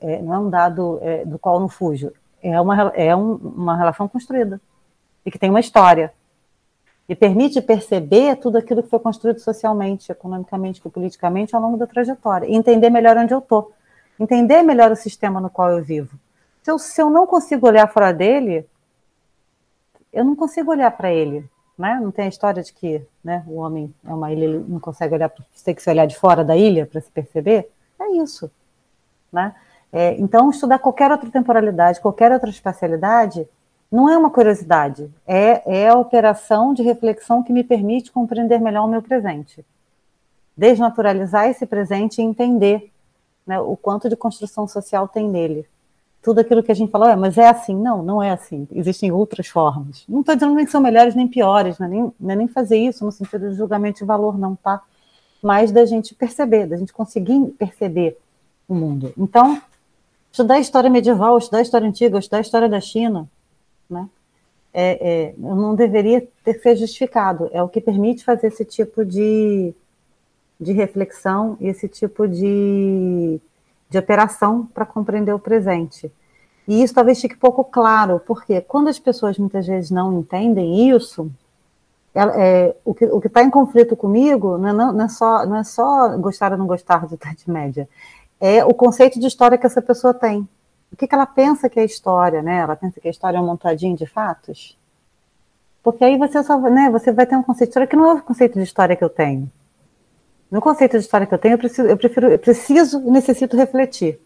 é, 0.00 0.22
não 0.22 0.34
é 0.34 0.38
um 0.38 0.50
dado 0.50 0.98
é, 1.02 1.24
do 1.24 1.38
qual 1.38 1.58
não 1.58 1.68
fujo, 1.68 2.12
é 2.42 2.60
uma, 2.60 2.92
é 2.94 3.14
um, 3.16 3.34
uma 3.34 3.76
relação 3.76 4.06
construída 4.06 4.60
e 5.24 5.30
que 5.30 5.38
tem 5.38 5.50
uma 5.50 5.60
história 5.60 6.12
e 7.08 7.14
permite 7.14 7.60
perceber 7.62 8.36
tudo 8.36 8.58
aquilo 8.58 8.82
que 8.82 8.90
foi 8.90 8.98
construído 8.98 9.38
socialmente, 9.38 10.12
economicamente, 10.12 10.80
politicamente 10.80 11.56
ao 11.56 11.62
longo 11.62 11.78
da 11.78 11.86
trajetória 11.86 12.46
e 12.46 12.54
entender 12.54 12.90
melhor 12.90 13.16
onde 13.16 13.32
eu 13.32 13.38
estou, 13.38 13.72
entender 14.20 14.62
melhor 14.62 14.92
o 14.92 14.96
sistema 14.96 15.40
no 15.40 15.48
qual 15.48 15.70
eu 15.72 15.82
vivo. 15.82 16.18
Se 16.62 16.70
eu, 16.70 16.78
se 16.78 17.00
eu 17.00 17.08
não 17.08 17.26
consigo 17.26 17.66
olhar 17.66 17.90
fora 17.90 18.12
dele, 18.12 18.68
eu 20.12 20.22
não 20.22 20.36
consigo 20.36 20.70
olhar 20.70 20.90
para 20.90 21.10
ele, 21.10 21.48
né? 21.78 21.98
Não 22.02 22.10
tem 22.10 22.26
a 22.26 22.28
história 22.28 22.62
de 22.62 22.72
que 22.72 23.02
né, 23.24 23.42
o 23.46 23.56
homem 23.56 23.94
é 24.04 24.12
uma 24.12 24.30
ilha, 24.30 24.44
ele 24.44 24.64
não 24.68 24.78
consegue 24.78 25.14
olhar, 25.14 25.32
tem 25.64 25.74
que 25.74 25.82
se 25.82 25.88
olhar 25.88 26.06
de 26.06 26.16
fora 26.16 26.44
da 26.44 26.56
ilha 26.56 26.84
para 26.84 27.00
se 27.00 27.10
perceber. 27.10 27.70
É 27.98 28.08
isso, 28.16 28.50
né? 29.32 29.54
É, 29.92 30.14
então, 30.20 30.50
estudar 30.50 30.78
qualquer 30.78 31.10
outra 31.10 31.30
temporalidade, 31.30 32.00
qualquer 32.00 32.30
outra 32.32 32.50
espacialidade, 32.50 33.48
não 33.90 34.08
é 34.08 34.16
uma 34.18 34.30
curiosidade, 34.30 35.10
é, 35.26 35.62
é 35.84 35.88
a 35.88 35.96
operação 35.96 36.74
de 36.74 36.82
reflexão 36.82 37.42
que 37.42 37.52
me 37.52 37.64
permite 37.64 38.12
compreender 38.12 38.60
melhor 38.60 38.84
o 38.84 38.88
meu 38.88 39.00
presente. 39.00 39.64
Desnaturalizar 40.56 41.46
esse 41.46 41.64
presente 41.64 42.20
e 42.20 42.24
entender 42.24 42.92
né, 43.46 43.58
o 43.60 43.76
quanto 43.76 44.08
de 44.08 44.16
construção 44.16 44.68
social 44.68 45.08
tem 45.08 45.28
nele 45.28 45.66
tudo 46.22 46.40
aquilo 46.40 46.62
que 46.62 46.72
a 46.72 46.74
gente 46.74 46.90
falou, 46.90 47.08
é, 47.08 47.16
mas 47.16 47.38
é 47.38 47.48
assim. 47.48 47.74
Não, 47.74 48.02
não 48.02 48.22
é 48.22 48.30
assim. 48.30 48.66
Existem 48.72 49.12
outras 49.12 49.46
formas. 49.46 50.04
Não 50.08 50.20
estou 50.20 50.34
dizendo 50.34 50.54
nem 50.54 50.64
que 50.64 50.70
são 50.70 50.80
melhores 50.80 51.14
nem 51.14 51.28
piores, 51.28 51.78
não 51.78 51.86
é 51.86 51.90
nem, 51.90 52.12
é 52.28 52.36
nem 52.36 52.48
fazer 52.48 52.76
isso 52.76 53.04
no 53.04 53.12
sentido 53.12 53.48
de 53.48 53.56
julgamento 53.56 54.00
de 54.00 54.04
valor, 54.04 54.38
não, 54.38 54.56
tá? 54.56 54.82
Mas 55.42 55.70
da 55.70 55.86
gente 55.86 56.14
perceber, 56.14 56.66
da 56.66 56.76
gente 56.76 56.92
conseguir 56.92 57.40
perceber 57.58 58.18
o 58.68 58.74
mundo. 58.74 59.12
Então, 59.16 59.60
estudar 60.38 60.60
história 60.60 60.88
medieval, 60.88 61.36
estudar 61.36 61.62
história 61.62 61.88
antiga, 61.88 62.18
estudar 62.18 62.40
história 62.40 62.68
da 62.68 62.80
China, 62.80 63.28
né? 63.90 64.08
É, 64.72 65.08
é, 65.10 65.34
não 65.36 65.74
deveria 65.74 66.28
ter 66.44 66.60
ser 66.60 66.76
justificado. 66.76 67.50
É 67.52 67.60
o 67.60 67.68
que 67.68 67.80
permite 67.80 68.24
fazer 68.24 68.46
esse 68.46 68.64
tipo 68.64 69.04
de, 69.04 69.74
de 70.60 70.72
reflexão 70.72 71.56
e 71.58 71.66
esse 71.66 71.88
tipo 71.88 72.28
de, 72.28 73.40
de 73.90 73.98
operação 73.98 74.66
para 74.66 74.86
compreender 74.86 75.32
o 75.32 75.38
presente. 75.40 76.12
E 76.68 76.82
isso 76.82 76.94
talvez 76.94 77.20
fique 77.20 77.36
pouco 77.36 77.64
claro, 77.64 78.20
porque 78.24 78.60
quando 78.60 78.88
as 78.88 78.98
pessoas 78.98 79.38
muitas 79.38 79.66
vezes 79.66 79.90
não 79.90 80.20
entendem 80.20 80.90
isso, 80.90 81.28
é, 82.14 82.66
é, 82.66 82.76
o 82.84 82.94
que 82.94 83.26
está 83.26 83.42
em 83.42 83.50
conflito 83.50 83.96
comigo 83.96 84.58
não 84.58 84.68
é, 84.68 84.72
não, 84.72 85.04
é, 85.04 85.08
só, 85.08 85.46
não 85.46 85.56
é 85.56 85.64
só 85.64 86.16
gostar 86.18 86.52
ou 86.52 86.58
não 86.58 86.66
gostar 86.66 87.06
de 87.06 87.14
Idade 87.14 87.50
Média, 87.50 87.88
é 88.40 88.64
o 88.64 88.72
conceito 88.74 89.18
de 89.18 89.26
história 89.26 89.58
que 89.58 89.66
essa 89.66 89.82
pessoa 89.82 90.14
tem. 90.14 90.48
O 90.92 90.96
que, 90.96 91.06
que 91.06 91.14
ela 91.14 91.26
pensa 91.26 91.68
que 91.68 91.78
é 91.78 91.84
história, 91.84 92.42
né? 92.42 92.58
Ela 92.58 92.76
pensa 92.76 93.00
que 93.00 93.08
a 93.08 93.10
história 93.10 93.36
é 93.36 93.40
um 93.40 93.46
montadinho 93.46 93.96
de 93.96 94.06
fatos? 94.06 94.78
Porque 95.82 96.04
aí 96.04 96.16
você 96.16 96.42
só, 96.42 96.58
né, 96.58 96.90
você 96.90 97.12
vai 97.12 97.26
ter 97.26 97.36
um 97.36 97.42
conceito 97.42 97.68
de 97.68 97.70
história 97.70 97.86
que 97.86 97.96
não 97.96 98.10
é 98.10 98.14
o 98.14 98.22
conceito 98.22 98.54
de 98.54 98.64
história 98.64 98.96
que 98.96 99.04
eu 99.04 99.10
tenho. 99.10 99.50
No 100.50 100.60
conceito 100.60 100.92
de 100.92 101.04
história 101.04 101.26
que 101.26 101.34
eu 101.34 101.38
tenho, 101.38 101.54
eu 101.54 101.58
preciso, 101.58 101.88
eu 101.88 101.96
prefiro, 101.96 102.28
eu 102.28 102.38
preciso, 102.38 103.00
necessito 103.00 103.56
refletir 103.56 104.20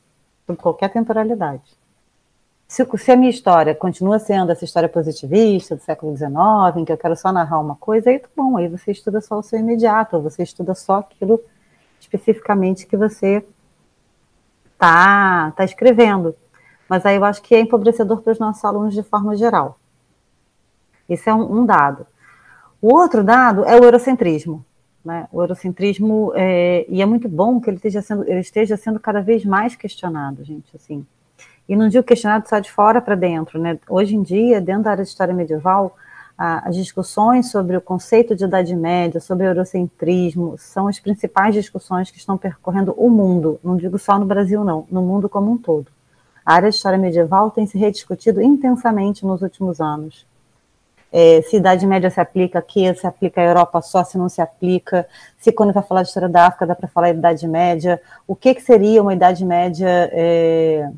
sobre 0.47 0.63
qualquer 0.63 0.91
temporalidade 0.91 1.83
se, 2.73 2.87
se, 2.97 3.13
a 3.13 3.17
minha 3.17 3.29
história 3.29 3.75
continua 3.75 4.19
sendo 4.19 4.51
essa 4.51 4.65
história 4.65 4.89
positivista 4.89 5.77
do 5.77 5.83
século 5.83 6.17
XIX, 6.17 6.33
em 6.79 6.85
que 6.87 6.93
eu 6.93 6.97
quero 6.97 7.15
só 7.15 7.31
narrar 7.31 7.61
uma 7.61 7.77
coisa, 7.77 8.09
aí 8.09 8.19
tá 8.19 8.29
bom, 8.35 8.57
aí 8.57 8.67
você 8.67 8.93
estuda 8.93 9.21
só 9.21 9.39
o 9.39 9.43
seu 9.43 9.59
imediato, 9.59 10.17
ou 10.17 10.23
você 10.23 10.43
estuda 10.43 10.75
só 10.75 11.01
aquilo 11.01 11.39
especificamente 12.01 12.87
que 12.87 12.97
você 12.97 13.45
tá, 14.83 15.53
tá 15.53 15.65
escrevendo. 15.65 16.35
Mas 16.89 17.07
aí 17.07 17.17
eu 17.17 17.25
acho 17.25 17.41
que 17.41 17.55
é 17.55 17.61
empobrecedor 17.61 18.21
para 18.21 18.33
os 18.33 18.39
nossos 18.39 18.65
alunos 18.65 18.95
de 18.95 19.03
forma 19.03 19.37
geral. 19.37 19.79
Esse 21.09 21.31
é 21.31 21.35
um, 21.35 21.61
um 21.61 21.65
dado. 21.65 22.07
O 22.81 22.93
outro 22.95 23.23
dado 23.23 23.65
é 23.65 23.79
o 23.79 23.85
eurocentrismo. 23.85 24.65
Né? 25.05 25.29
O 25.33 25.41
eurocentrismo, 25.41 26.33
é, 26.35 26.85
e 26.89 27.01
é 27.01 27.07
muito 27.07 27.29
bom 27.29 27.61
que 27.61 27.71
ele 27.71 27.77
esteja, 27.77 28.03
sendo, 28.03 28.25
ele 28.29 28.41
esteja 28.41 28.77
sendo 28.77 28.99
cada 28.99 29.21
vez 29.21 29.45
mais 29.45 29.77
questionado, 29.77 30.45
gente, 30.45 30.75
assim 30.75 31.07
e 31.69 31.77
não 31.77 31.89
digo 31.89 32.05
questionado 32.05 32.49
só 32.49 32.59
de 32.59 32.71
fora 32.71 33.01
para 33.01 33.15
dentro, 33.15 33.59
né? 33.59 33.79
Hoje 33.89 34.17
em 34.17 34.23
dia, 34.23 34.61
dentro 34.61 34.83
da 34.83 34.91
área 34.91 35.05
de 35.05 35.09
história 35.09 35.33
medieval, 35.33 35.97
as 36.37 36.75
discussões 36.75 37.51
sobre 37.51 37.77
o 37.77 37.81
conceito 37.81 38.35
de 38.35 38.45
Idade 38.45 38.75
Média, 38.75 39.21
sobre 39.21 39.47
eurocentrismo, 39.47 40.57
são 40.59 40.89
as 40.89 40.99
principais 40.99 41.55
discussões 41.55 42.11
que 42.11 42.19
estão 42.19 42.37
percorrendo 42.37 42.93
o 42.97 43.09
mundo, 43.11 43.61
não 43.63 43.77
digo 43.77 43.99
só 43.99 44.19
no 44.19 44.27
Brasil, 44.27 44.65
não, 44.65 44.87
no 44.91 45.03
mundo 45.03 45.29
como 45.29 45.53
um 45.53 45.59
todo. 45.59 45.87
A 46.45 46.55
área 46.55 46.71
de 46.71 46.77
história 46.77 46.99
medieval 46.99 47.51
tem 47.51 47.67
se 47.67 47.79
rediscutido 47.79 48.43
intensamente 48.43 49.25
nos 49.25 49.43
últimos 49.43 49.81
anos. 49.81 50.27
É, 51.13 51.43
se 51.43 51.59
Idade 51.59 51.87
Média 51.87 52.09
se 52.09 52.21
aplica 52.21 52.59
aqui, 52.59 52.93
se 52.95 53.07
aplica 53.07 53.41
à 53.41 53.45
Europa 53.45 53.83
só, 53.83 54.03
se 54.03 54.17
não 54.17 54.31
se 54.31 54.41
aplica, 54.41 55.07
se 55.39 55.53
quando 55.53 55.73
vai 55.73 55.83
falar 55.83 56.03
de 56.03 56.09
história 56.09 56.29
da 56.29 56.47
África 56.47 56.67
dá 56.67 56.75
para 56.75 56.89
falar 56.89 57.13
de 57.13 57.19
Idade 57.19 57.47
Média, 57.47 58.01
o 58.27 58.35
que, 58.35 58.55
que 58.55 58.63
seria 58.63 59.03
uma 59.03 59.13
Idade 59.13 59.45
Média 59.45 60.11
é, 60.11 60.91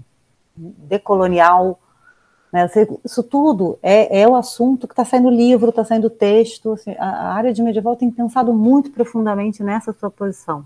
decolonial. 0.56 1.78
Né? 2.54 2.70
Isso 3.04 3.20
tudo 3.24 3.80
é, 3.82 4.20
é 4.20 4.28
o 4.28 4.36
assunto 4.36 4.86
que 4.86 4.92
está 4.92 5.04
saindo 5.04 5.28
livro, 5.28 5.70
está 5.70 5.84
saindo 5.84 6.08
texto. 6.08 6.74
Assim, 6.74 6.94
a, 7.00 7.34
área 7.34 7.52
de 7.52 7.60
medieval 7.60 7.96
tem 7.96 8.08
pensado 8.12 8.54
muito 8.54 8.92
profundamente 8.92 9.60
nessa 9.60 9.92
sua 9.92 10.08
posição. 10.08 10.64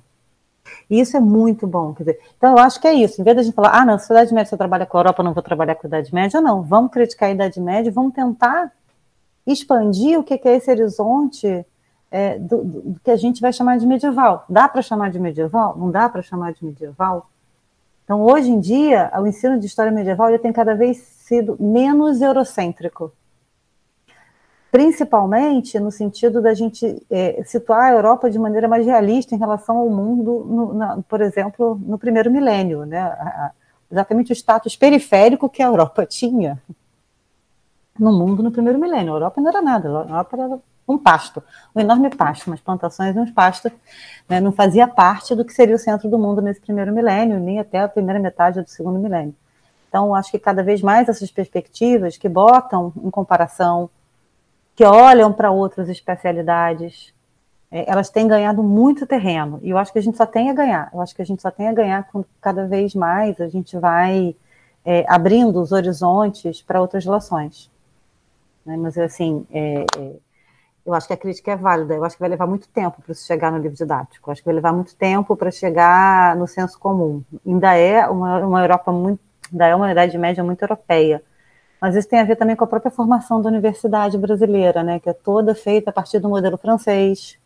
E 0.91 1.01
isso 1.01 1.17
é 1.17 1.21
muito 1.21 1.67
bom. 1.67 1.95
Quer 1.95 2.03
dizer, 2.03 2.21
então, 2.37 2.51
eu 2.51 2.59
acho 2.59 2.79
que 2.79 2.87
é 2.87 2.93
isso. 2.93 3.19
Em 3.19 3.25
vez 3.25 3.35
de 3.37 3.41
a 3.41 3.43
gente 3.43 3.55
falar, 3.55 3.71
ah, 3.71 3.87
não, 3.87 3.95
a 3.95 4.35
Média 4.35 4.45
você 4.45 4.57
trabalha 4.59 4.85
com 4.85 4.99
a 4.99 5.01
Europa, 5.01 5.23
eu 5.23 5.25
não 5.25 5.33
vou 5.33 5.43
trabalhar 5.43 5.77
com 5.77 5.87
a 5.87 5.89
Idade 5.89 6.13
Média, 6.13 6.43
não. 6.43 6.63
Vamos 6.63 6.93
criticar 6.93 7.31
a 7.31 7.33
Idade 7.33 7.59
Média, 7.59 7.91
vamos 7.91 8.13
tentar 8.13 8.71
expandir 9.47 10.19
o 10.19 10.23
que 10.23 10.35
é 10.35 10.57
esse 10.57 10.71
horizonte 10.71 11.65
é, 12.11 12.39
do, 12.39 12.65
do, 12.65 13.01
que 13.03 13.11
a 13.11 13.17
gente 13.17 13.41
vai 13.41 13.51
chamar 13.51 13.79
de 13.79 13.87
medieval. 13.87 14.45
Dá 14.47 14.69
para 14.69 14.83
chamar 14.83 15.11
de 15.11 15.19
medieval? 15.19 15.75
Não 15.79 15.91
dá 15.91 16.07
para 16.07 16.21
chamar 16.21 16.53
de 16.53 16.63
medieval? 16.63 17.31
Então, 18.09 18.23
hoje 18.23 18.49
em 18.49 18.59
dia, 18.59 19.13
o 19.21 19.27
ensino 19.27 19.61
de 19.61 19.67
história 19.67 19.93
medieval 19.93 20.31
ele 20.31 20.39
tem 20.39 20.51
cada 20.51 20.75
vez 20.75 20.97
sido 20.97 21.59
menos 21.61 22.23
eurocêntrico. 22.23 23.13
Principalmente 24.73 25.79
no 25.79 25.93
sentido 25.93 26.41
da 26.41 26.55
gente 26.55 27.05
é, 27.11 27.43
situar 27.45 27.83
a 27.83 27.93
Europa 27.93 28.31
de 28.31 28.39
maneira 28.39 28.67
mais 28.67 28.87
realista 28.87 29.35
em 29.35 29.39
relação 29.39 29.77
ao 29.77 29.91
mundo, 29.91 30.43
no, 30.49 30.73
na, 30.73 31.03
por 31.07 31.21
exemplo, 31.21 31.79
no 31.85 31.99
primeiro 31.99 32.31
milênio, 32.31 32.87
né? 32.87 32.99
A, 32.99 33.51
exatamente 33.93 34.33
o 34.33 34.35
status 34.35 34.75
periférico 34.75 35.47
que 35.47 35.63
a 35.63 35.67
Europa 35.67 36.07
tinha 36.09 36.59
no 37.99 38.11
mundo 38.11 38.43
no 38.43 38.51
primeiro 38.51 38.79
milênio. 38.79 39.13
A 39.13 39.17
Europa 39.17 39.39
não 39.39 39.51
era 39.51 39.61
nada, 39.61 39.87
a 39.87 39.93
Europa 39.93 40.35
era 40.35 40.59
um 40.89 40.97
pasto, 40.97 41.43
um 41.75 41.81
enorme 41.81 42.09
pasto, 42.11 42.47
umas 42.47 42.61
plantações 42.61 43.15
e 43.15 43.19
uns 43.19 43.31
pastos, 43.31 43.71
né, 44.29 44.41
não 44.41 44.53
fazia 44.53 44.89
parte 44.89 45.35
do 45.35 45.45
que 45.45 45.53
seria 45.53 45.77
o 45.77 45.79
centro 45.79 46.09
do 46.09 46.19
mundo 46.19 46.41
nesse 46.41 46.61
primeiro 46.61 46.93
milênio, 46.93 47.39
nem 47.39 47.61
até 47.61 47.81
a 47.81 47.89
primeira 47.89 48.19
metade 48.19 48.63
do 48.63 48.71
segundo 48.71 48.99
milênio. 48.99 49.35
Então, 49.89 50.15
acho 50.15 50.31
que 50.31 50.39
cada 50.39 50.63
vez 50.63 50.83
mais 50.83 51.09
essas 51.09 51.31
perspectivas 51.31 52.17
que 52.17 52.29
botam 52.29 52.93
em 53.03 53.11
comparação, 53.11 53.89
que 54.75 54.85
olham 54.85 55.33
para 55.33 55.51
outras 55.51 55.89
especialidades, 55.89 57.13
é, 57.71 57.91
elas 57.91 58.11
têm 58.11 58.29
ganhado 58.29 58.63
muito 58.63 59.07
terreno. 59.07 59.59
E 59.63 59.71
eu 59.71 59.79
acho 59.79 59.93
que 59.93 59.99
a 59.99 60.03
gente 60.03 60.17
só 60.17 60.27
tem 60.27 60.51
a 60.51 60.55
ganhar. 60.55 60.91
Eu 60.93 61.01
acho 61.01 61.15
que 61.15 61.23
a 61.23 61.25
gente 61.25 61.43
só 61.43 61.51
tem 61.51 61.69
a 61.69 61.73
ganhar 61.73 62.07
quando 62.11 62.27
cada 62.41 62.67
vez 62.67 62.95
mais 62.95 63.41
a 63.41 63.49
gente 63.49 63.77
vai 63.79 64.37
é, 64.85 65.05
abrindo 65.09 65.61
os 65.61 65.73
horizontes 65.73 66.63
para 66.63 66.81
outras 66.81 67.05
relações. 67.05 67.71
Né? 68.65 68.77
Mas, 68.77 68.97
assim, 68.99 69.47
é, 69.51 69.85
é 69.99 70.13
eu 70.89 70.95
acho 70.95 71.07
que 71.07 71.13
a 71.13 71.19
crítica 71.19 71.53
é 71.53 71.57
válida, 71.57 71.95
eu 71.95 72.03
acho 72.03 72.17
que 72.17 72.21
vai 72.21 72.31
levar 72.31 72.47
muito 72.47 72.67
tempo 72.67 73.03
para 73.03 73.13
isso 73.13 73.27
chegar 73.27 73.53
no 73.53 73.59
livro 73.59 73.77
didático, 73.77 74.31
eu 74.31 74.33
acho 74.33 74.41
que 74.41 74.47
vai 74.47 74.55
levar 74.55 74.73
muito 74.73 74.97
tempo 74.97 75.37
para 75.37 75.51
chegar 75.51 76.35
no 76.35 76.47
senso 76.47 76.79
comum. 76.79 77.23
Ainda 77.47 77.75
é 77.75 78.07
uma, 78.07 78.39
uma 78.39 78.63
Europa 78.63 78.91
muito, 78.91 79.21
ainda 79.53 79.67
é 79.67 79.75
uma 79.75 79.93
Idade 79.93 80.17
Média 80.17 80.43
muito 80.43 80.63
europeia, 80.63 81.23
mas 81.79 81.95
isso 81.95 82.09
tem 82.09 82.19
a 82.21 82.25
ver 82.25 82.37
também 82.37 82.57
com 82.57 82.65
a 82.65 82.67
própria 82.67 82.91
formação 82.91 83.43
da 83.43 83.51
universidade 83.51 84.17
brasileira, 84.17 84.83
né, 84.83 84.99
que 84.99 85.11
é 85.11 85.13
toda 85.13 85.55
feita 85.55 85.91
a 85.91 85.93
partir 85.93 86.21
do 86.21 86.29
modelo 86.31 86.57
francês. 86.57 87.39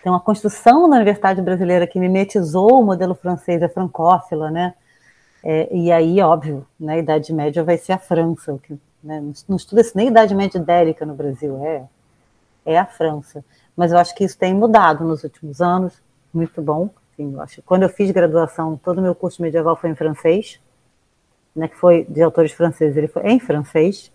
Tem 0.00 0.12
uma 0.12 0.20
construção 0.20 0.88
da 0.88 0.94
universidade 0.94 1.42
brasileira 1.42 1.88
que 1.88 1.98
mimetizou 1.98 2.80
o 2.80 2.84
modelo 2.84 3.16
francês, 3.16 3.60
a 3.64 3.68
francófila, 3.68 4.48
né, 4.48 4.74
é, 5.42 5.68
e 5.74 5.90
aí, 5.90 6.20
óbvio, 6.20 6.64
na 6.78 6.92
né, 6.92 6.98
Idade 7.00 7.32
Média 7.32 7.64
vai 7.64 7.78
ser 7.78 7.94
a 7.94 7.98
França, 7.98 8.56
que, 8.62 8.78
né, 9.02 9.20
não 9.48 9.56
estuda-se 9.56 9.96
nem 9.96 10.06
Idade 10.06 10.36
Média 10.36 10.56
idélica 10.56 11.04
no 11.04 11.14
Brasil, 11.14 11.58
é 11.64 11.82
é 12.64 12.78
a 12.78 12.86
França. 12.86 13.44
Mas 13.76 13.92
eu 13.92 13.98
acho 13.98 14.14
que 14.14 14.24
isso 14.24 14.38
tem 14.38 14.54
mudado 14.54 15.04
nos 15.04 15.24
últimos 15.24 15.60
anos, 15.60 16.00
muito 16.32 16.62
bom. 16.62 16.90
Eu 17.18 17.40
acho. 17.40 17.62
Quando 17.62 17.84
eu 17.84 17.88
fiz 17.88 18.10
graduação, 18.10 18.76
todo 18.82 18.98
o 18.98 19.02
meu 19.02 19.14
curso 19.14 19.40
medieval 19.40 19.76
foi 19.76 19.90
em 19.90 19.94
francês, 19.94 20.60
né, 21.54 21.68
que 21.68 21.76
foi 21.76 22.04
de 22.04 22.22
autores 22.22 22.52
franceses, 22.52 22.96
ele 22.96 23.06
foi 23.06 23.22
em 23.30 23.38
francês. 23.38 24.12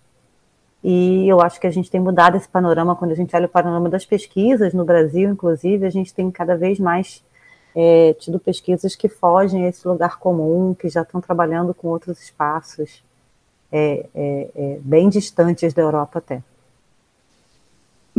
E 0.83 1.27
eu 1.27 1.41
acho 1.41 1.59
que 1.59 1.67
a 1.67 1.71
gente 1.71 1.89
tem 1.89 1.99
mudado 1.99 2.37
esse 2.37 2.47
panorama 2.47 2.95
quando 2.95 3.11
a 3.11 3.15
gente 3.15 3.35
olha 3.35 3.45
o 3.45 3.49
panorama 3.49 3.89
das 3.89 4.05
pesquisas 4.05 4.73
no 4.73 4.85
Brasil, 4.85 5.29
inclusive, 5.29 5.85
a 5.85 5.89
gente 5.89 6.13
tem 6.13 6.29
cada 6.31 6.55
vez 6.55 6.79
mais 6.79 7.23
é, 7.75 8.13
tido 8.13 8.39
pesquisas 8.39 8.95
que 8.95 9.09
fogem 9.09 9.65
a 9.65 9.69
esse 9.69 9.87
lugar 9.87 10.17
comum, 10.19 10.73
que 10.73 10.89
já 10.89 11.01
estão 11.01 11.19
trabalhando 11.21 11.73
com 11.73 11.89
outros 11.89 12.21
espaços 12.21 13.03
é, 13.71 14.05
é, 14.15 14.49
é 14.55 14.79
bem 14.81 15.09
distantes 15.09 15.73
da 15.73 15.81
Europa 15.81 16.19
até. 16.19 16.41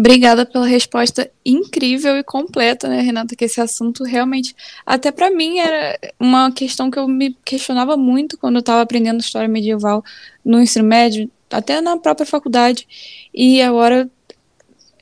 Obrigada 0.00 0.46
pela 0.46 0.66
resposta 0.66 1.30
incrível 1.44 2.16
e 2.16 2.24
completa, 2.24 2.88
né, 2.88 3.02
Renata? 3.02 3.36
Que 3.36 3.44
esse 3.44 3.60
assunto 3.60 4.02
realmente, 4.02 4.56
até 4.86 5.12
para 5.12 5.30
mim, 5.30 5.58
era 5.58 5.98
uma 6.18 6.50
questão 6.50 6.90
que 6.90 6.98
eu 6.98 7.06
me 7.06 7.36
questionava 7.44 7.98
muito 7.98 8.38
quando 8.38 8.54
eu 8.54 8.60
estava 8.60 8.80
aprendendo 8.80 9.20
história 9.20 9.46
medieval 9.46 10.02
no 10.42 10.58
ensino 10.58 10.86
médio, 10.86 11.30
até 11.50 11.82
na 11.82 11.98
própria 11.98 12.24
faculdade. 12.24 12.88
E 13.34 13.60
agora 13.60 14.10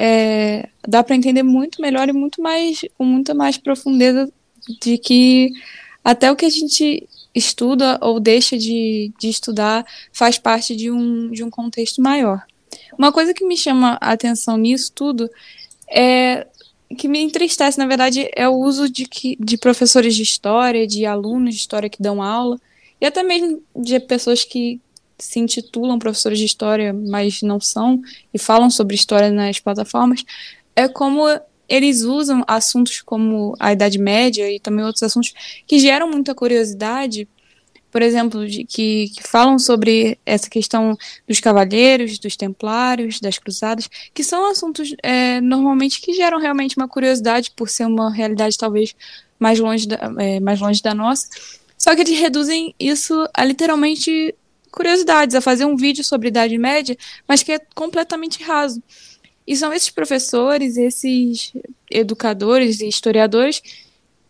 é, 0.00 0.68
dá 0.82 1.04
para 1.04 1.14
entender 1.14 1.44
muito 1.44 1.80
melhor 1.80 2.08
e 2.08 2.12
muito 2.12 2.42
mais, 2.42 2.80
com 2.98 3.04
muita 3.04 3.32
mais 3.34 3.56
profundeza 3.56 4.28
de 4.80 4.98
que 4.98 5.52
até 6.02 6.28
o 6.32 6.34
que 6.34 6.44
a 6.44 6.50
gente 6.50 7.08
estuda 7.32 8.00
ou 8.02 8.18
deixa 8.18 8.58
de, 8.58 9.12
de 9.16 9.28
estudar 9.28 9.86
faz 10.12 10.38
parte 10.38 10.74
de 10.74 10.90
um, 10.90 11.30
de 11.30 11.44
um 11.44 11.50
contexto 11.50 12.02
maior. 12.02 12.42
Uma 12.96 13.12
coisa 13.12 13.32
que 13.32 13.44
me 13.46 13.56
chama 13.56 13.98
a 14.00 14.12
atenção 14.12 14.56
nisso 14.56 14.92
tudo 14.92 15.30
é 15.90 16.46
que 16.96 17.06
me 17.06 17.20
entristece, 17.20 17.78
na 17.78 17.86
verdade, 17.86 18.30
é 18.34 18.48
o 18.48 18.54
uso 18.54 18.88
de, 18.88 19.04
que, 19.04 19.36
de 19.38 19.58
professores 19.58 20.14
de 20.14 20.22
história, 20.22 20.86
de 20.86 21.04
alunos 21.04 21.54
de 21.54 21.60
história 21.60 21.88
que 21.88 22.02
dão 22.02 22.22
aula, 22.22 22.58
e 23.00 23.06
até 23.06 23.22
mesmo 23.22 23.62
de 23.76 24.00
pessoas 24.00 24.42
que 24.42 24.80
se 25.18 25.38
intitulam 25.38 25.98
professores 25.98 26.38
de 26.38 26.44
história, 26.44 26.92
mas 26.92 27.42
não 27.42 27.60
são, 27.60 28.00
e 28.32 28.38
falam 28.38 28.70
sobre 28.70 28.94
história 28.94 29.30
nas 29.30 29.58
plataformas, 29.58 30.24
é 30.74 30.88
como 30.88 31.24
eles 31.68 32.02
usam 32.02 32.42
assuntos 32.46 33.02
como 33.02 33.54
a 33.58 33.72
Idade 33.72 33.98
Média 33.98 34.50
e 34.50 34.58
também 34.58 34.84
outros 34.84 35.02
assuntos 35.02 35.34
que 35.66 35.78
geram 35.78 36.10
muita 36.10 36.34
curiosidade 36.34 37.28
por 37.98 38.02
exemplo, 38.02 38.46
de, 38.46 38.62
que, 38.62 39.08
que 39.08 39.24
falam 39.24 39.58
sobre 39.58 40.20
essa 40.24 40.48
questão 40.48 40.96
dos 41.26 41.40
cavaleiros, 41.40 42.16
dos 42.20 42.36
templários, 42.36 43.18
das 43.18 43.40
cruzadas, 43.40 43.90
que 44.14 44.22
são 44.22 44.48
assuntos 44.48 44.94
é, 45.02 45.40
normalmente 45.40 46.00
que 46.00 46.12
geram 46.12 46.38
realmente 46.38 46.76
uma 46.76 46.86
curiosidade 46.86 47.50
por 47.56 47.68
ser 47.68 47.86
uma 47.86 48.08
realidade 48.08 48.56
talvez 48.56 48.94
mais 49.36 49.58
longe 49.58 49.88
da, 49.88 50.12
é, 50.16 50.38
mais 50.38 50.60
longe 50.60 50.80
da 50.80 50.94
nossa. 50.94 51.26
Só 51.76 51.92
que 51.96 52.02
eles 52.02 52.20
reduzem 52.20 52.72
isso 52.78 53.28
a 53.34 53.44
literalmente 53.44 54.32
curiosidades, 54.70 55.34
a 55.34 55.40
fazer 55.40 55.64
um 55.64 55.74
vídeo 55.74 56.04
sobre 56.04 56.28
Idade 56.28 56.56
Média, 56.56 56.96
mas 57.26 57.42
que 57.42 57.50
é 57.50 57.58
completamente 57.74 58.44
raso. 58.44 58.80
E 59.44 59.56
são 59.56 59.72
esses 59.72 59.90
professores, 59.90 60.76
esses 60.76 61.52
educadores 61.90 62.80
e 62.80 62.86
historiadores 62.86 63.60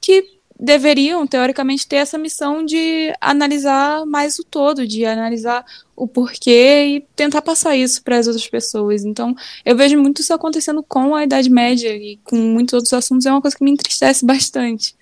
que 0.01 0.38
deveriam, 0.59 1.27
teoricamente, 1.27 1.87
ter 1.87 1.97
essa 1.97 2.19
missão 2.19 2.65
de 2.65 3.13
analisar 3.21 4.05
mais 4.05 4.39
o 4.39 4.45
todo, 4.45 4.87
de 4.87 5.05
analisar 5.05 5.65
o 5.95 6.07
porquê 6.09 6.97
e 6.97 7.01
tentar 7.15 7.43
passar 7.43 7.77
isso 7.77 8.03
para 8.03 8.19
as 8.19 8.27
outras 8.27 8.49
pessoas. 8.49 9.05
Então, 9.05 9.35
eu 9.65 9.77
vejo 9.77 9.99
muito 9.99 10.21
isso 10.21 10.35
acontecendo 10.35 10.83
com 10.83 11.15
a 11.15 11.25
Idade 11.25 11.49
Média 11.49 11.95
e 11.95 12.19
com 12.25 12.37
muitos 12.37 12.75
outros 12.75 12.93
assuntos, 12.93 13.27
é 13.27 13.31
uma 13.31 13.41
coisa 13.41 13.57
que 13.57 13.65
me 13.65 13.71
entristece 13.71 14.25
bastante. 14.27 14.98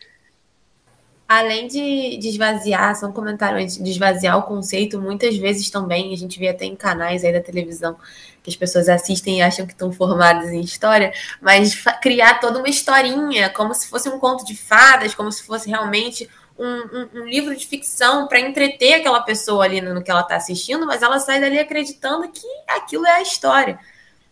Além 1.28 1.66
de, 1.66 2.16
de 2.18 2.28
esvaziar, 2.28 2.94
são 2.94 3.10
comentários 3.10 3.76
de 3.76 3.90
esvaziar 3.90 4.38
o 4.38 4.44
conceito, 4.44 5.00
muitas 5.00 5.36
vezes 5.36 5.68
também, 5.70 6.14
a 6.14 6.16
gente 6.16 6.38
vê 6.38 6.48
até 6.48 6.64
em 6.64 6.76
canais 6.76 7.24
aí 7.24 7.32
da 7.32 7.40
televisão, 7.40 7.96
que 8.44 8.50
as 8.50 8.54
pessoas 8.54 8.88
assistem 8.88 9.38
e 9.38 9.42
acham 9.42 9.66
que 9.66 9.72
estão 9.72 9.90
formadas 9.90 10.50
em 10.50 10.60
história, 10.60 11.12
mas 11.40 11.82
criar 12.00 12.38
toda 12.38 12.60
uma 12.60 12.68
historinha, 12.68 13.50
como 13.50 13.74
se 13.74 13.88
fosse 13.88 14.08
um 14.08 14.20
conto 14.20 14.44
de 14.44 14.56
fadas, 14.56 15.16
como 15.16 15.32
se 15.32 15.42
fosse 15.42 15.68
realmente 15.68 16.30
um, 16.56 16.64
um, 16.64 17.08
um 17.22 17.24
livro 17.24 17.56
de 17.56 17.66
ficção 17.66 18.28
para 18.28 18.38
entreter 18.38 18.94
aquela 18.94 19.20
pessoa 19.20 19.64
ali 19.64 19.80
no, 19.80 19.94
no 19.94 20.04
que 20.04 20.10
ela 20.10 20.20
está 20.20 20.36
assistindo, 20.36 20.86
mas 20.86 21.02
ela 21.02 21.18
sai 21.18 21.40
dali 21.40 21.58
acreditando 21.58 22.28
que 22.28 22.46
aquilo 22.68 23.04
é 23.04 23.16
a 23.16 23.22
história. 23.22 23.80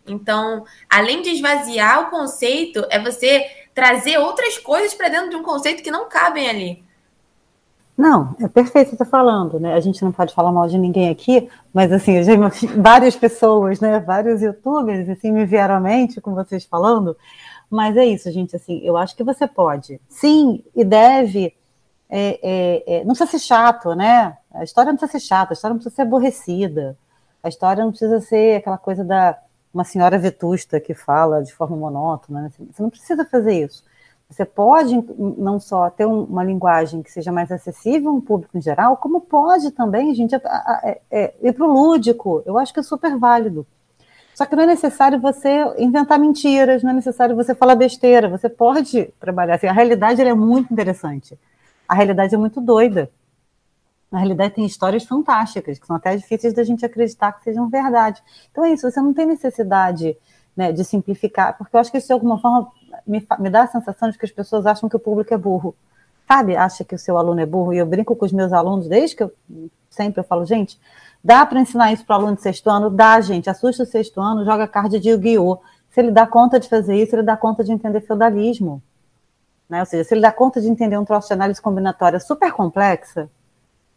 Então, 0.07 0.65
além 0.89 1.21
de 1.21 1.31
esvaziar 1.31 2.03
o 2.03 2.09
conceito, 2.09 2.85
é 2.89 2.99
você 2.99 3.45
trazer 3.75 4.17
outras 4.17 4.57
coisas 4.57 4.93
para 4.93 5.09
dentro 5.09 5.29
de 5.29 5.35
um 5.35 5.43
conceito 5.43 5.83
que 5.83 5.91
não 5.91 6.07
cabem 6.07 6.49
ali. 6.49 6.85
Não, 7.97 8.35
é 8.41 8.47
perfeito 8.47 8.89
você 8.89 8.97
tá 8.97 9.05
falando, 9.05 9.59
né? 9.59 9.73
A 9.73 9.79
gente 9.79 10.03
não 10.03 10.11
pode 10.11 10.33
falar 10.33 10.51
mal 10.51 10.67
de 10.67 10.77
ninguém 10.77 11.09
aqui, 11.09 11.49
mas 11.73 11.91
assim, 11.91 12.23
já, 12.23 12.33
várias 12.77 13.15
pessoas, 13.15 13.79
né? 13.79 13.99
Vários 13.99 14.41
youtubers, 14.41 15.07
assim, 15.09 15.31
me 15.31 15.45
vieram 15.45 15.75
à 15.75 15.79
mente 15.79 16.19
com 16.19 16.33
vocês 16.33 16.65
falando. 16.65 17.15
Mas 17.69 17.95
é 17.97 18.05
isso, 18.05 18.31
gente, 18.31 18.55
assim, 18.55 18.79
eu 18.83 18.97
acho 18.97 19.15
que 19.15 19.23
você 19.23 19.47
pode, 19.47 19.99
sim, 20.07 20.63
e 20.75 20.83
deve. 20.83 21.53
É, 22.09 22.39
é, 22.43 22.83
é, 22.97 22.99
não 23.03 23.15
precisa 23.15 23.31
ser 23.31 23.39
chato, 23.39 23.95
né? 23.95 24.37
A 24.53 24.63
história 24.63 24.91
não 24.91 24.97
precisa 24.97 25.19
ser 25.19 25.25
chata, 25.25 25.53
a 25.53 25.55
história 25.55 25.73
não 25.73 25.79
precisa 25.79 25.95
ser 25.95 26.01
aborrecida. 26.03 26.97
A 27.41 27.49
história 27.49 27.83
não 27.83 27.91
precisa 27.91 28.19
ser 28.21 28.57
aquela 28.57 28.77
coisa 28.77 29.03
da 29.03 29.37
uma 29.75 29.83
senhora 29.83 30.17
vetusta 30.17 30.79
que 30.79 30.93
fala 30.93 31.43
de 31.43 31.53
forma 31.53 31.75
monótona. 31.75 32.43
Né? 32.43 32.51
Você 32.71 32.81
não 32.81 32.89
precisa 32.89 33.25
fazer 33.25 33.65
isso. 33.65 33.83
Você 34.29 34.43
pode 34.43 34.95
não 35.37 35.59
só 35.59 35.89
ter 35.89 36.05
uma 36.05 36.43
linguagem 36.43 37.03
que 37.03 37.11
seja 37.11 37.31
mais 37.31 37.51
acessível 37.51 38.09
ao 38.09 38.21
público 38.21 38.57
em 38.57 38.61
geral, 38.61 38.97
como 38.97 39.21
pode 39.21 39.69
também, 39.71 40.15
gente, 40.15 40.33
é, 41.11 41.35
ir 41.43 41.53
para 41.53 41.67
o 41.67 41.71
lúdico. 41.71 42.41
Eu 42.45 42.57
acho 42.57 42.73
que 42.73 42.79
é 42.79 42.83
super 42.83 43.17
válido. 43.19 43.67
Só 44.33 44.45
que 44.45 44.55
não 44.55 44.63
é 44.63 44.65
necessário 44.65 45.19
você 45.19 45.63
inventar 45.77 46.17
mentiras, 46.17 46.81
não 46.81 46.91
é 46.91 46.93
necessário 46.93 47.35
você 47.35 47.53
falar 47.53 47.75
besteira. 47.75 48.27
Você 48.29 48.49
pode 48.49 49.13
trabalhar 49.19 49.55
assim. 49.55 49.67
A 49.67 49.73
realidade 49.73 50.21
é 50.21 50.33
muito 50.33 50.73
interessante. 50.73 51.37
A 51.87 51.93
realidade 51.93 52.33
é 52.33 52.37
muito 52.37 52.59
doida. 52.59 53.11
Na 54.15 54.21
realidade, 54.21 54.53
tem 54.53 54.65
histórias 54.65 55.03
fantásticas, 55.03 55.77
que 55.77 55.85
são 55.85 55.97
até 55.97 56.15
difíceis 56.15 56.53
da 56.53 56.63
gente 56.63 56.85
acreditar 56.85 57.33
que 57.33 57.43
sejam 57.43 57.67
verdade. 57.67 58.23
Então 58.49 58.63
é 58.63 58.71
isso, 58.71 58.89
você 58.89 59.01
não 59.01 59.13
tem 59.13 59.25
necessidade 59.25 60.17
né, 60.55 60.71
de 60.71 60.85
simplificar, 60.85 61.57
porque 61.57 61.75
eu 61.75 61.81
acho 61.81 61.91
que 61.91 61.97
isso 61.97 62.07
de 62.07 62.13
alguma 62.13 62.39
forma 62.39 62.71
me, 63.05 63.27
me 63.39 63.49
dá 63.49 63.63
a 63.63 63.67
sensação 63.67 64.09
de 64.09 64.17
que 64.17 64.23
as 64.23 64.31
pessoas 64.31 64.65
acham 64.65 64.87
que 64.87 64.95
o 64.95 64.99
público 65.01 65.33
é 65.33 65.37
burro. 65.37 65.75
Sabe? 66.25 66.55
Acha 66.55 66.85
que 66.85 66.95
o 66.95 66.97
seu 66.97 67.17
aluno 67.17 67.41
é 67.41 67.45
burro. 67.45 67.73
E 67.73 67.77
eu 67.77 67.85
brinco 67.85 68.15
com 68.15 68.23
os 68.23 68.31
meus 68.31 68.53
alunos, 68.53 68.87
desde 68.87 69.17
que 69.17 69.23
eu 69.23 69.33
sempre 69.89 70.21
eu 70.21 70.23
falo, 70.23 70.45
gente, 70.45 70.79
dá 71.21 71.45
para 71.45 71.59
ensinar 71.59 71.91
isso 71.91 72.05
para 72.05 72.15
o 72.15 72.19
aluno 72.19 72.37
de 72.37 72.41
sexto 72.41 72.69
ano? 72.69 72.89
Dá, 72.89 73.19
gente. 73.19 73.49
Assusta 73.49 73.83
o 73.83 73.85
sexto 73.85 74.21
ano, 74.21 74.45
joga 74.45 74.65
card 74.65 74.97
de 74.97 75.09
Yu-Gi-Oh! 75.09 75.59
Se 75.89 75.99
ele 75.99 76.11
dá 76.11 76.25
conta 76.25 76.57
de 76.57 76.69
fazer 76.69 76.95
isso, 76.95 77.13
ele 77.17 77.23
dá 77.23 77.35
conta 77.35 77.65
de 77.65 77.73
entender 77.73 77.99
feudalismo. 77.99 78.81
Né? 79.69 79.81
Ou 79.81 79.85
seja, 79.85 80.05
se 80.05 80.13
ele 80.13 80.21
dá 80.21 80.31
conta 80.31 80.61
de 80.61 80.69
entender 80.69 80.97
um 80.97 81.03
troço 81.03 81.27
de 81.27 81.33
análise 81.33 81.61
combinatória 81.61 82.17
super 82.17 82.53
complexa, 82.53 83.29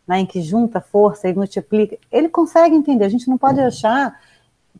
né, 0.09 0.21
em 0.21 0.27
que 0.27 0.41
junta 0.41 0.81
força 0.81 1.29
e 1.29 1.35
multiplica, 1.35 1.99
ele 2.11 2.31
consegue 2.31 2.75
entender. 2.75 3.05
A 3.05 3.11
gente 3.11 3.29
não 3.29 3.37
pode 3.37 3.61
achar, 3.61 4.19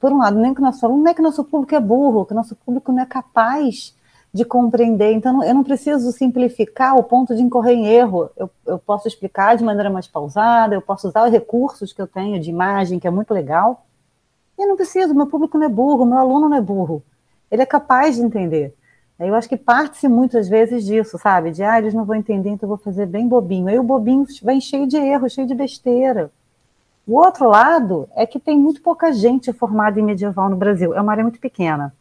por 0.01 0.11
um 0.11 0.17
lado, 0.17 0.39
nem 0.39 0.55
que 0.55 0.63
nosso 0.63 0.87
aluno, 0.87 1.03
nem 1.03 1.15
que 1.15 1.21
nosso 1.21 1.45
público 1.45 1.75
é 1.75 1.81
burro, 1.81 2.25
que 2.25 2.33
nosso 2.33 2.57
público 2.57 2.91
não 2.91 3.03
é 3.03 3.07
capaz 3.07 3.95
de 4.33 4.45
compreender. 4.45 5.13
Então, 5.13 5.45
eu 5.45 5.55
não 5.55 5.63
preciso 5.63 6.11
simplificar 6.13 6.97
o 6.97 7.03
ponto 7.03 7.37
de 7.37 7.43
incorrer 7.43 7.75
em 7.75 7.87
erro. 7.87 8.31
Eu, 8.37 8.51
eu 8.67 8.79
posso 8.79 9.07
explicar 9.07 9.55
de 9.57 9.63
maneira 9.63 9.91
mais 9.91 10.07
pausada, 10.07 10.75
eu 10.75 10.83
posso 10.83 11.09
usar 11.09 11.27
os 11.27 11.31
recursos 11.31 11.93
que 11.93 12.01
eu 12.01 12.07
tenho 12.07 12.41
de 12.41 12.49
imagem, 12.49 12.99
que 12.99 13.07
é 13.07 13.11
muito 13.11 13.35
legal. 13.35 13.85
E 14.59 14.63
eu 14.63 14.69
não 14.69 14.77
preciso, 14.77 15.15
meu 15.15 15.27
público 15.27 15.59
não 15.59 15.67
é 15.67 15.69
burro, 15.69 16.07
meu 16.07 16.19
aluno 16.19 16.49
não 16.49 16.57
é 16.57 16.61
burro. 16.61 17.03
Ele 17.51 17.63
é 17.63 17.67
capaz 17.67 18.17
de 18.17 18.23
entender. 18.23 18.75
Eu 19.19 19.35
acho 19.35 19.49
que 19.49 19.57
parte-se 19.57 20.09
muitas 20.09 20.49
vezes 20.49 20.85
disso, 20.85 21.19
sabe? 21.19 21.51
De, 21.51 21.63
ah, 21.63 21.79
eles 21.79 21.93
não 21.93 22.05
vão 22.05 22.15
entender, 22.15 22.51
então 22.51 22.69
eu 22.69 22.77
vou 22.77 22.79
fazer 22.79 23.05
bem 23.05 23.27
bobinho. 23.27 23.67
Aí 23.67 23.79
o 23.79 23.83
bobinho 23.83 24.25
vem 24.43 24.61
cheio 24.61 24.87
de 24.87 24.97
erro, 24.97 25.29
cheio 25.29 25.47
de 25.47 25.55
besteira. 25.55 26.31
O 27.07 27.17
outro 27.17 27.49
lado 27.49 28.09
é 28.15 28.27
que 28.27 28.39
tem 28.39 28.57
muito 28.57 28.81
pouca 28.81 29.13
gente 29.13 29.53
formada 29.53 29.99
em 29.99 30.03
medieval 30.05 30.49
no 30.49 30.57
Brasil. 30.57 30.95
É 30.95 31.01
uma 31.01 31.11
área 31.11 31.25
muito 31.25 31.41
pequena. 31.41 31.93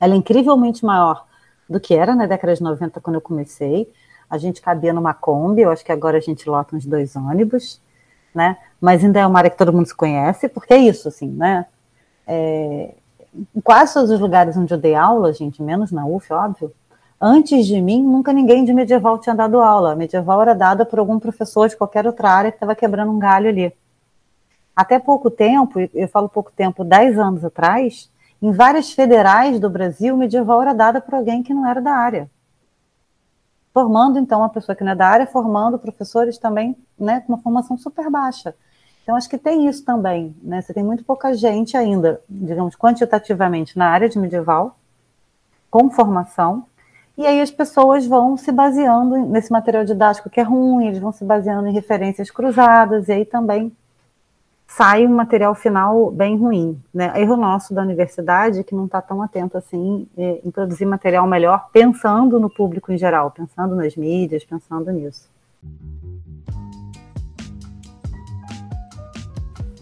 Ela 0.00 0.14
é 0.14 0.16
incrivelmente 0.16 0.84
maior 0.84 1.26
do 1.68 1.78
que 1.78 1.94
era 1.94 2.14
na 2.14 2.24
década 2.24 2.54
de 2.54 2.62
90, 2.62 3.00
quando 3.00 3.16
eu 3.16 3.20
comecei. 3.20 3.92
A 4.30 4.38
gente 4.38 4.62
cabia 4.62 4.92
numa 4.92 5.12
Kombi, 5.12 5.62
eu 5.62 5.70
acho 5.70 5.84
que 5.84 5.92
agora 5.92 6.16
a 6.16 6.20
gente 6.20 6.48
lota 6.48 6.74
uns 6.74 6.86
dois 6.86 7.16
ônibus, 7.16 7.80
né? 8.34 8.56
Mas 8.80 9.04
ainda 9.04 9.20
é 9.20 9.26
uma 9.26 9.38
área 9.38 9.50
que 9.50 9.58
todo 9.58 9.72
mundo 9.72 9.86
se 9.86 9.94
conhece, 9.94 10.48
porque 10.48 10.72
é 10.72 10.78
isso, 10.78 11.08
assim, 11.08 11.28
né? 11.28 11.66
É, 12.26 12.94
em 13.54 13.60
quase 13.60 13.94
todos 13.94 14.10
os 14.10 14.20
lugares 14.20 14.56
onde 14.56 14.72
eu 14.72 14.78
dei 14.78 14.94
aula, 14.94 15.32
gente, 15.32 15.62
menos 15.62 15.92
na 15.92 16.06
UF, 16.06 16.32
óbvio, 16.32 16.72
antes 17.20 17.66
de 17.66 17.80
mim, 17.80 18.02
nunca 18.02 18.32
ninguém 18.32 18.64
de 18.64 18.72
medieval 18.72 19.18
tinha 19.18 19.34
dado 19.34 19.60
aula. 19.60 19.94
Medieval 19.94 20.42
era 20.42 20.54
dada 20.54 20.84
por 20.84 20.98
algum 20.98 21.18
professor 21.18 21.68
de 21.68 21.76
qualquer 21.76 22.06
outra 22.06 22.30
área 22.30 22.50
que 22.50 22.56
estava 22.56 22.74
quebrando 22.74 23.12
um 23.12 23.18
galho 23.18 23.48
ali. 23.48 23.72
Até 24.74 24.98
pouco 24.98 25.30
tempo, 25.30 25.80
eu 25.92 26.08
falo 26.08 26.28
pouco 26.28 26.52
tempo, 26.52 26.84
10 26.84 27.18
anos 27.18 27.44
atrás, 27.44 28.10
em 28.40 28.52
várias 28.52 28.92
federais 28.92 29.58
do 29.58 29.68
Brasil, 29.68 30.16
medieval 30.16 30.62
era 30.62 30.72
dada 30.72 31.00
por 31.00 31.14
alguém 31.14 31.42
que 31.42 31.52
não 31.52 31.66
era 31.66 31.80
da 31.80 31.92
área. 31.92 32.30
Formando, 33.74 34.18
então, 34.18 34.40
uma 34.40 34.48
pessoa 34.48 34.74
que 34.74 34.84
não 34.84 34.92
é 34.92 34.94
da 34.94 35.06
área, 35.06 35.26
formando 35.26 35.78
professores 35.78 36.38
também 36.38 36.76
né, 36.98 37.20
com 37.20 37.32
uma 37.32 37.42
formação 37.42 37.76
super 37.76 38.08
baixa. 38.08 38.54
Então, 39.08 39.16
acho 39.16 39.30
que 39.30 39.38
tem 39.38 39.66
isso 39.66 39.82
também. 39.86 40.36
Né? 40.42 40.60
Você 40.60 40.74
tem 40.74 40.84
muito 40.84 41.02
pouca 41.02 41.32
gente 41.32 41.78
ainda, 41.78 42.20
digamos, 42.28 42.76
quantitativamente 42.76 43.78
na 43.78 43.88
área 43.88 44.06
de 44.06 44.18
medieval, 44.18 44.76
com 45.70 45.88
formação, 45.88 46.66
e 47.16 47.26
aí 47.26 47.40
as 47.40 47.50
pessoas 47.50 48.06
vão 48.06 48.36
se 48.36 48.52
baseando 48.52 49.16
nesse 49.16 49.50
material 49.50 49.82
didático 49.82 50.28
que 50.28 50.38
é 50.38 50.42
ruim, 50.42 50.88
eles 50.88 50.98
vão 50.98 51.10
se 51.10 51.24
baseando 51.24 51.68
em 51.68 51.72
referências 51.72 52.30
cruzadas, 52.30 53.08
e 53.08 53.12
aí 53.12 53.24
também 53.24 53.74
sai 54.66 55.06
um 55.06 55.16
material 55.16 55.54
final 55.54 56.10
bem 56.10 56.36
ruim. 56.36 56.78
Né? 56.92 57.10
Erro 57.18 57.38
nosso 57.38 57.72
da 57.72 57.80
universidade 57.80 58.62
que 58.62 58.74
não 58.74 58.84
está 58.84 59.00
tão 59.00 59.22
atento 59.22 59.56
assim 59.56 60.06
é, 60.18 60.42
em 60.44 60.50
produzir 60.50 60.84
material 60.84 61.26
melhor, 61.26 61.70
pensando 61.72 62.38
no 62.38 62.50
público 62.50 62.92
em 62.92 62.98
geral, 62.98 63.30
pensando 63.30 63.74
nas 63.74 63.96
mídias, 63.96 64.44
pensando 64.44 64.92
nisso. 64.92 65.30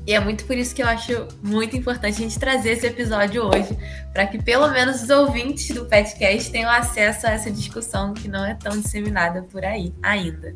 E 0.06 0.12
é 0.12 0.20
muito 0.20 0.44
por 0.44 0.56
isso 0.56 0.72
que 0.72 0.82
eu 0.82 0.86
acho 0.86 1.26
muito 1.42 1.76
importante 1.76 2.14
a 2.14 2.20
gente 2.20 2.38
trazer 2.38 2.70
esse 2.70 2.86
episódio 2.86 3.42
hoje, 3.42 3.76
para 4.12 4.24
que 4.26 4.40
pelo 4.40 4.68
menos 4.70 5.02
os 5.02 5.10
ouvintes 5.10 5.74
do 5.74 5.84
podcast 5.86 6.50
tenham 6.52 6.70
acesso 6.70 7.26
a 7.26 7.30
essa 7.30 7.50
discussão 7.50 8.14
que 8.14 8.28
não 8.28 8.44
é 8.44 8.54
tão 8.54 8.80
disseminada 8.80 9.42
por 9.42 9.64
aí 9.64 9.92
ainda. 10.00 10.54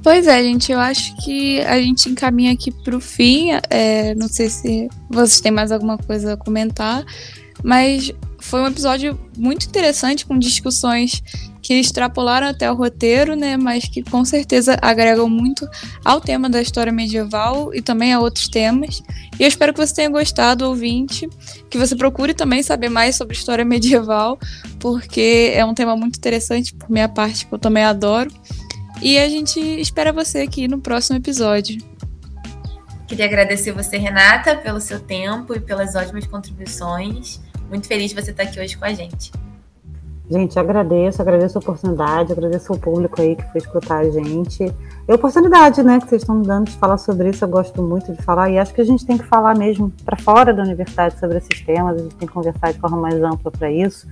Pois 0.00 0.28
é, 0.28 0.42
gente, 0.42 0.70
eu 0.70 0.78
acho 0.78 1.16
que 1.24 1.60
a 1.62 1.80
gente 1.80 2.08
encaminha 2.08 2.52
aqui 2.52 2.70
para 2.70 2.96
o 2.96 3.00
fim. 3.00 3.48
É, 3.68 4.14
não 4.14 4.28
sei 4.28 4.48
se 4.48 4.88
vocês 5.10 5.40
têm 5.40 5.50
mais 5.50 5.72
alguma 5.72 5.98
coisa 5.98 6.34
a 6.34 6.36
comentar, 6.36 7.04
mas 7.64 8.12
foi 8.38 8.60
um 8.60 8.66
episódio 8.66 9.18
muito 9.36 9.66
interessante 9.66 10.26
com 10.26 10.38
discussões 10.38 11.22
que 11.64 11.72
extrapolaram 11.80 12.46
até 12.46 12.70
o 12.70 12.74
roteiro, 12.74 13.34
né, 13.34 13.56
mas 13.56 13.86
que 13.86 14.02
com 14.02 14.22
certeza 14.22 14.78
agregam 14.82 15.30
muito 15.30 15.66
ao 16.04 16.20
tema 16.20 16.46
da 16.46 16.60
história 16.60 16.92
medieval 16.92 17.74
e 17.74 17.80
também 17.80 18.12
a 18.12 18.20
outros 18.20 18.48
temas. 18.48 19.02
E 19.40 19.42
eu 19.42 19.48
espero 19.48 19.72
que 19.72 19.80
você 19.80 19.94
tenha 19.94 20.10
gostado, 20.10 20.68
ouvinte, 20.68 21.26
que 21.70 21.78
você 21.78 21.96
procure 21.96 22.34
também 22.34 22.62
saber 22.62 22.90
mais 22.90 23.16
sobre 23.16 23.34
história 23.34 23.64
medieval, 23.64 24.38
porque 24.78 25.52
é 25.54 25.64
um 25.64 25.72
tema 25.72 25.96
muito 25.96 26.18
interessante 26.18 26.74
por 26.74 26.90
minha 26.90 27.08
parte, 27.08 27.46
que 27.46 27.54
eu 27.54 27.58
também 27.58 27.82
adoro. 27.82 28.30
E 29.00 29.16
a 29.16 29.26
gente 29.26 29.58
espera 29.58 30.12
você 30.12 30.40
aqui 30.40 30.68
no 30.68 30.82
próximo 30.82 31.16
episódio. 31.16 31.82
Queria 33.08 33.24
agradecer 33.24 33.72
você, 33.72 33.96
Renata, 33.96 34.54
pelo 34.54 34.80
seu 34.82 35.00
tempo 35.00 35.54
e 35.54 35.60
pelas 35.60 35.94
ótimas 35.94 36.26
contribuições. 36.26 37.40
Muito 37.70 37.86
feliz 37.86 38.10
de 38.10 38.20
você 38.20 38.32
estar 38.32 38.42
aqui 38.42 38.60
hoje 38.60 38.76
com 38.76 38.84
a 38.84 38.92
gente. 38.92 39.32
Gente, 40.30 40.58
agradeço, 40.58 41.20
agradeço 41.20 41.58
a 41.58 41.60
oportunidade, 41.60 42.32
agradeço 42.32 42.72
o 42.72 42.78
público 42.78 43.20
aí 43.20 43.36
que 43.36 43.42
foi 43.52 43.58
escutar 43.58 43.98
a 43.98 44.10
gente. 44.10 44.64
E 44.64 45.12
a 45.12 45.14
oportunidade, 45.14 45.82
né, 45.82 46.00
que 46.00 46.08
vocês 46.08 46.22
estão 46.22 46.40
dando 46.40 46.70
de 46.70 46.76
falar 46.78 46.96
sobre 46.96 47.28
isso, 47.28 47.44
eu 47.44 47.48
gosto 47.48 47.82
muito 47.82 48.10
de 48.10 48.22
falar, 48.22 48.48
e 48.48 48.58
acho 48.58 48.72
que 48.72 48.80
a 48.80 48.84
gente 48.84 49.04
tem 49.04 49.18
que 49.18 49.26
falar 49.26 49.54
mesmo 49.54 49.92
para 50.02 50.16
fora 50.16 50.54
da 50.54 50.62
universidade 50.62 51.18
sobre 51.18 51.36
esses 51.36 51.60
temas, 51.60 51.96
a 51.96 52.02
gente 52.02 52.14
tem 52.14 52.26
que 52.26 52.32
conversar 52.32 52.72
de 52.72 52.78
forma 52.78 52.96
mais 52.96 53.22
ampla 53.22 53.50
para 53.50 53.70
isso. 53.70 54.08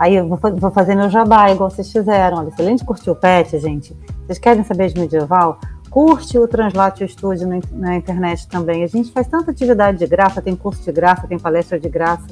Aí 0.00 0.16
eu 0.16 0.26
vou, 0.26 0.38
vou, 0.56 0.70
fazer 0.72 0.96
meu 0.96 1.08
jabá, 1.08 1.50
igual 1.50 1.70
vocês 1.70 1.90
fizeram. 1.92 2.38
Olha, 2.38 2.74
de 2.74 2.84
curtir 2.84 3.10
o 3.10 3.14
PET, 3.14 3.56
gente, 3.60 3.96
vocês 4.26 4.38
querem 4.38 4.64
saber 4.64 4.88
de 4.88 5.00
medieval? 5.00 5.60
Curte 5.88 6.36
o 6.38 6.48
Translatio 6.48 7.08
Studio 7.08 7.46
na, 7.46 7.60
na 7.70 7.96
internet 7.96 8.48
também. 8.48 8.82
A 8.82 8.88
gente 8.88 9.12
faz 9.12 9.28
tanta 9.28 9.52
atividade 9.52 9.98
de 9.98 10.06
graça, 10.06 10.42
tem 10.42 10.56
curso 10.56 10.82
de 10.82 10.90
graça, 10.90 11.26
tem 11.28 11.38
palestra 11.38 11.78
de 11.78 11.88
graça 11.88 12.26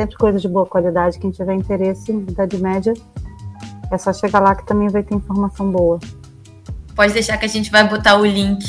sempre 0.00 0.16
coisas 0.16 0.40
de 0.40 0.48
boa 0.48 0.66
qualidade. 0.66 1.18
Quem 1.18 1.30
tiver 1.30 1.54
interesse 1.54 2.10
em 2.10 2.20
Idade 2.20 2.56
Média, 2.58 2.94
é 3.90 3.98
só 3.98 4.12
chegar 4.12 4.40
lá 4.40 4.54
que 4.54 4.66
também 4.66 4.88
vai 4.88 5.02
ter 5.02 5.14
informação 5.14 5.70
boa. 5.70 5.98
Pode 6.94 7.12
deixar 7.12 7.36
que 7.36 7.44
a 7.44 7.48
gente 7.48 7.70
vai 7.70 7.86
botar 7.86 8.16
o 8.18 8.24
link 8.24 8.66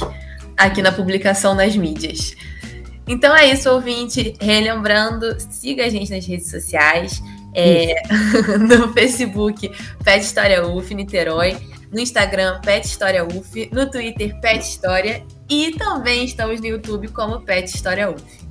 aqui 0.57 0.82
na 0.82 0.91
publicação 0.91 1.55
nas 1.55 1.75
mídias. 1.75 2.36
Então 3.07 3.36
é 3.36 3.47
isso, 3.47 3.69
ouvinte. 3.69 4.36
Relembrando, 4.39 5.38
siga 5.39 5.86
a 5.86 5.89
gente 5.89 6.11
nas 6.11 6.25
redes 6.25 6.49
sociais. 6.49 7.21
É, 7.53 7.95
no 8.59 8.93
Facebook, 8.93 9.71
Pet 10.03 10.23
História 10.23 10.65
UF 10.65 10.93
Niterói. 10.93 11.57
No 11.91 11.99
Instagram, 11.99 12.59
Pet 12.61 12.86
História 12.86 13.25
UF. 13.25 13.69
No 13.71 13.89
Twitter, 13.89 14.39
Pet 14.39 14.59
História. 14.59 15.23
E 15.49 15.71
também 15.71 16.25
estamos 16.25 16.59
no 16.59 16.67
YouTube 16.67 17.07
como 17.09 17.41
Pet 17.41 17.65
História 17.65 18.09
UF. 18.09 18.50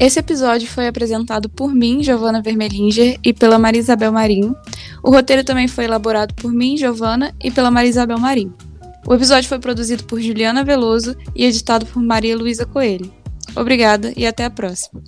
Esse 0.00 0.20
episódio 0.20 0.68
foi 0.68 0.86
apresentado 0.86 1.48
por 1.48 1.74
mim, 1.74 2.04
Giovana 2.04 2.40
Vermelinger, 2.40 3.18
e 3.24 3.32
pela 3.32 3.58
Maria 3.58 3.80
Isabel 3.80 4.12
Marim. 4.12 4.54
O 5.02 5.10
roteiro 5.10 5.42
também 5.42 5.66
foi 5.66 5.84
elaborado 5.86 6.34
por 6.34 6.52
mim, 6.52 6.76
Giovana, 6.76 7.34
e 7.42 7.50
pela 7.50 7.68
Maria 7.68 7.90
Isabel 7.90 8.18
Marim. 8.18 8.52
O 9.04 9.14
episódio 9.14 9.48
foi 9.48 9.58
produzido 9.58 10.04
por 10.04 10.20
Juliana 10.20 10.62
Veloso 10.62 11.16
e 11.34 11.44
editado 11.44 11.84
por 11.84 12.00
Maria 12.00 12.36
Luísa 12.36 12.64
Coelho. 12.64 13.12
Obrigada 13.56 14.12
e 14.16 14.24
até 14.24 14.44
a 14.44 14.50
próxima. 14.50 15.02